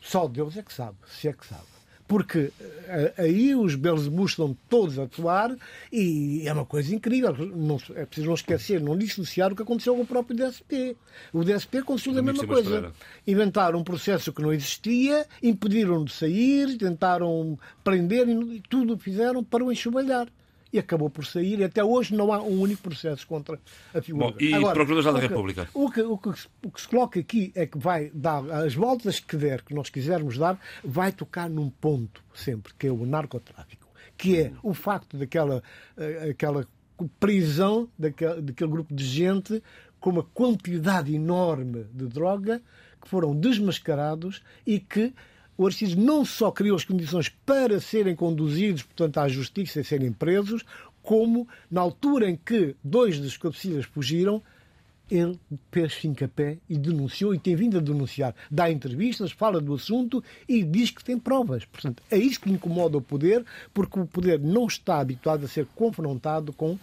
Só 0.00 0.26
Deus 0.26 0.56
é 0.56 0.62
que 0.62 0.72
sabe, 0.72 0.96
se 1.06 1.28
é 1.28 1.32
que 1.32 1.46
sabe 1.46 1.77
porque 2.08 2.50
eh, 2.86 3.12
aí 3.18 3.54
os 3.54 3.74
Belzebuts 3.74 4.30
estão 4.30 4.56
todos 4.68 4.98
a 4.98 5.02
atuar 5.02 5.54
e 5.92 6.42
é 6.48 6.52
uma 6.52 6.64
coisa 6.64 6.92
incrível. 6.94 7.34
Não, 7.54 7.76
é 7.94 8.06
preciso 8.06 8.26
não 8.26 8.34
esquecer, 8.34 8.80
não 8.80 8.96
dissociar 8.96 9.52
o 9.52 9.56
que 9.56 9.62
aconteceu 9.62 9.94
com 9.94 10.02
o 10.02 10.06
próprio 10.06 10.34
DSP. 10.34 10.96
O 11.32 11.44
DSP 11.44 11.78
aconteceu 11.78 12.18
a 12.18 12.22
mesma 12.22 12.46
coisa. 12.46 12.90
Inventaram 13.26 13.78
um 13.78 13.84
processo 13.84 14.32
que 14.32 14.40
não 14.40 14.52
existia, 14.52 15.26
impediram 15.42 16.02
de 16.02 16.12
sair, 16.12 16.78
tentaram 16.78 17.58
prender 17.84 18.26
e 18.26 18.62
tudo 18.68 18.96
fizeram 18.96 19.44
para 19.44 19.62
o 19.62 19.70
enxovalhar 19.70 20.26
e 20.72 20.78
acabou 20.78 21.08
por 21.08 21.24
sair. 21.24 21.60
E 21.60 21.64
até 21.64 21.82
hoje 21.82 22.14
não 22.14 22.32
há 22.32 22.42
um 22.42 22.60
único 22.60 22.82
processo 22.82 23.26
contra 23.26 23.58
a 23.94 24.02
figura. 24.02 24.32
Bom, 24.32 24.36
e 24.38 24.50
Procurador-Geral 24.50 25.14
da 25.14 25.20
República? 25.20 25.68
O 25.74 25.90
que, 25.90 26.02
o, 26.02 26.18
que, 26.18 26.28
o 26.28 26.70
que 26.70 26.80
se 26.80 26.88
coloca 26.88 27.18
aqui 27.20 27.52
é 27.54 27.66
que 27.66 27.78
vai 27.78 28.10
dar 28.14 28.44
as 28.50 28.74
voltas 28.74 29.20
que 29.20 29.36
der, 29.36 29.62
que 29.62 29.74
nós 29.74 29.90
quisermos 29.90 30.38
dar, 30.38 30.58
vai 30.84 31.12
tocar 31.12 31.48
num 31.48 31.70
ponto 31.70 32.22
sempre, 32.34 32.72
que 32.78 32.86
é 32.86 32.92
o 32.92 33.06
narcotráfico. 33.06 33.88
Que 34.16 34.40
é 34.40 34.52
o 34.62 34.74
facto 34.74 35.16
daquela 35.16 35.62
eh, 35.96 36.30
aquela 36.30 36.66
prisão 37.20 37.88
daquele, 37.96 38.42
daquele 38.42 38.70
grupo 38.70 38.92
de 38.92 39.04
gente 39.04 39.62
com 40.00 40.10
uma 40.10 40.22
quantidade 40.22 41.14
enorme 41.14 41.84
de 41.92 42.06
droga 42.06 42.60
que 43.00 43.08
foram 43.08 43.34
desmascarados 43.34 44.42
e 44.66 44.80
que 44.80 45.12
o 45.58 45.66
Aristides 45.66 45.96
não 45.96 46.24
só 46.24 46.52
criou 46.52 46.76
as 46.76 46.84
condições 46.84 47.28
para 47.44 47.80
serem 47.80 48.14
conduzidos, 48.14 48.84
portanto, 48.84 49.18
à 49.18 49.28
justiça 49.28 49.80
e 49.80 49.84
serem 49.84 50.12
presos, 50.12 50.64
como, 51.02 51.48
na 51.68 51.80
altura 51.80 52.30
em 52.30 52.36
que 52.36 52.76
dois 52.82 53.18
dos 53.18 53.36
cabecilhas 53.36 53.84
fugiram, 53.84 54.40
ele 55.10 55.38
fez 55.72 55.94
fincapé 55.94 56.58
e 56.68 56.76
denunciou 56.78 57.34
e 57.34 57.38
tem 57.38 57.56
vindo 57.56 57.78
a 57.78 57.80
denunciar. 57.80 58.34
Dá 58.50 58.70
entrevistas, 58.70 59.32
fala 59.32 59.60
do 59.60 59.74
assunto 59.74 60.22
e 60.46 60.62
diz 60.62 60.90
que 60.90 61.02
tem 61.02 61.18
provas. 61.18 61.64
Portanto, 61.64 62.02
é 62.10 62.18
isso 62.18 62.40
que 62.40 62.50
incomoda 62.50 62.98
o 62.98 63.02
poder, 63.02 63.44
porque 63.74 63.98
o 63.98 64.06
poder 64.06 64.38
não 64.38 64.66
está 64.66 65.00
habituado 65.00 65.44
a 65.44 65.48
ser 65.48 65.66
confrontado 65.74 66.52
com 66.52 66.78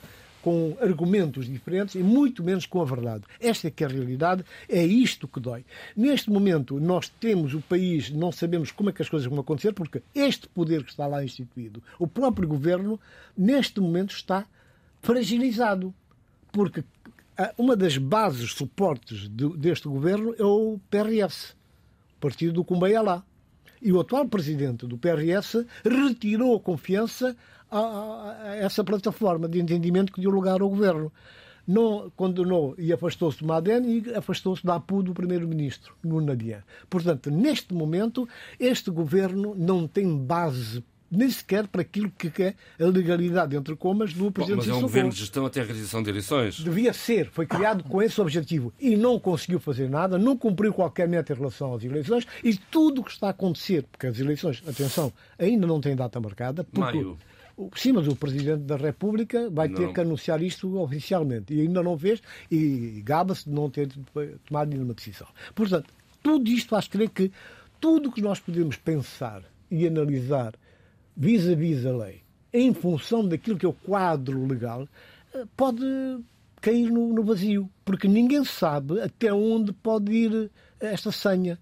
com 0.45 0.77
argumentos 0.79 1.47
diferentes 1.47 1.95
e 1.95 2.03
muito 2.03 2.43
menos 2.43 2.67
com 2.67 2.79
a 2.79 2.85
verdade. 2.85 3.23
Esta 3.39 3.67
é 3.67 3.71
que 3.71 3.83
é 3.83 3.87
a 3.87 3.89
realidade, 3.89 4.45
é 4.69 4.85
isto 4.85 5.27
que 5.27 5.39
dói. 5.39 5.65
Neste 5.97 6.29
momento, 6.29 6.79
nós 6.79 7.09
temos 7.09 7.55
o 7.55 7.61
país, 7.61 8.11
não 8.11 8.31
sabemos 8.31 8.71
como 8.71 8.91
é 8.91 8.93
que 8.93 9.01
as 9.01 9.09
coisas 9.09 9.27
vão 9.27 9.39
acontecer, 9.39 9.73
porque 9.73 10.03
este 10.13 10.47
poder 10.47 10.83
que 10.83 10.91
está 10.91 11.07
lá 11.07 11.23
instituído, 11.23 11.81
o 11.97 12.05
próprio 12.05 12.47
governo, 12.47 12.99
neste 13.35 13.79
momento 13.79 14.13
está 14.13 14.45
fragilizado. 15.01 15.91
Porque 16.51 16.83
uma 17.57 17.75
das 17.75 17.97
bases, 17.97 18.51
suportes 18.51 19.27
deste 19.27 19.87
governo 19.87 20.35
é 20.37 20.43
o 20.43 20.79
PRS, 20.91 21.55
o 22.17 22.19
Partido 22.19 22.53
do 22.53 22.63
Cumbeia 22.63 23.01
lá. 23.01 23.23
E 23.81 23.91
o 23.91 23.99
atual 23.99 24.27
presidente 24.27 24.85
do 24.85 24.95
PRS 24.95 25.65
retirou 25.83 26.55
a 26.55 26.59
confiança 26.59 27.35
a, 27.77 28.37
a 28.43 28.55
essa 28.55 28.83
plataforma 28.83 29.47
de 29.47 29.59
entendimento 29.59 30.11
que 30.11 30.21
deu 30.21 30.31
lugar 30.31 30.61
ao 30.61 30.69
governo. 30.69 31.11
Não 31.67 32.11
condenou 32.15 32.75
e 32.77 32.93
afastou-se 32.93 33.39
do 33.39 33.47
Maden 33.47 33.81
e 33.85 34.13
afastou-se 34.15 34.63
da 34.63 34.75
APU 34.75 35.01
do 35.01 35.15
primeiro-ministro, 35.15 35.95
Nuno 36.03 36.27
Nadier. 36.27 36.63
Portanto, 36.87 37.31
neste 37.31 37.73
momento, 37.73 38.29
este 38.59 38.91
governo 38.91 39.55
não 39.55 39.87
tem 39.87 40.15
base 40.15 40.83
nem 41.09 41.29
sequer 41.29 41.67
para 41.67 41.81
aquilo 41.81 42.11
que 42.11 42.31
é 42.41 42.55
a 42.79 42.85
legalidade, 42.85 43.55
entre 43.55 43.75
comas, 43.75 44.13
do 44.13 44.31
Presidente 44.31 44.65
Bom, 44.65 44.67
Mas 44.67 44.75
é 44.75 44.77
um 44.77 44.81
governo 44.81 45.09
de 45.11 45.17
gestão 45.17 45.45
até 45.45 45.61
a 45.61 45.63
realização 45.63 46.03
de 46.03 46.09
eleições. 46.09 46.55
Devia 46.55 46.93
ser, 46.93 47.29
foi 47.31 47.45
criado 47.45 47.83
com 47.83 48.01
esse 48.01 48.19
objetivo 48.19 48.73
e 48.79 48.95
não 48.95 49.19
conseguiu 49.19 49.59
fazer 49.59 49.89
nada, 49.89 50.17
não 50.17 50.37
cumpriu 50.37 50.73
qualquer 50.73 51.07
meta 51.07 51.33
em 51.33 51.35
relação 51.35 51.73
às 51.73 51.83
eleições 51.83 52.27
e 52.43 52.55
tudo 52.55 53.01
o 53.01 53.03
que 53.03 53.11
está 53.11 53.27
a 53.27 53.31
acontecer, 53.31 53.85
porque 53.91 54.07
as 54.07 54.19
eleições, 54.19 54.61
atenção, 54.67 55.11
ainda 55.37 55.65
não 55.65 55.79
têm 55.79 55.95
data 55.95 56.19
marcada. 56.19 56.63
Porque... 56.63 56.79
Maio. 56.79 57.17
Sim, 57.75 57.93
mas 57.93 58.07
o 58.07 58.15
Presidente 58.15 58.63
da 58.63 58.75
República 58.75 59.49
vai 59.49 59.69
não. 59.69 59.75
ter 59.75 59.93
que 59.93 60.01
anunciar 60.01 60.41
isto 60.41 60.77
oficialmente. 60.77 61.53
E 61.53 61.61
ainda 61.61 61.81
não 61.81 61.97
fez 61.97 62.21
e 62.51 63.01
gaba-se 63.03 63.45
de 63.45 63.55
não 63.55 63.69
ter 63.69 63.89
tomado 64.45 64.69
nenhuma 64.69 64.93
decisão. 64.93 65.27
Portanto, 65.53 65.93
tudo 66.21 66.49
isto 66.49 66.69
faz 66.69 66.87
crer 66.87 67.09
que 67.09 67.31
tudo 67.79 68.09
o 68.09 68.11
que 68.11 68.21
nós 68.21 68.39
podemos 68.39 68.75
pensar 68.75 69.41
e 69.71 69.87
analisar 69.87 70.53
vis-a-vis 71.15 71.79
-vis 71.79 71.87
a 71.87 71.97
lei, 71.97 72.21
em 72.51 72.73
função 72.73 73.25
daquilo 73.25 73.57
que 73.57 73.65
é 73.65 73.69
o 73.69 73.73
quadro 73.73 74.45
legal, 74.45 74.87
eh, 75.33 75.45
pode 75.55 75.85
cair 76.59 76.89
no, 76.89 77.13
no 77.13 77.23
vazio. 77.23 77.69
Porque 77.85 78.07
ninguém 78.07 78.43
sabe 78.43 78.99
até 78.99 79.31
onde 79.31 79.71
pode 79.71 80.11
ir 80.11 80.51
esta 80.79 81.11
senha. 81.11 81.57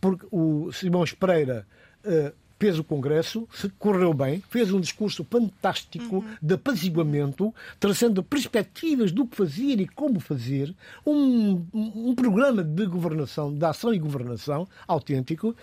Porque 0.00 0.26
o 0.30 0.70
Simão 0.72 1.04
Espreira 1.04 1.66
uh, 2.04 2.32
fez 2.58 2.78
o 2.78 2.84
Congresso, 2.84 3.48
correu 3.78 4.12
bem, 4.12 4.42
fez 4.48 4.72
um 4.72 4.80
discurso 4.80 5.24
fantástico 5.24 6.16
uhum. 6.16 6.24
de 6.42 6.54
apaziguamento, 6.54 7.54
trazendo 7.78 8.22
perspectivas 8.22 9.12
do 9.12 9.26
que 9.26 9.36
fazer 9.36 9.80
e 9.80 9.86
como 9.86 10.18
fazer, 10.18 10.74
um, 11.06 11.64
um 11.72 12.14
programa 12.14 12.64
de 12.64 12.86
governação, 12.86 13.54
de 13.54 13.64
ação 13.64 13.94
e 13.94 13.98
governação 13.98 14.68
autêntico, 14.86 15.54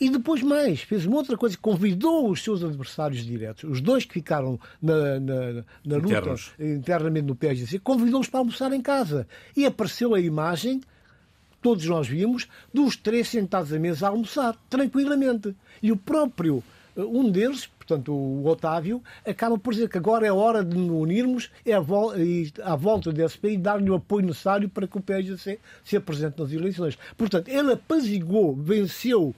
e 0.00 0.10
depois 0.10 0.42
mais, 0.42 0.80
fez 0.82 1.06
uma 1.06 1.16
outra 1.16 1.36
coisa, 1.36 1.56
convidou 1.56 2.30
os 2.30 2.42
seus 2.42 2.62
adversários 2.62 3.24
diretos, 3.24 3.64
os 3.64 3.80
dois 3.80 4.04
que 4.04 4.14
ficaram 4.14 4.58
na, 4.80 5.20
na, 5.20 5.64
na 5.84 5.96
luta 5.96 6.34
internamente 6.58 7.26
no 7.26 7.36
PSGC, 7.36 7.78
convidou-os 7.78 8.28
para 8.28 8.40
almoçar 8.40 8.72
em 8.72 8.80
casa. 8.80 9.26
E 9.56 9.64
apareceu 9.64 10.14
a 10.14 10.20
imagem 10.20 10.80
todos 11.62 11.86
nós 11.86 12.08
vimos, 12.08 12.48
dos 12.74 12.96
três 12.96 13.28
sentados 13.28 13.72
à 13.72 13.78
mesa 13.78 14.06
a 14.06 14.10
almoçar, 14.10 14.56
tranquilamente. 14.68 15.54
E 15.80 15.92
o 15.92 15.96
próprio, 15.96 16.62
eh, 16.96 17.00
um 17.00 17.30
deles, 17.30 17.66
portanto 17.66 18.12
o 18.12 18.46
Otávio, 18.46 19.02
acaba 19.24 19.56
por 19.56 19.72
dizer 19.72 19.88
que 19.88 19.96
agora 19.96 20.26
é 20.26 20.32
hora 20.32 20.64
de 20.64 20.76
nos 20.76 20.90
unirmos 20.90 21.50
e 21.64 21.72
à 21.72 22.76
volta 22.76 23.12
desse 23.12 23.38
país 23.38 23.58
dar-lhe 23.58 23.88
o 23.88 23.94
apoio 23.94 24.26
necessário 24.26 24.68
para 24.68 24.86
que 24.86 24.98
o 24.98 25.00
PSGC 25.00 25.58
se 25.84 25.96
apresente 25.96 26.40
nas 26.40 26.52
eleições. 26.52 26.98
Portanto, 27.16 27.48
ele 27.48 27.72
apaziguou, 27.72 28.54
venceu 28.54 29.34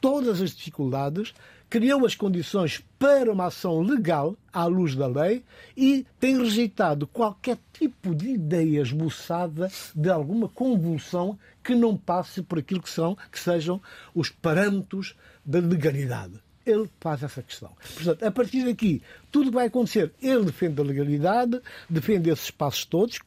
todas 0.00 0.42
as 0.42 0.54
dificuldades 0.54 1.32
criou 1.68 2.06
as 2.06 2.14
condições 2.14 2.82
para 2.98 3.30
uma 3.30 3.46
ação 3.46 3.80
legal 3.80 4.36
à 4.52 4.64
luz 4.66 4.94
da 4.94 5.06
lei 5.06 5.44
e 5.76 6.06
tem 6.18 6.38
rejeitado 6.38 7.06
qualquer 7.06 7.58
tipo 7.72 8.14
de 8.14 8.30
ideia 8.30 8.80
esboçada 8.80 9.70
de 9.94 10.08
alguma 10.08 10.48
convulsão 10.48 11.38
que 11.62 11.74
não 11.74 11.96
passe 11.96 12.42
por 12.42 12.58
aquilo 12.58 12.82
que 12.82 12.90
são 12.90 13.16
que 13.30 13.38
sejam 13.38 13.80
os 14.14 14.30
parâmetros 14.30 15.14
da 15.44 15.58
legalidade. 15.58 16.40
Ele 16.64 16.90
faz 17.00 17.22
essa 17.22 17.42
questão. 17.42 17.70
Portanto, 17.94 18.24
a 18.24 18.30
partir 18.30 18.64
daqui, 18.64 19.00
tudo 19.30 19.52
vai 19.52 19.66
acontecer. 19.66 20.12
Ele 20.20 20.46
defende 20.46 20.80
a 20.80 20.84
legalidade, 20.84 21.60
defende 21.88 22.28
esses 22.28 22.50
passos 22.50 22.84
todos, 22.84 23.20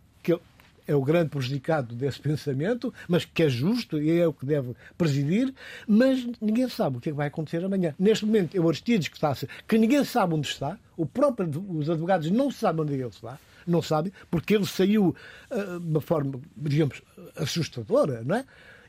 é 0.89 0.95
o 0.95 1.03
grande 1.03 1.29
prejudicado 1.29 1.93
desse 1.93 2.19
pensamento, 2.19 2.91
mas 3.07 3.23
que 3.23 3.43
é 3.43 3.49
justo 3.49 4.01
e 4.01 4.19
é 4.19 4.27
o 4.27 4.33
que 4.33 4.43
deve 4.43 4.75
presidir, 4.97 5.53
mas 5.87 6.25
ninguém 6.41 6.67
sabe 6.67 6.97
o 6.97 6.99
que, 6.99 7.09
é 7.09 7.11
que 7.11 7.17
vai 7.17 7.27
acontecer 7.27 7.63
amanhã. 7.63 7.93
Neste 7.99 8.25
momento, 8.25 8.57
é 8.57 8.59
o 8.59 8.67
Aristides 8.67 9.07
que 9.07 9.15
está 9.15 9.35
que 9.67 9.77
ninguém 9.77 10.03
sabe 10.03 10.33
onde 10.33 10.47
está, 10.47 10.79
o 10.97 11.05
próprio, 11.05 11.47
os 11.69 11.87
advogados 11.89 12.31
não 12.31 12.49
sabem 12.49 12.81
onde 12.81 12.93
ele 12.93 13.05
está, 13.05 13.37
não 13.67 13.83
sabem, 13.83 14.11
porque 14.31 14.55
ele 14.55 14.65
saiu 14.65 15.15
uh, 15.51 15.79
de 15.79 15.87
uma 15.87 16.01
forma, 16.01 16.41
digamos, 16.57 17.03
assustadora, 17.35 18.23
não 18.25 18.37
é? 18.37 18.45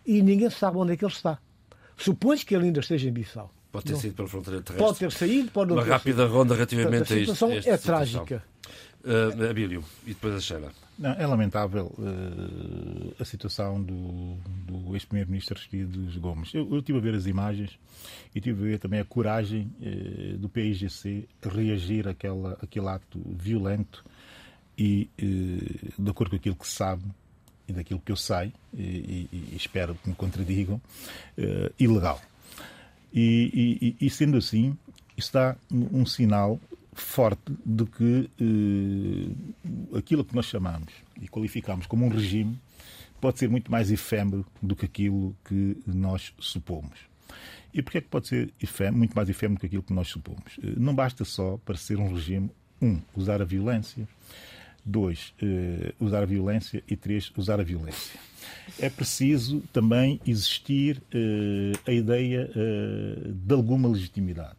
E 0.07 0.23
ninguém 0.23 0.49
sabe 0.49 0.79
onde 0.79 0.95
é 0.95 0.97
que 0.97 1.05
ele 1.05 1.13
está. 1.13 1.39
Supõe-se 1.99 2.47
que 2.47 2.55
ele 2.55 2.65
ainda 2.65 2.81
esteja 2.81 3.07
em 3.11 3.13
Bissau. 3.13 3.53
Pode 3.71 3.85
ter 3.85 3.93
não. 3.93 4.01
saído 4.01 4.17
pela 4.17 4.29
fronteira 4.29 4.63
terrestre. 4.63 4.87
Pode 4.87 4.99
ter 4.99 5.13
saído, 5.13 5.51
pode 5.51 5.69
não 5.69 5.77
Uma 5.77 5.85
ter 5.85 5.91
rápida 5.91 6.17
saído. 6.23 6.35
ronda 6.35 6.55
relativamente 6.55 7.09
Portanto, 7.09 7.13
a, 7.13 7.17
a 7.17 7.21
situação 7.21 7.53
isto. 7.53 7.69
é 7.69 7.77
trágica. 7.77 8.43
Uh, 9.05 9.51
Abílio, 9.51 9.85
e 10.07 10.09
depois 10.09 10.35
a 10.35 10.41
Sheila. 10.41 10.73
Não, 11.01 11.13
é 11.13 11.27
lamentável 11.27 11.87
uh, 11.97 13.15
a 13.19 13.25
situação 13.25 13.83
do, 13.83 14.37
do 14.67 14.95
ex-primeiro-ministro 14.95 15.57
Aristides 15.57 16.15
Gomes. 16.19 16.53
Eu, 16.53 16.69
eu 16.71 16.81
estive 16.81 16.99
a 16.99 17.01
ver 17.01 17.15
as 17.15 17.25
imagens 17.25 17.71
e 18.35 18.39
estive 18.39 18.61
a 18.61 18.67
ver 18.67 18.79
também 18.79 19.01
a 19.01 19.05
coragem 19.07 19.73
uh, 19.81 20.37
do 20.37 20.47
PIGC 20.47 21.27
reagir 21.43 22.07
àquela, 22.07 22.53
àquele 22.61 22.87
ato 22.89 23.19
violento 23.25 24.05
e, 24.77 25.09
uh, 25.19 26.03
de 26.03 26.11
acordo 26.11 26.33
com 26.33 26.37
aquilo 26.37 26.55
que 26.55 26.69
se 26.69 26.75
sabe 26.75 27.03
e 27.67 27.73
daquilo 27.73 28.01
que 28.01 28.13
eu 28.13 28.17
sei, 28.17 28.53
e, 28.77 28.83
e, 29.33 29.53
e 29.53 29.57
espero 29.57 29.95
que 29.95 30.09
me 30.09 30.15
contradigam, 30.15 30.83
ilegal. 31.79 32.21
E, 33.15 33.95
e, 34.01 34.11
sendo 34.11 34.37
assim, 34.37 34.77
um, 35.73 36.01
um 36.01 36.05
sinal 36.05 36.59
forte 37.01 37.53
de 37.65 37.85
que 37.87 38.31
eh, 38.41 39.99
aquilo 39.99 40.25
que 40.25 40.35
nós 40.35 40.47
chamamos 40.47 40.93
e 41.21 41.29
qualificamos 41.29 41.87
como 41.87 42.05
um 42.05 42.09
regime 42.09 42.59
pode 43.21 43.39
ser 43.39 43.49
muito 43.49 43.71
mais 43.71 43.91
efêmero 43.91 44.47
do 44.63 44.75
que 44.75 44.87
aquilo 44.87 45.37
que 45.45 45.77
nós 45.87 46.33
supomos. 46.39 46.99
E 47.73 47.83
porquê 47.83 47.99
é 47.99 48.01
que 48.01 48.09
pode 48.09 48.29
ser 48.29 48.53
efêmero, 48.61 48.99
muito 48.99 49.15
mais 49.15 49.29
efêmero 49.29 49.57
do 49.57 49.61
que 49.61 49.67
aquilo 49.67 49.83
que 49.83 49.93
nós 49.93 50.09
supomos? 50.09 50.59
Eh, 50.63 50.75
não 50.77 50.95
basta 50.95 51.25
só, 51.25 51.59
para 51.59 51.77
ser 51.77 51.99
um 51.99 52.13
regime, 52.13 52.51
um, 52.81 53.01
usar 53.15 53.43
a 53.43 53.45
violência, 53.45 54.09
dois, 54.85 55.35
eh, 55.43 55.93
usar 56.01 56.23
a 56.23 56.27
violência 56.27 56.83
e 56.89 56.97
três, 56.97 57.31
usar 57.37 57.61
a 57.61 57.65
violência. 57.65 58.19
É 58.79 58.89
preciso 58.89 59.61
também 59.73 60.21
existir 60.27 61.03
a 61.87 61.93
ideia 61.93 62.49
de 63.27 63.55
alguma 63.55 63.89
legitimidade. 63.89 64.57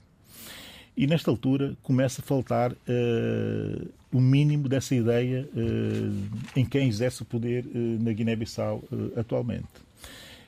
E 0.95 1.07
nesta 1.07 1.31
altura 1.31 1.75
começa 1.81 2.21
a 2.21 2.23
faltar 2.23 2.71
uh, 2.73 3.89
o 4.11 4.19
mínimo 4.19 4.67
dessa 4.67 4.93
ideia 4.93 5.47
uh, 5.53 6.39
em 6.55 6.65
quem 6.65 6.87
exerce 6.87 7.21
o 7.21 7.25
poder 7.25 7.65
uh, 7.65 8.03
na 8.03 8.11
Guiné-Bissau 8.11 8.83
atualmente. 9.15 9.67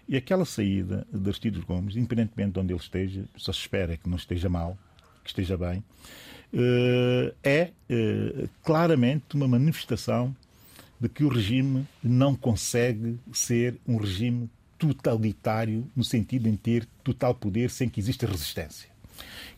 E 0.08 0.18
aquela 0.18 0.44
saída 0.44 1.08
de 1.12 1.30
Aristides 1.30 1.64
Gomes, 1.64 1.96
independentemente 1.96 2.52
de 2.52 2.60
onde 2.60 2.74
ele 2.74 2.80
esteja, 2.80 3.24
só 3.38 3.54
se 3.54 3.60
espera 3.60 3.96
que 3.96 4.10
não 4.10 4.18
esteja 4.18 4.50
mal, 4.50 4.78
que 5.24 5.30
esteja 5.30 5.58
bem, 5.58 5.82
é 7.42 7.72
claramente 8.62 9.34
uma 9.34 9.48
manifestação 9.48 10.36
de 11.00 11.08
que 11.08 11.24
o 11.24 11.30
regime 11.30 11.88
não 12.04 12.36
consegue 12.36 13.18
ser 13.32 13.78
um 13.88 13.96
regime 13.96 14.50
totalitário 14.78 15.90
no 15.96 16.04
sentido 16.04 16.52
de 16.52 16.58
ter 16.58 16.86
total 17.02 17.34
poder 17.34 17.70
sem 17.70 17.88
que 17.88 18.02
exista 18.02 18.28
resistência. 18.28 18.93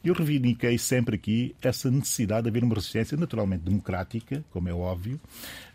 Eu 0.04 0.14
reivindiquei 0.14 0.78
sempre 0.78 1.16
aqui 1.16 1.56
essa 1.62 1.90
necessidade 1.90 2.44
de 2.44 2.50
haver 2.50 2.64
uma 2.64 2.76
resistência 2.76 3.18
naturalmente 3.18 3.64
democrática, 3.64 4.44
como 4.52 4.70
é 4.70 4.74
óbvio, 4.74 5.20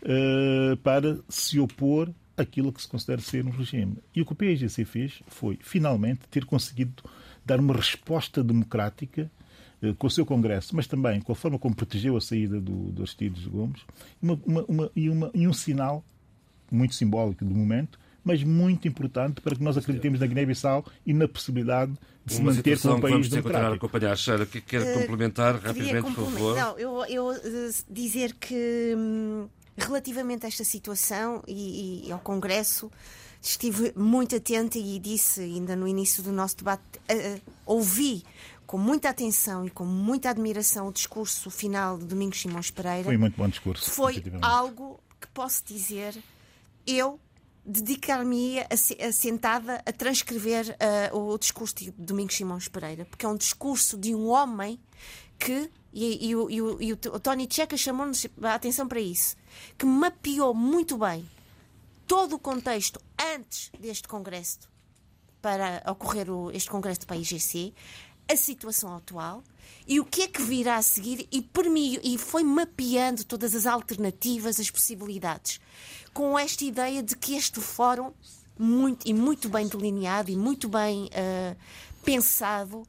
eh, 0.03 0.77
para 0.83 1.19
se 1.27 1.59
opor 1.59 2.09
àquilo 2.37 2.71
que 2.71 2.81
se 2.81 2.87
considera 2.87 3.21
ser 3.21 3.45
um 3.45 3.49
regime. 3.49 3.97
E 4.15 4.21
o 4.21 4.25
que 4.25 4.33
o 4.33 4.35
PIGC 4.35 4.85
fez 4.85 5.21
foi, 5.27 5.57
finalmente, 5.61 6.21
ter 6.29 6.45
conseguido 6.45 7.03
dar 7.45 7.59
uma 7.59 7.73
resposta 7.73 8.43
democrática 8.43 9.29
eh, 9.81 9.93
com 9.97 10.07
o 10.07 10.11
seu 10.11 10.25
Congresso, 10.25 10.75
mas 10.75 10.87
também 10.87 11.19
com 11.19 11.31
a 11.31 11.35
forma 11.35 11.57
como 11.57 11.75
protegeu 11.75 12.15
a 12.15 12.21
saída 12.21 12.59
do, 12.61 12.91
do 12.91 13.01
Aristides 13.01 13.45
Gomes, 13.47 13.81
uma, 14.21 14.39
uma, 14.45 14.65
uma, 14.67 14.91
e, 14.95 15.05
e 15.05 15.47
um 15.47 15.53
sinal 15.53 16.03
muito 16.71 16.95
simbólico 16.95 17.43
do 17.43 17.53
momento, 17.53 17.99
mas 18.23 18.43
muito 18.43 18.87
importante 18.87 19.41
para 19.41 19.55
que 19.55 19.63
nós 19.63 19.77
acreditemos 19.77 20.19
na 20.19 20.27
Guiné-Bissau 20.27 20.85
e 21.05 21.13
na 21.13 21.27
possibilidade 21.27 21.93
de 22.25 22.35
se 22.35 22.41
Uma 22.41 22.53
manter 22.53 22.79
como 22.79 22.95
um 22.95 23.01
país 23.01 23.29
democrático. 23.29 23.85
acompanhar. 23.85 24.15
Sheila, 24.15 24.45
que 24.45 24.61
quer 24.61 24.81
uh, 24.81 24.99
complementar 24.99 25.55
rapidamente, 25.55 26.13
por 26.13 26.29
favor? 26.29 26.55
Não, 26.55 26.77
eu, 26.77 27.05
eu 27.05 27.29
uh, 27.29 27.73
dizer 27.89 28.33
que 28.35 28.93
hum, 28.95 29.47
relativamente 29.77 30.45
a 30.45 30.47
esta 30.47 30.63
situação 30.63 31.43
e, 31.47 32.07
e, 32.07 32.11
ao 32.11 32.19
Congresso 32.19 32.91
estive 33.41 33.91
muito 33.95 34.35
atenta 34.35 34.77
e 34.77 34.99
disse 34.99 35.41
ainda 35.41 35.75
no 35.75 35.87
início 35.87 36.21
do 36.21 36.31
nosso 36.31 36.57
debate, 36.57 36.83
uh, 37.11 37.41
ouvi 37.65 38.23
com 38.67 38.77
muita 38.77 39.09
atenção 39.09 39.65
e 39.65 39.69
com 39.69 39.83
muita 39.83 40.29
admiração 40.29 40.87
o 40.87 40.93
discurso 40.93 41.49
final 41.49 41.97
de 41.97 42.05
Domingos 42.05 42.39
Simões 42.39 42.69
Pereira. 42.71 43.03
Foi 43.03 43.17
muito 43.17 43.35
bom 43.35 43.49
discurso. 43.49 43.89
Foi 43.89 44.23
algo 44.41 44.99
que 45.19 45.27
posso 45.27 45.63
dizer, 45.65 46.15
eu 46.85 47.19
dedicar-me 47.65 48.55
sentada 49.13 49.81
a 49.85 49.91
transcrever 49.91 50.75
uh, 51.11 51.17
o 51.17 51.37
discurso 51.37 51.75
de 51.75 51.91
Domingos 51.91 52.35
Simões 52.35 52.67
Pereira, 52.67 53.05
porque 53.05 53.25
é 53.25 53.29
um 53.29 53.37
discurso 53.37 53.97
de 53.97 54.15
um 54.15 54.27
homem 54.27 54.79
que, 55.37 55.69
e, 55.93 56.27
e, 56.27 56.29
e, 56.29 56.35
o, 56.35 56.81
e 56.81 56.93
o, 56.93 56.97
Tony 56.97 57.47
Checa 57.49 57.77
chamou-nos 57.77 58.25
a 58.41 58.55
atenção 58.55 58.87
para 58.87 58.99
isso, 58.99 59.35
que 59.77 59.85
mapeou 59.85 60.53
muito 60.53 60.97
bem 60.97 61.27
todo 62.07 62.35
o 62.35 62.39
contexto 62.39 62.99
antes 63.35 63.71
deste 63.79 64.07
congresso, 64.07 64.59
para 65.41 65.83
ocorrer 65.87 66.29
o, 66.29 66.51
este 66.51 66.69
congresso 66.69 67.05
para 67.05 67.15
a 67.15 67.19
IGC, 67.19 67.73
a 68.31 68.35
situação 68.35 68.95
atual 68.95 69.43
e 69.87 69.99
o 69.99 70.05
que 70.05 70.23
é 70.23 70.27
que 70.27 70.41
virá 70.41 70.77
a 70.77 70.81
seguir 70.81 71.27
e, 71.31 71.69
mim, 71.69 71.99
e 72.03 72.17
foi 72.17 72.43
mapeando 72.43 73.23
todas 73.23 73.55
as 73.55 73.65
alternativas, 73.65 74.59
as 74.59 74.69
possibilidades 74.69 75.59
com 76.13 76.37
esta 76.37 76.63
ideia 76.63 77.01
de 77.01 77.15
que 77.15 77.35
este 77.35 77.59
fórum, 77.59 78.11
muito, 78.57 79.07
e 79.07 79.13
muito 79.13 79.49
bem 79.49 79.67
delineado 79.67 80.29
e 80.29 80.35
muito 80.35 80.67
bem 80.67 81.05
uh, 81.05 81.57
pensado, 82.03 82.79
uh, 82.79 82.85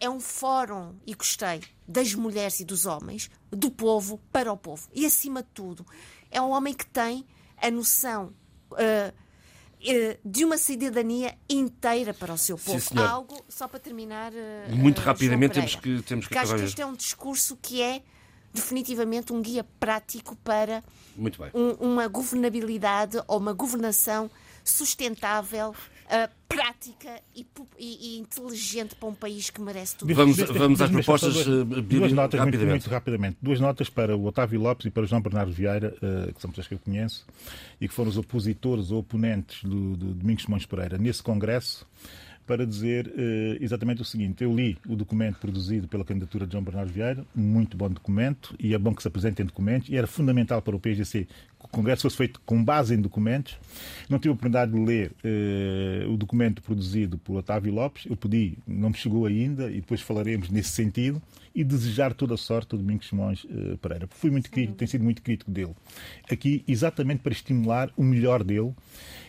é 0.00 0.08
um 0.08 0.20
fórum, 0.20 0.94
e 1.06 1.14
gostei, 1.14 1.62
das 1.86 2.14
mulheres 2.14 2.60
e 2.60 2.64
dos 2.64 2.86
homens, 2.86 3.30
do 3.50 3.70
povo 3.70 4.20
para 4.32 4.52
o 4.52 4.56
povo. 4.56 4.88
E, 4.94 5.04
acima 5.04 5.42
de 5.42 5.48
tudo, 5.52 5.86
é 6.30 6.40
um 6.40 6.50
homem 6.50 6.74
que 6.74 6.86
tem 6.86 7.26
a 7.58 7.70
noção. 7.70 8.32
Uh, 8.72 9.26
de 10.24 10.44
uma 10.44 10.56
cidadania 10.58 11.38
inteira 11.48 12.12
para 12.12 12.32
o 12.32 12.38
seu 12.38 12.58
povo. 12.58 12.80
Sim, 12.80 12.98
Algo, 12.98 13.44
só 13.48 13.68
para 13.68 13.78
terminar. 13.78 14.32
Muito 14.70 15.00
rapidamente 15.00 15.54
temos 15.54 15.76
que, 15.76 16.02
temos 16.02 16.26
que 16.26 16.34
Porque 16.34 16.38
acho 16.38 16.56
que 16.56 16.64
este 16.64 16.82
é 16.82 16.86
um 16.86 16.94
discurso 16.94 17.56
que 17.60 17.80
é 17.80 18.02
definitivamente 18.56 19.32
um 19.32 19.40
guia 19.40 19.64
prático 19.78 20.34
para 20.36 20.82
um, 21.54 21.70
uma 21.78 22.08
governabilidade 22.08 23.18
ou 23.28 23.38
uma 23.38 23.52
governação 23.52 24.30
sustentável, 24.64 25.70
uh, 25.70 26.30
prática 26.48 27.20
e, 27.34 27.46
e, 27.78 28.16
e, 28.16 28.18
inteligente 28.18 28.96
para 28.96 29.08
um 29.08 29.14
país 29.14 29.50
que 29.50 29.60
merece 29.60 29.96
tudo. 29.96 30.12
Vamos, 30.12 30.36
vamos 30.38 30.80
às 30.80 30.90
propostas. 30.90 31.34
Duas, 31.34 31.46
uh, 31.46 31.64
duas 31.82 32.12
notas 32.12 32.40
rapidamente. 32.40 32.66
Muito, 32.66 32.70
muito, 32.70 32.90
rapidamente. 32.90 33.36
Duas 33.40 33.60
notas 33.60 33.88
para 33.88 34.16
o 34.16 34.24
Otávio 34.24 34.60
Lopes 34.60 34.86
e 34.86 34.90
para 34.90 35.04
o 35.04 35.06
João 35.06 35.20
Bernardo 35.20 35.52
Vieira, 35.52 35.94
uh, 36.02 36.32
que 36.32 36.40
são 36.40 36.50
pessoas 36.50 36.66
que 36.66 36.74
eu 36.74 36.78
conheço, 36.78 37.24
e 37.80 37.86
que 37.86 37.94
foram 37.94 38.10
os 38.10 38.18
opositores 38.18 38.90
ou 38.90 39.00
oponentes 39.00 39.62
do, 39.62 39.96
do 39.96 40.14
Domingos 40.14 40.44
Simões 40.44 40.66
Pereira 40.66 40.98
nesse 40.98 41.22
congresso 41.22 41.86
para 42.46 42.66
dizer 42.66 43.08
uh, 43.08 43.62
exatamente 43.62 44.00
o 44.00 44.04
seguinte. 44.04 44.44
Eu 44.44 44.54
li 44.54 44.78
o 44.88 44.94
documento 44.94 45.38
produzido 45.38 45.88
pela 45.88 46.04
candidatura 46.04 46.46
de 46.46 46.52
João 46.52 46.62
Bernardo 46.62 46.92
Vieira, 46.92 47.24
muito 47.34 47.76
bom 47.76 47.88
documento, 47.88 48.54
e 48.58 48.74
é 48.74 48.78
bom 48.78 48.94
que 48.94 49.02
se 49.02 49.08
apresentem 49.08 49.44
documentos, 49.44 49.88
e 49.88 49.96
era 49.96 50.06
fundamental 50.06 50.62
para 50.62 50.76
o 50.76 50.80
PSGC 50.80 51.26
que 51.58 51.64
o 51.64 51.68
Congresso 51.68 52.02
fosse 52.02 52.16
feito 52.16 52.40
com 52.44 52.62
base 52.62 52.94
em 52.94 53.00
documentos. 53.00 53.56
Não 54.08 54.18
tive 54.18 54.28
a 54.28 54.32
oportunidade 54.32 54.72
de 54.72 54.78
ler 54.78 55.12
uh, 55.24 56.12
o 56.12 56.16
documento 56.16 56.62
produzido 56.62 57.18
por 57.18 57.36
Otávio 57.36 57.72
Lopes, 57.72 58.06
eu 58.06 58.16
pedi, 58.16 58.58
não 58.66 58.90
me 58.90 58.96
chegou 58.96 59.26
ainda, 59.26 59.70
e 59.70 59.80
depois 59.80 60.00
falaremos 60.00 60.48
nesse 60.48 60.70
sentido, 60.70 61.20
e 61.54 61.64
desejar 61.64 62.12
toda 62.12 62.34
a 62.34 62.36
sorte 62.36 62.74
ao 62.74 62.78
Domingos 62.78 63.08
Simões 63.08 63.44
uh, 63.44 63.78
Pereira. 63.78 64.06
Fui 64.10 64.30
muito 64.30 64.50
crítico, 64.50 64.76
tenho 64.76 64.90
sido 64.90 65.02
muito 65.02 65.22
crítico 65.22 65.50
dele. 65.50 65.74
Aqui, 66.30 66.62
exatamente 66.68 67.20
para 67.22 67.32
estimular 67.32 67.90
o 67.96 68.04
melhor 68.04 68.44
dele, 68.44 68.74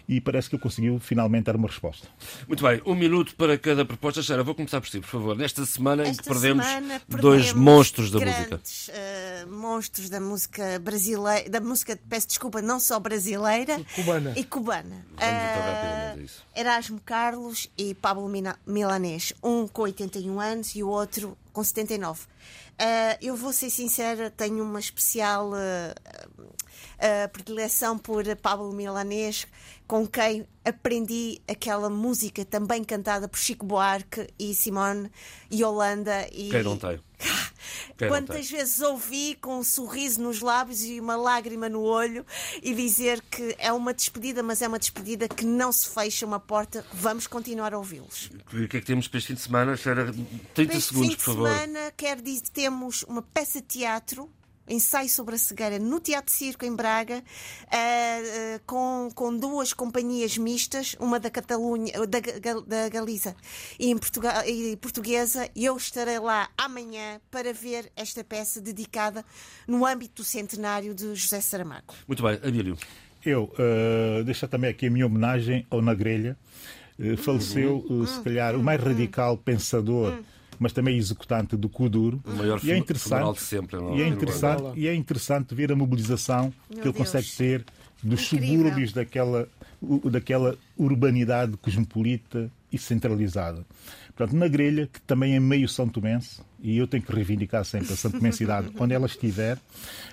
e 0.07 0.21
parece 0.21 0.49
que 0.49 0.55
ele 0.55 0.63
conseguiu 0.63 0.99
finalmente 0.99 1.45
dar 1.45 1.55
uma 1.55 1.67
resposta. 1.67 2.07
Muito 2.47 2.63
bem, 2.63 2.81
um 2.85 2.95
minuto 2.95 3.35
para 3.35 3.57
cada 3.57 3.83
proposta. 3.83 4.23
Sara, 4.23 4.43
vou 4.43 4.55
começar 4.55 4.79
por 4.79 4.89
si, 4.89 4.99
por 4.99 5.07
favor. 5.07 5.35
Nesta 5.37 5.65
semana 5.65 6.03
Esta 6.03 6.13
em 6.13 6.17
que 6.17 6.29
perdemos, 6.29 6.65
perdemos 6.65 7.21
dois 7.21 7.53
monstros 7.53 8.09
da 8.11 8.19
grandes, 8.19 8.49
música. 8.49 8.61
Uh, 9.47 9.51
monstros 9.51 10.09
da 10.09 10.19
música 10.21 10.79
brasileira, 10.79 11.49
da 11.49 11.59
música, 11.59 11.99
peço 12.07 12.27
desculpa, 12.27 12.61
não 12.61 12.79
só 12.79 12.99
brasileira 12.99 13.81
cubana. 13.95 14.33
e 14.35 14.43
cubana. 14.43 15.05
Vamos 15.15 15.33
rapidamente 15.33 16.19
a 16.19 16.23
isso. 16.23 16.45
Erasmo 16.55 17.01
Carlos 17.05 17.69
e 17.77 17.93
Pablo 17.93 18.31
Milanês, 18.65 19.33
um 19.43 19.67
com 19.67 19.81
81 19.81 20.39
anos 20.39 20.75
e 20.75 20.83
o 20.83 20.87
outro 20.87 21.37
com 21.51 21.63
79. 21.63 22.21
Uh, 22.80 23.17
eu 23.21 23.36
vou 23.36 23.51
ser 23.51 23.69
sincera, 23.71 24.30
tenho 24.30 24.63
uma 24.63 24.80
especial 24.80 25.49
uh, 25.49 25.55
uh, 26.97 27.30
predileção 27.32 27.97
por 27.97 28.23
Pablo 28.36 28.71
Milanês, 28.71 29.47
com 29.88 30.05
quem 30.05 30.45
aprendi 30.65 31.41
aquela 31.47 31.89
música 31.89 32.43
também 32.43 32.84
cantada 32.84 33.28
por 33.28 33.39
Chico 33.39 33.65
Buarque 33.65 34.28
e 34.38 34.53
Simone 34.53 35.09
e 35.49 35.63
Holanda. 35.63 36.28
E... 36.32 36.49
Quem 36.49 36.63
não 36.63 36.78
tem? 36.78 36.99
Quem 37.97 38.09
Quantas 38.09 38.49
vezes 38.49 38.80
ouvi 38.82 39.36
com 39.41 39.59
um 39.59 39.63
sorriso 39.63 40.21
nos 40.21 40.39
lábios 40.39 40.84
e 40.84 40.99
uma 40.99 41.15
lágrima 41.15 41.67
no 41.67 41.82
olho 41.82 42.23
e 42.61 42.73
dizer 42.75 43.21
que 43.21 43.55
é 43.57 43.73
uma 43.73 43.91
despedida, 43.91 44.43
mas 44.43 44.61
é 44.61 44.67
uma 44.67 44.78
despedida 44.78 45.28
que 45.28 45.43
não 45.43 45.71
se 45.71 45.89
fecha 45.89 46.25
uma 46.25 46.39
porta, 46.39 46.86
vamos 46.93 47.25
continuar 47.25 47.73
a 47.73 47.78
ouvi-los. 47.78 48.30
O 48.53 48.67
que 48.67 48.78
é 48.78 48.80
que 48.80 48.86
temos 48.86 49.07
para 49.07 49.17
este 49.17 49.30
fim 49.30 49.34
de 49.34 49.41
semana? 49.41 49.75
30 50.53 50.80
segundos, 50.80 51.15
por 51.15 51.23
favor. 51.23 51.47
Este 51.47 51.57
fim 51.57 51.65
de 51.65 51.73
semana, 51.73 51.91
quer 51.97 52.21
dizer, 52.21 52.66
temos 52.68 53.03
uma 53.03 53.22
peça 53.22 53.61
de 53.61 53.68
teatro 53.68 54.30
ensaio 54.68 55.07
sobre 55.07 55.36
a 55.36 55.38
cegueira 55.38 55.80
no 55.80 56.01
Teatro 56.01 56.34
Circo 56.34 56.65
em 56.65 56.76
Braga, 56.76 57.20
uh, 57.20 57.20
uh, 57.20 58.61
com, 58.65 59.09
com 59.15 59.38
duas 59.38 59.72
companhias 59.72 60.38
mistas, 60.38 60.93
uma 60.99 61.18
da 61.18 61.30
Catalunha, 61.30 61.93
da, 62.05 62.20
da 62.68 62.89
Galiza 62.89 63.34
e, 63.80 63.89
em 63.89 63.97
Portugal, 63.97 64.43
e 64.45 64.76
portuguesa, 64.76 65.49
e 65.55 65.63
eu 65.63 65.78
estarei 65.78 66.20
lá 66.20 66.49
amanhã 66.57 67.22
para 67.32 67.53
ver 67.53 67.89
esta 67.95 68.22
peça 68.22 68.59
dedicada 68.59 69.24
no 69.65 69.86
âmbito 69.86 70.22
do 70.22 70.26
centenário 70.26 70.93
de 70.93 71.15
José 71.15 71.39
Saramago. 71.39 71.93
Muito 72.05 72.22
bem, 72.22 72.34
Abílio. 72.34 72.78
Eu 73.26 73.45
uh, 73.53 74.26
deixar 74.26 74.49
também 74.49 74.70
aqui 74.70 74.88
a 74.88 74.91
minha 74.91 75.05
homenagem 75.05 75.65
ao 75.70 75.82
Na 75.82 75.93
Grelha. 75.93 76.38
Uh, 76.99 77.15
faleceu, 77.15 77.86
uh, 77.89 78.05
se 78.05 78.20
calhar, 78.20 78.57
o 78.57 78.61
mais 78.61 78.84
radical 78.84 79.38
pensador 79.38 80.20
mas 80.59 80.73
também 80.73 80.97
executante 80.97 81.55
do 81.55 81.69
Kuduro. 81.69 82.21
O 82.25 82.33
maior 82.33 82.59
e 82.63 82.71
é 82.71 82.77
interessante, 82.77 83.35
de 83.35 83.41
sempre. 83.41 83.77
E 83.95 84.01
é 84.01 84.07
interessante, 84.07 84.63
e 84.75 84.87
é 84.87 84.95
interessante 84.95 85.55
ver 85.55 85.71
a 85.71 85.75
mobilização 85.75 86.43
Meu 86.43 86.53
que 86.69 86.75
ele 86.75 86.83
Deus. 86.83 86.97
consegue 86.97 87.31
ter 87.35 87.65
dos 88.03 88.21
subúrbios 88.21 88.93
daquela, 88.93 89.47
daquela 90.11 90.55
urbanidade 90.77 91.57
cosmopolita 91.57 92.51
e 92.71 92.77
centralizada. 92.77 93.65
Portanto, 94.15 94.35
na 94.35 94.47
grelha, 94.47 94.87
que 94.91 94.99
também 95.01 95.35
é 95.35 95.39
meio 95.39 95.69
São 95.69 95.87
Tomense, 95.87 96.41
e 96.59 96.77
eu 96.77 96.87
tenho 96.87 97.03
que 97.03 97.13
reivindicar 97.13 97.63
sempre 97.63 97.93
a 97.93 97.95
São 97.95 98.09
Tomensidade 98.09 98.69
onde 98.79 98.93
ela 98.93 99.05
estiver, 99.05 99.59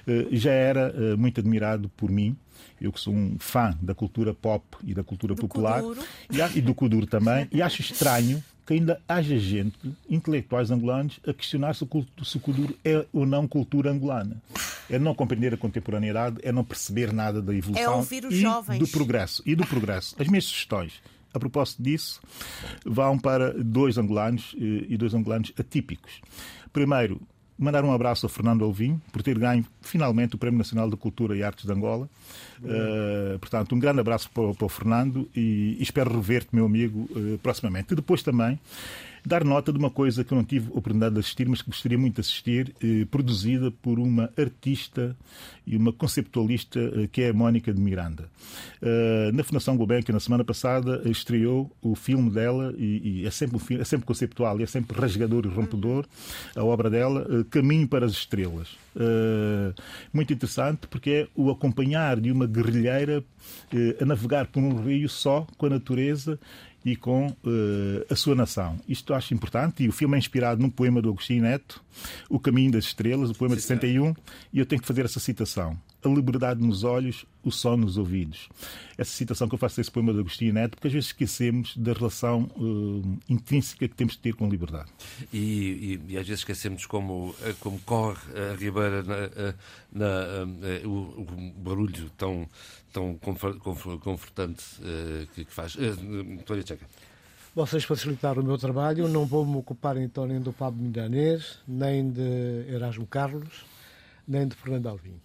eh, 0.06 0.26
já 0.32 0.52
era 0.52 0.94
eh, 0.94 1.16
muito 1.16 1.40
admirado 1.40 1.88
por 1.96 2.10
mim, 2.10 2.36
eu 2.80 2.92
que 2.92 3.00
sou 3.00 3.14
um 3.14 3.36
fã 3.38 3.76
da 3.80 3.94
cultura 3.94 4.34
pop 4.34 4.64
e 4.84 4.92
da 4.92 5.02
cultura 5.02 5.34
do 5.34 5.40
popular, 5.40 5.82
e, 6.30 6.58
e 6.58 6.60
do 6.60 6.74
Kuduro 6.74 7.06
também, 7.06 7.48
e 7.50 7.62
acho 7.62 7.80
estranho 7.80 8.44
que 8.66 8.72
ainda 8.72 9.00
haja 9.08 9.38
gente, 9.38 9.78
intelectuais 10.08 10.70
angolanos, 10.70 11.20
a 11.26 11.32
questionar 11.32 11.74
se 11.74 11.84
o, 11.84 12.06
se 12.24 12.36
o 12.36 12.40
Kuduro 12.40 12.76
é 12.84 13.04
ou 13.12 13.26
não 13.26 13.46
cultura 13.46 13.90
angolana. 13.90 14.42
É 14.88 14.98
não 14.98 15.14
compreender 15.14 15.54
a 15.54 15.56
contemporaneidade, 15.56 16.38
é 16.42 16.52
não 16.52 16.64
perceber 16.64 17.12
nada 17.12 17.40
da 17.40 17.54
evolução 17.54 17.92
é 17.92 17.96
ouvir 17.96 18.24
os 18.24 18.34
e 18.34 18.40
jovens. 18.40 18.78
do 18.78 18.88
progresso. 18.88 19.42
E 19.46 19.54
do 19.54 19.66
progresso. 19.66 20.14
As 20.18 20.28
minhas 20.28 20.44
sugestões, 20.44 21.00
a 21.32 21.38
propósito 21.38 21.82
disso, 21.82 22.20
vão 22.84 23.18
para 23.18 23.52
dois 23.52 23.98
angolanos 23.98 24.54
eh, 24.58 24.86
e 24.88 24.96
dois 24.96 25.14
angolanos 25.14 25.52
atípicos. 25.58 26.20
Primeiro, 26.72 27.20
mandar 27.58 27.84
um 27.84 27.92
abraço 27.92 28.26
ao 28.26 28.30
Fernando 28.30 28.64
Alvim 28.64 29.00
por 29.12 29.22
ter 29.22 29.38
ganho 29.38 29.64
finalmente 29.80 30.34
o 30.34 30.38
Prémio 30.38 30.58
Nacional 30.58 30.90
da 30.90 30.96
Cultura 30.96 31.36
e 31.36 31.42
Artes 31.42 31.64
de 31.64 31.72
Angola. 31.72 32.08
Uh, 32.60 33.38
portanto, 33.38 33.74
um 33.74 33.78
grande 33.78 34.00
abraço 34.00 34.30
para, 34.30 34.52
para 34.54 34.66
o 34.66 34.68
Fernando 34.68 35.28
e, 35.34 35.76
e 35.78 35.82
espero 35.82 36.12
rever-te, 36.12 36.48
meu 36.52 36.66
amigo, 36.66 37.08
uh, 37.12 37.38
proximamente. 37.38 37.92
E 37.92 37.96
depois 37.96 38.22
também 38.22 38.58
dar 39.24 39.44
nota 39.44 39.72
de 39.72 39.78
uma 39.78 39.90
coisa 39.90 40.22
que 40.22 40.32
eu 40.32 40.36
não 40.36 40.44
tive 40.44 40.68
oportunidade 40.70 41.14
de 41.14 41.20
assistir, 41.20 41.48
mas 41.48 41.62
que 41.62 41.70
gostaria 41.70 41.96
muito 41.96 42.16
de 42.16 42.20
assistir, 42.20 42.74
eh, 42.82 43.06
produzida 43.10 43.70
por 43.70 43.98
uma 43.98 44.30
artista 44.36 45.16
e 45.66 45.76
uma 45.76 45.92
conceptualista 45.92 46.78
eh, 46.78 47.08
que 47.10 47.22
é 47.22 47.30
a 47.30 47.32
Mónica 47.32 47.72
de 47.72 47.80
Miranda. 47.80 48.28
Uh, 48.82 49.32
na 49.32 49.42
Fundação 49.42 49.76
Gulbenkian, 49.76 50.12
na 50.12 50.20
semana 50.20 50.44
passada, 50.44 51.00
estreou 51.06 51.74
o 51.80 51.94
filme 51.94 52.30
dela, 52.30 52.74
e, 52.76 53.22
e 53.22 53.26
é, 53.26 53.30
sempre 53.30 53.56
um 53.56 53.58
filme, 53.58 53.80
é 53.80 53.84
sempre 53.84 54.06
conceptual, 54.06 54.60
é 54.60 54.66
sempre 54.66 55.00
rasgador 55.00 55.46
e 55.46 55.48
rompedor, 55.48 56.04
a 56.54 56.62
obra 56.62 56.90
dela, 56.90 57.26
uh, 57.30 57.44
Caminho 57.46 57.88
para 57.88 58.04
as 58.04 58.12
Estrelas. 58.12 58.76
Uh, 58.94 59.74
muito 60.12 60.32
interessante 60.32 60.86
porque 60.86 61.10
é 61.10 61.28
o 61.34 61.50
acompanhar 61.50 62.20
de 62.20 62.30
uma 62.30 62.46
guerrilheira 62.46 63.24
a 64.00 64.04
navegar 64.04 64.46
por 64.46 64.62
um 64.62 64.82
rio 64.82 65.08
só 65.08 65.46
com 65.58 65.66
a 65.66 65.70
natureza 65.70 66.38
e 66.84 66.94
com 66.94 67.28
uh, 67.28 68.06
a 68.10 68.14
sua 68.14 68.34
nação. 68.34 68.78
Isto 68.88 69.14
acho 69.14 69.32
importante 69.32 69.82
e 69.82 69.88
o 69.88 69.92
filme 69.92 70.16
é 70.16 70.18
inspirado 70.18 70.60
num 70.60 70.70
poema 70.70 71.00
do 71.00 71.08
Agostinho 71.08 71.42
Neto, 71.42 71.82
O 72.28 72.38
Caminho 72.38 72.72
das 72.72 72.84
Estrelas, 72.84 73.30
o 73.30 73.34
poema 73.34 73.56
de 73.56 73.62
61, 73.62 74.14
e 74.52 74.58
eu 74.58 74.66
tenho 74.66 74.80
que 74.80 74.86
fazer 74.86 75.04
essa 75.04 75.20
citação. 75.20 75.78
A 76.04 76.08
liberdade 76.08 76.60
nos 76.60 76.84
olhos, 76.84 77.24
o 77.42 77.50
som 77.50 77.76
nos 77.76 77.96
ouvidos. 77.96 78.48
Essa 78.98 79.10
citação 79.10 79.48
que 79.48 79.54
eu 79.54 79.58
faço 79.58 79.76
desse 79.76 79.90
poema 79.90 80.12
do 80.12 80.20
Agostinho 80.20 80.52
Neto, 80.52 80.72
porque 80.72 80.88
às 80.88 80.92
vezes 80.92 81.08
esquecemos 81.08 81.76
da 81.76 81.92
relação 81.92 82.42
uh, 82.56 83.18
intrínseca 83.28 83.88
que 83.88 83.94
temos 83.94 84.12
de 84.14 84.20
ter 84.20 84.34
com 84.34 84.44
a 84.44 84.48
liberdade. 84.48 84.90
E, 85.32 85.98
e, 86.08 86.12
e 86.12 86.18
às 86.18 86.26
vezes 86.26 86.40
esquecemos 86.40 86.84
como, 86.84 87.34
eh, 87.42 87.54
como 87.58 87.78
corre 87.80 88.20
a 88.38 88.54
Ribeira 88.54 89.02
na, 89.02 89.16
na, 89.92 90.46
na, 90.46 90.88
o, 90.88 91.22
o 91.22 91.52
barulho 91.56 92.10
tão 92.18 92.46
tão 92.92 93.18
confortante 93.18 94.64
uh, 94.80 95.26
que, 95.34 95.44
que, 95.44 95.52
faz. 95.52 95.74
Uh, 95.74 96.62
Tcheca. 96.62 96.86
Vocês 97.54 97.84
facilitaram 97.84 98.42
o 98.42 98.44
meu 98.44 98.56
trabalho, 98.56 99.08
não 99.08 99.26
vou 99.26 99.44
me 99.44 99.56
ocupar 99.56 99.96
então 99.96 100.26
nem 100.26 100.40
do 100.40 100.52
Pablo 100.52 100.80
Milanês, 100.80 101.58
nem 101.66 102.10
de 102.10 102.66
Erasmo 102.68 103.06
Carlos, 103.06 103.64
nem 104.26 104.46
de 104.46 104.54
Fernando 104.54 104.88
Alvim. 104.88 105.20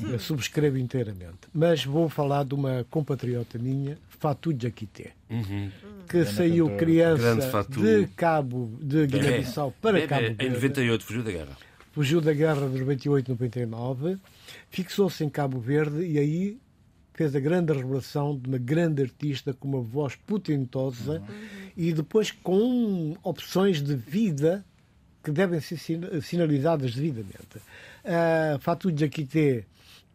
Eu 0.00 0.18
subscrevo 0.18 0.78
inteiramente. 0.78 1.48
Mas 1.52 1.84
vou 1.84 2.08
falar 2.08 2.44
de 2.44 2.54
uma 2.54 2.86
compatriota 2.90 3.58
minha, 3.58 3.98
Fatou 4.08 4.54
Jaquité, 4.58 5.12
uhum. 5.28 5.70
que 6.08 6.24
saiu 6.24 6.76
criança 6.76 7.36
de 7.68 8.06
Cabo 8.16 8.70
de 8.80 9.06
Guiné-Bissau 9.06 9.74
para 9.80 9.98
é, 9.98 10.06
Cabo 10.06 10.22
Verde. 10.22 10.46
Em 10.46 10.50
98 10.50 11.04
fugiu 11.04 11.22
da 11.22 11.30
guerra. 11.32 11.56
Fugiu 11.92 12.20
da 12.20 12.32
guerra 12.32 12.68
de 12.68 12.78
98 12.78 13.28
99, 13.32 14.18
fixou-se 14.70 15.24
em 15.24 15.28
Cabo 15.28 15.58
Verde 15.58 16.04
e 16.04 16.18
aí 16.18 16.58
fez 17.14 17.34
a 17.36 17.40
grande 17.40 17.72
revelação 17.72 18.38
de 18.38 18.48
uma 18.48 18.58
grande 18.58 19.02
artista 19.02 19.52
com 19.52 19.68
uma 19.68 19.80
voz 19.80 20.16
potentosa 20.16 21.18
uhum. 21.20 21.68
e 21.76 21.92
depois 21.92 22.30
com 22.30 23.16
opções 23.22 23.82
de 23.82 23.94
vida 23.94 24.64
que 25.22 25.30
devem 25.30 25.60
ser 25.60 25.78
sinalizadas 26.22 26.94
devidamente. 26.94 27.60
Uh, 28.04 28.58
Fatou 28.60 28.96
Jaquité, 28.96 29.64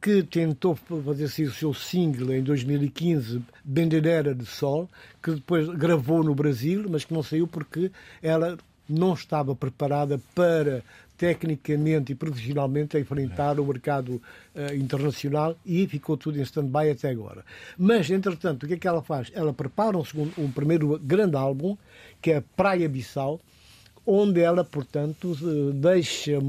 que 0.02 0.24
tentou 0.24 0.76
fazer 0.76 1.26
assim 1.26 1.44
o 1.44 1.52
seu 1.52 1.74
single 1.74 2.34
em 2.34 2.44
2015, 2.44 3.42
Bendeira 3.64 4.36
de 4.36 4.46
Sol, 4.46 4.90
que 5.24 5.32
depois 5.32 5.68
gravou 5.70 6.24
no 6.24 6.36
Brasil, 6.36 6.86
mas 6.90 7.06
que 7.06 7.14
não 7.14 7.24
saiu 7.24 7.48
porque 7.48 7.92
ela 8.22 8.58
não 8.88 9.14
estava 9.14 9.56
preparada 9.56 10.20
para 10.34 10.84
tecnicamente 11.18 12.12
e 12.12 12.16
profissionalmente 12.16 12.96
a 12.96 13.00
enfrentar 13.00 13.60
o 13.60 13.66
mercado 13.66 14.22
uh, 14.56 14.76
internacional 14.76 15.58
e 15.66 15.88
ficou 15.88 16.16
tudo 16.16 16.38
em 16.38 16.44
stand-by 16.44 16.92
até 16.92 17.10
agora. 17.10 17.44
Mas, 17.78 18.10
entretanto, 18.12 18.64
o 18.64 18.68
que 18.68 18.76
é 18.76 18.78
que 18.78 18.88
ela 18.88 19.02
faz? 19.02 19.32
Ela 19.34 19.52
prepara 19.52 19.98
um, 19.98 20.06
segundo, 20.06 20.32
um 20.38 20.52
primeiro 20.52 21.00
grande 21.00 21.36
álbum, 21.36 21.76
que 22.22 22.32
é 22.32 22.44
Praia 22.56 22.88
Bissau, 22.88 23.42
onde 24.06 24.42
ela, 24.42 24.64
portanto, 24.64 25.36
deixa 25.74 26.40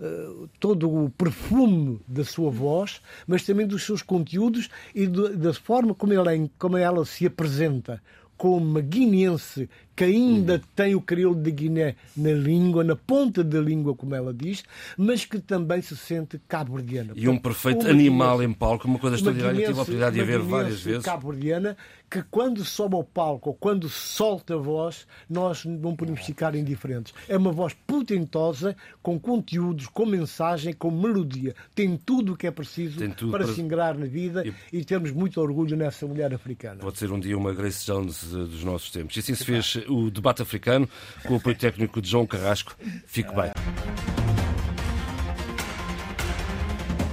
uh, 0.00 0.48
todo 0.58 0.90
o 0.90 1.10
perfume 1.10 2.00
da 2.08 2.24
sua 2.24 2.50
voz, 2.50 3.00
mas 3.26 3.44
também 3.44 3.66
dos 3.66 3.84
seus 3.84 4.02
conteúdos 4.02 4.68
e 4.94 5.06
do, 5.06 5.36
da 5.36 5.52
forma 5.52 5.94
como 5.94 6.12
ela, 6.12 6.30
como 6.58 6.76
ela 6.76 7.04
se 7.04 7.26
apresenta 7.26 8.02
como 8.40 8.56
uma 8.56 8.80
guineense 8.80 9.68
que 9.94 10.04
ainda 10.04 10.54
uhum. 10.54 10.60
tem 10.74 10.94
o 10.94 11.00
crioulo 11.00 11.40
de 11.40 11.50
Guiné 11.50 11.96
na 12.16 12.32
língua, 12.32 12.82
na 12.82 12.96
ponta 12.96 13.44
da 13.44 13.60
língua, 13.60 13.94
como 13.94 14.14
ela 14.14 14.32
diz, 14.32 14.62
mas 14.96 15.24
que 15.24 15.38
também 15.38 15.82
se 15.82 15.96
sente 15.96 16.40
cabo-verdiana. 16.48 17.12
E 17.14 17.28
um 17.28 17.38
perfeito 17.38 17.86
animal 17.86 18.42
em 18.42 18.52
palco, 18.52 18.86
uma 18.86 18.98
coisa 18.98 19.16
extraordinária, 19.16 19.58
tive 19.58 19.70
a 19.70 19.74
oportunidade 19.74 20.16
de 20.16 20.22
ver 20.22 20.38
várias 20.40 20.80
vezes. 20.80 21.04
cabo-verdiana, 21.04 21.76
que 22.10 22.22
quando 22.24 22.64
sobe 22.64 22.96
ao 22.96 23.04
palco 23.04 23.50
ou 23.50 23.54
quando 23.54 23.88
solta 23.88 24.54
a 24.54 24.56
voz, 24.56 25.06
nós 25.28 25.64
não 25.64 25.94
podemos 25.94 26.20
ficar 26.22 26.54
indiferentes. 26.54 27.14
É 27.28 27.36
uma 27.36 27.52
voz 27.52 27.74
potentosa, 27.86 28.76
com 29.02 29.18
conteúdos, 29.18 29.86
com 29.86 30.06
mensagem, 30.06 30.72
com 30.72 30.90
melodia. 30.90 31.54
Tem 31.74 31.96
tudo 31.96 32.32
o 32.32 32.36
que 32.36 32.46
é 32.46 32.50
preciso 32.50 32.98
para, 32.98 33.30
para 33.30 33.46
se 33.46 33.60
ingrar 33.60 33.96
na 33.96 34.06
vida 34.06 34.44
e... 34.72 34.78
e 34.78 34.84
temos 34.84 35.12
muito 35.12 35.40
orgulho 35.40 35.76
nessa 35.76 36.06
mulher 36.06 36.34
africana. 36.34 36.80
Pode 36.80 36.98
ser 36.98 37.12
um 37.12 37.20
dia 37.20 37.36
uma 37.36 37.52
Grace 37.52 37.86
Jones 37.86 38.32
eh, 38.32 38.38
dos 38.38 38.64
nossos 38.64 38.90
tempos. 38.90 39.16
E 39.16 39.20
assim 39.20 39.34
se 39.34 39.44
fez 39.44 39.76
o 39.88 40.10
debate 40.10 40.42
africano 40.42 40.88
com 41.26 41.34
o 41.34 41.36
apoio 41.36 41.56
técnico 41.56 42.00
de 42.00 42.10
João 42.10 42.26
Carrasco. 42.26 42.76
Fique 43.06 43.34
bem. 43.34 43.50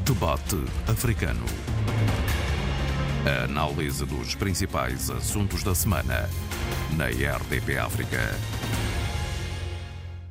Debate 0.04 0.56
africano. 0.88 1.46
A 3.26 3.44
análise 3.44 4.06
dos 4.06 4.36
principais 4.36 5.10
assuntos 5.10 5.64
da 5.64 5.76
semana 5.76 6.30
na 6.96 7.08
RDP 7.08 7.78
África. 7.78 8.18